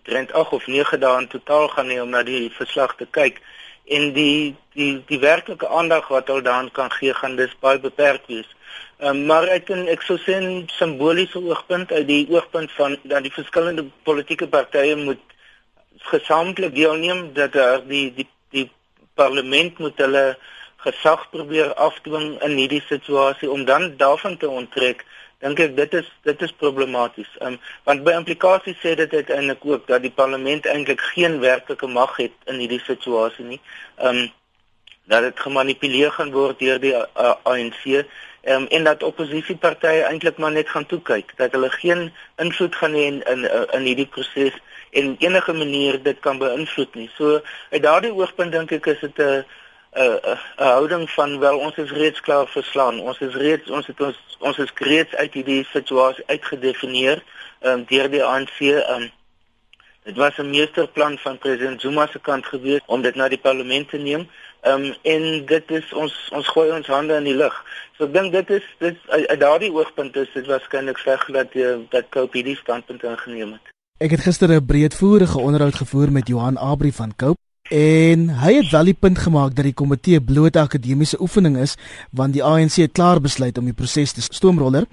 trend 0.03 0.34
8 0.34 0.51
of 0.51 0.68
9 0.68 0.99
dae 0.99 1.22
in 1.22 1.28
totaal 1.28 1.68
gaan 1.68 1.89
hê 1.89 2.01
om 2.01 2.09
na 2.09 2.24
die 2.24 2.49
verslag 2.49 2.95
te 2.95 3.05
kyk 3.05 3.41
en 3.86 4.14
die 4.14 4.55
die 4.74 5.03
die 5.05 5.20
werklike 5.20 5.68
aandag 5.68 6.07
wat 6.07 6.28
hulle 6.28 6.41
daaraan 6.41 6.72
kan 6.72 6.91
gee 6.91 7.14
gaan 7.14 7.36
dis 7.36 7.59
baie 7.59 7.80
beperk 7.80 8.26
wees. 8.28 8.49
Ehm 8.97 9.09
um, 9.09 9.26
maar 9.26 9.43
ek 9.43 9.70
en 9.70 9.86
ek 9.88 10.01
sou 10.01 10.18
sê 10.18 10.39
'n 10.41 10.66
simboliese 10.80 11.38
oogpunt 11.38 11.91
uit 11.91 12.07
die 12.07 12.26
oogpunt 12.30 12.72
van 12.72 12.97
dat 13.03 13.24
die 13.24 13.38
verskillende 13.38 13.86
politieke 14.03 14.47
partye 14.47 14.95
moet 14.95 15.33
gesamentlik 16.12 16.76
deelneem 16.76 17.34
dat 17.34 17.54
daar 17.54 17.82
die 17.88 18.14
die 18.14 18.30
die 18.49 18.70
parlement 19.14 19.78
moet 19.80 19.97
hulle 19.97 20.38
gesag 20.84 21.30
probeer 21.32 21.74
afdwing 21.74 22.41
in 22.43 22.58
hierdie 22.60 22.84
situasie 22.88 23.49
om 23.51 23.66
dan 23.66 23.93
daarvan 23.97 24.38
te 24.38 24.49
onttrek 24.49 25.06
dink 25.43 25.60
ek 25.60 25.76
dit 25.76 25.95
is 25.99 26.10
dit 26.28 26.41
is 26.41 26.56
problematies. 26.60 27.32
Um, 27.43 27.58
want 27.88 28.04
by 28.08 28.16
implikasies 28.16 28.80
sê 28.84 28.95
dit 28.99 29.14
uiteindelik 29.14 29.66
ook 29.68 29.88
dat 29.88 30.04
die 30.06 30.14
parlement 30.22 30.68
eintlik 30.72 31.04
geen 31.14 31.39
werklike 31.43 31.88
mag 31.88 32.16
het 32.18 32.36
in 32.51 32.62
hierdie 32.64 32.82
situasie 32.86 33.45
nie. 33.45 33.60
Um, 33.99 34.30
dat 35.12 35.26
dit 35.28 35.39
gemanipuleer 35.45 36.14
gaan 36.16 36.32
word 36.32 36.60
deur 36.64 36.80
die 36.80 36.93
uh, 36.95 37.34
ANC 37.43 37.84
um, 37.91 38.68
en 38.68 38.88
dat 38.88 39.04
oppositiepartye 39.04 40.06
eintlik 40.08 40.39
maar 40.39 40.56
net 40.56 40.70
gaan 40.72 40.88
toe 40.88 41.01
kyk 41.12 41.34
dat 41.41 41.51
hulle 41.51 41.70
geen 41.76 42.06
invloed 42.39 42.76
gaan 42.80 42.95
hê 42.95 43.10
in 43.12 43.20
in, 43.34 43.43
in 43.76 43.89
hierdie 43.89 44.08
proses 44.16 44.56
en 44.94 45.16
enige 45.20 45.54
manier 45.54 46.04
dit 46.04 46.20
kan 46.20 46.38
beïnvloed 46.38 46.96
nie. 46.96 47.10
So 47.18 47.41
uit 47.70 47.84
daardie 47.84 48.14
oogpunt 48.14 48.52
dink 48.52 48.72
ek 48.72 48.86
is 48.94 49.00
dit 49.00 49.20
'n 49.20 49.46
'n 49.96 50.20
'n 50.58 50.64
houding 50.64 51.10
van 51.10 51.39
wel 51.39 51.58
ons 51.58 51.78
is 51.78 51.91
reeds 51.91 52.22
klaar 52.22 52.48
verslaan. 52.48 53.00
Ons 53.00 53.20
is 53.20 53.36
reeds 53.36 53.70
ons 53.70 53.88
het 53.88 54.02
ons 54.02 54.18
ons 54.39 54.58
is 54.58 54.72
reeds 54.76 55.16
uit 55.16 55.34
hierdie 55.34 55.66
situasie 55.72 56.24
uitgedefinieer 56.28 57.24
um, 57.62 57.86
deur 57.88 58.10
die 58.10 58.24
ANC. 58.24 58.60
Um, 58.62 59.12
dit 60.04 60.18
was 60.18 60.38
'n 60.38 60.50
meesterplan 60.50 61.18
van 61.18 61.38
president 61.38 61.82
Zuma 61.82 62.08
se 62.08 62.20
kant 62.20 62.46
gewees 62.46 62.82
om 62.86 63.02
dit 63.02 63.16
na 63.16 63.28
die 63.28 63.38
parlement 63.38 63.89
te 63.89 63.98
neem. 63.98 64.30
Um, 64.62 64.96
en 65.02 65.46
dit 65.46 65.72
is 65.72 65.94
ons 65.94 66.30
ons 66.32 66.48
gooi 66.48 66.72
ons 66.72 66.88
hande 66.88 67.16
in 67.16 67.24
die 67.24 67.36
lug. 67.36 67.66
So 67.98 68.06
ek 68.06 68.14
dink 68.14 68.32
dit 68.32 68.50
is 68.50 68.66
dit 68.78 68.98
uit 69.10 69.39
daardie 69.39 69.72
oogpunt 69.72 70.16
is 70.16 70.32
dit 70.34 70.46
waarskynlik 70.48 70.98
reg 70.98 71.26
dat 71.26 71.52
die, 71.52 71.88
dat 71.89 72.10
Cope 72.10 72.38
hierdie 72.38 72.58
standpunt 72.58 73.04
ingeneem 73.04 73.52
het. 73.52 73.73
Ek 74.04 74.12
het 74.12 74.20
gister 74.20 74.51
'n 74.51 74.66
breedvoerige 74.66 75.39
onderhoud 75.39 75.76
gevoer 75.76 76.12
met 76.12 76.28
Johan 76.28 76.58
Abri 76.58 76.91
van 76.91 77.16
Cope 77.16 77.39
En 77.72 78.30
hy 78.30 78.54
het 78.54 78.70
wel 78.72 78.84
die 78.84 78.93
punt 78.99 79.18
gemaak 79.18 79.56
dat 79.56 79.64
die 79.64 79.74
komitee 79.74 80.22
bloot 80.22 80.56
'n 80.56 80.60
akademiese 80.60 81.22
oefening 81.22 81.58
is 81.58 81.78
want 82.12 82.34
die 82.34 82.43
ANC 82.43 82.76
het 82.76 82.91
klaar 82.91 83.22
besluit 83.22 83.58
om 83.58 83.64
die 83.64 83.74
proses 83.74 84.12
te 84.12 84.22
stoomroller 84.22 84.86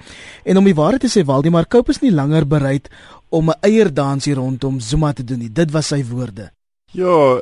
en 0.44 0.56
om 0.56 0.64
die 0.64 0.74
waarheid 0.74 1.00
te 1.00 1.10
sê 1.10 1.24
Waldemar 1.24 1.66
Koup 1.66 1.88
is 1.88 2.00
nie 2.00 2.12
langer 2.12 2.46
bereid 2.46 2.88
om 3.28 3.50
'n 3.50 3.58
eierdansie 3.60 4.34
rondom 4.34 4.80
Zuma 4.80 5.12
te 5.12 5.24
doen 5.24 5.38
nie. 5.38 5.52
Dit 5.52 5.70
was 5.70 5.86
sy 5.86 6.04
woorde. 6.04 6.50
Ja, 6.92 7.40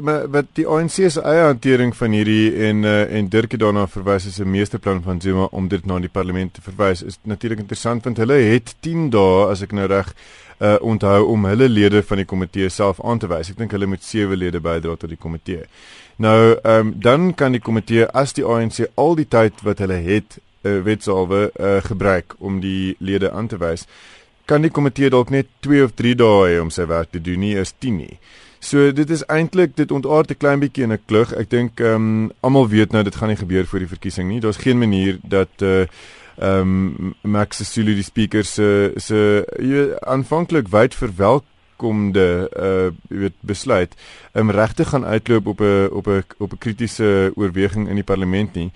maar 0.00 0.28
wat 0.30 0.44
die 0.52 0.66
ANC 0.66 0.90
se 0.90 1.20
eie 1.20 1.42
hantering 1.42 1.96
van 1.96 2.12
hierdie 2.12 2.54
en 2.68 2.84
uh, 2.84 3.16
en 3.16 3.28
Dirk 3.28 3.50
het 3.50 3.60
daarna 3.60 3.86
verwys 3.86 4.26
as 4.26 4.38
'n 4.38 4.50
meesterplan 4.50 5.02
van 5.02 5.20
Zuma 5.20 5.48
om 5.50 5.68
dit 5.68 5.86
na 5.86 5.98
die 5.98 6.08
parlement 6.08 6.54
te 6.54 6.60
verwys 6.60 7.02
is 7.02 7.18
natuurlik 7.22 7.58
interessant 7.58 8.04
want 8.04 8.16
hulle 8.16 8.34
het 8.34 8.74
10 8.80 9.10
dae 9.10 9.50
as 9.50 9.62
ek 9.62 9.72
nou 9.72 9.86
reg 9.86 10.14
uh, 10.58 10.76
onthou 10.80 11.26
om 11.32 11.44
hulle 11.44 11.68
lede 11.68 12.02
van 12.02 12.16
die 12.22 12.26
komitee 12.26 12.68
self 12.68 13.00
aan 13.04 13.18
te 13.18 13.30
wys. 13.30 13.50
Ek 13.50 13.58
dink 13.58 13.72
hulle 13.76 13.86
moet 13.86 14.04
sewe 14.04 14.36
lede 14.36 14.60
bydra 14.60 14.96
tot 14.96 15.10
die 15.10 15.20
komitee. 15.20 15.64
Nou, 16.18 16.58
ehm 16.62 16.86
um, 16.86 16.92
dan 16.98 17.34
kan 17.34 17.54
die 17.54 17.62
komitee 17.62 18.06
as 18.06 18.34
die 18.34 18.44
ANC 18.44 18.82
al 18.94 19.14
die 19.14 19.28
tyd 19.28 19.62
wat 19.62 19.78
hulle 19.84 20.00
het, 20.02 20.38
uh, 20.66 20.80
wetsalwe 20.82 21.50
uh, 21.54 21.78
gebruik 21.86 22.34
om 22.38 22.60
die 22.60 22.96
lede 22.98 23.30
aan 23.30 23.46
te 23.46 23.58
wys, 23.58 23.86
kan 24.44 24.64
die 24.64 24.72
komitee 24.72 25.10
dalk 25.10 25.30
net 25.30 25.46
2 25.60 25.84
of 25.84 25.94
3 25.94 26.14
dae 26.18 26.50
hê 26.50 26.60
om 26.60 26.70
sy 26.74 26.88
werk 26.90 27.12
te 27.14 27.22
doen, 27.22 27.40
nie 27.40 27.54
is 27.60 27.74
10 27.78 27.96
nie. 28.02 28.18
So 28.58 28.90
dit 28.92 29.10
is 29.10 29.22
eintlik 29.30 29.76
dit 29.76 29.90
ontaard 29.94 30.30
'n 30.30 30.36
klein 30.42 30.60
bietjie 30.60 30.84
in 30.84 30.92
'n 30.92 31.04
klug. 31.06 31.32
Ek 31.32 31.50
dink 31.50 31.80
ehm 31.80 31.94
um, 31.94 32.32
almal 32.40 32.68
weet 32.68 32.92
nou 32.92 33.02
dit 33.04 33.14
gaan 33.14 33.28
nie 33.28 33.36
gebeur 33.36 33.66
voor 33.66 33.78
die 33.78 33.94
verkiesing 33.94 34.28
nie. 34.28 34.40
Daar's 34.40 34.64
geen 34.64 34.78
manier 34.78 35.18
dat 35.22 35.62
uh 35.62 35.86
ehm 36.38 36.60
um, 36.60 37.14
Max 37.22 37.56
Sisulu 37.56 37.94
die 37.94 38.06
speaker 38.06 38.44
se 38.44 38.92
se 38.96 39.44
aanvanklik 40.06 40.68
wyd 40.70 40.94
verwelkomde 40.94 42.26
uh 42.54 42.90
jy 43.10 43.24
weet 43.24 43.36
besluit 43.40 43.96
um, 44.34 44.50
regte 44.50 44.84
gaan 44.84 45.04
uitloop 45.04 45.46
op 45.46 45.60
'n 45.60 45.88
op 45.90 46.06
'n 46.06 46.24
op 46.38 46.52
'n 46.52 46.58
kritiese 46.58 47.32
oorweging 47.34 47.88
in 47.88 47.94
die 47.94 48.04
parlement 48.04 48.54
nie. 48.54 48.70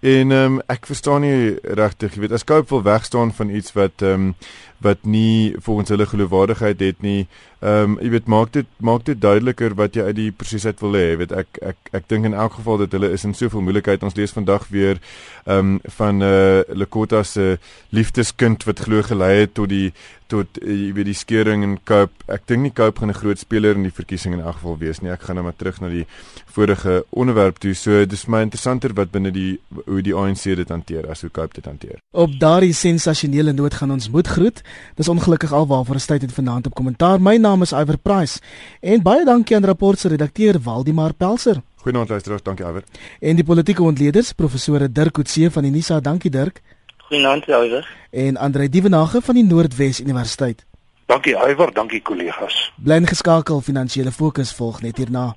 En 0.00 0.30
ehm 0.30 0.52
um, 0.52 0.60
ek 0.66 0.86
verstaan 0.86 1.20
nie 1.20 1.56
regtig, 1.62 2.14
jy 2.14 2.20
weet, 2.20 2.32
as 2.36 2.44
Cope 2.44 2.68
wil 2.68 2.82
wegstaan 2.82 3.32
van 3.34 3.48
iets 3.48 3.72
wat 3.72 4.02
ehm 4.02 4.12
um, 4.12 4.34
wat 4.78 5.04
nie 5.04 5.54
volgens 5.58 5.88
hulle 5.88 6.06
geloofwaardigheid 6.06 6.80
het 6.80 7.02
nie. 7.02 7.26
Ehm 7.60 7.96
um, 7.96 7.98
jy 8.00 8.10
weet 8.12 8.26
maak 8.28 8.52
dit 8.52 8.66
maak 8.84 9.04
dit 9.04 9.20
duideliker 9.20 9.74
wat 9.74 9.94
jy 9.96 10.02
uit 10.02 10.16
die 10.16 10.32
proses 10.32 10.66
uit 10.66 10.80
wil 10.84 10.98
hê. 10.98 11.04
Jy 11.10 11.16
weet 11.22 11.32
ek 11.32 11.60
ek 11.62 11.90
ek 11.92 12.08
dink 12.12 12.28
in 12.28 12.34
elk 12.34 12.58
geval 12.58 12.82
dat 12.84 12.92
hulle 12.92 13.10
is 13.16 13.24
in 13.24 13.34
soveel 13.34 13.64
moeilikheid. 13.64 14.04
Ons 14.04 14.16
lees 14.16 14.36
vandag 14.36 14.68
weer 14.68 15.00
ehm 15.46 15.58
um, 15.58 15.80
van 15.98 16.22
eh 16.22 16.28
uh, 16.28 16.76
Lekota 16.76 17.22
se 17.22 17.58
liefdeskind 17.90 18.64
wat 18.64 18.84
glo 18.84 19.02
gelei 19.02 19.40
het 19.40 19.54
tot 19.54 19.68
die 19.68 19.92
tot 20.30 20.58
eh, 20.60 20.74
jy 20.74 20.92
weet 20.96 21.08
die 21.08 21.16
skering 21.16 21.64
in 21.64 21.76
Cope. 21.86 22.24
Ek 22.32 22.46
dink 22.50 22.62
nie 22.62 22.72
Cope 22.74 23.00
gaan 23.00 23.10
'n 23.10 23.20
groot 23.20 23.38
speler 23.38 23.76
in 23.76 23.86
die 23.86 23.94
verkiesing 23.94 24.34
in 24.34 24.40
elk 24.40 24.58
geval 24.58 24.78
wees 24.78 25.00
nie. 25.00 25.10
Ek 25.10 25.22
gaan 25.22 25.36
nou 25.36 25.44
maar 25.44 25.56
terug 25.56 25.80
na 25.80 25.88
die 25.88 26.06
vorige 26.46 27.04
onderwerp 27.10 27.58
toe. 27.58 27.74
So 27.74 28.04
dis 28.04 28.26
my 28.26 28.42
interessanter 28.42 28.94
wat 28.94 29.10
binne 29.10 29.30
die 29.30 29.58
hoe 29.86 30.02
die 30.02 30.14
ANC 30.14 30.42
dit 30.42 30.68
hanteer 30.68 31.08
as 31.10 31.20
hoe 31.20 31.30
Cope 31.30 31.54
dit 31.54 31.64
hanteer. 31.64 31.98
Op 32.10 32.30
daardie 32.38 32.72
sensasionele 32.72 33.52
noot 33.52 33.74
gaan 33.74 33.90
ons 33.90 34.10
moed 34.10 34.26
groet. 34.26 34.62
Dis 34.94 35.08
ongelukkig 35.08 35.52
alwaar 35.52 35.84
vir 35.84 35.96
'n 35.96 36.06
tyd 36.06 36.22
het 36.22 36.32
vanaand 36.32 36.66
op 36.66 36.74
kommentaar. 36.74 37.20
My 37.20 37.36
naam 37.36 37.62
is 37.62 37.72
Iver 37.72 37.98
Price 37.98 38.40
en 38.80 39.02
baie 39.02 39.24
dankie 39.24 39.56
aan 39.56 39.64
rapport 39.64 39.98
se 39.98 40.08
redakteur 40.08 40.58
Waldimar 40.62 41.14
Pelser. 41.14 41.62
Goeienaand 41.76 42.08
luisteraars, 42.08 42.42
dankie 42.42 42.64
Iver. 42.64 42.84
En 43.20 43.36
die 43.36 43.44
politieke 43.44 43.82
ontleeders, 43.82 44.32
professore 44.32 44.92
Dirk 44.92 45.12
Coetzee 45.12 45.50
van 45.50 45.62
die 45.62 45.70
Nisa, 45.70 46.00
dankie 46.00 46.30
Dirk. 46.30 46.62
Goeienaand 46.96 47.46
Iver. 47.46 47.96
En 48.10 48.36
Andrei 48.36 48.68
Dievenage 48.68 49.20
van 49.22 49.34
die 49.34 49.44
Noordwes 49.44 50.00
Universiteit. 50.00 50.64
Dankie 51.06 51.36
Iver, 51.36 51.72
dankie 51.72 52.02
kollegas. 52.02 52.72
Bly 52.76 53.04
geskakel, 53.06 53.60
finansiële 53.60 54.12
fokus 54.12 54.52
volg 54.54 54.82
net 54.82 54.96
hierna. 54.96 55.36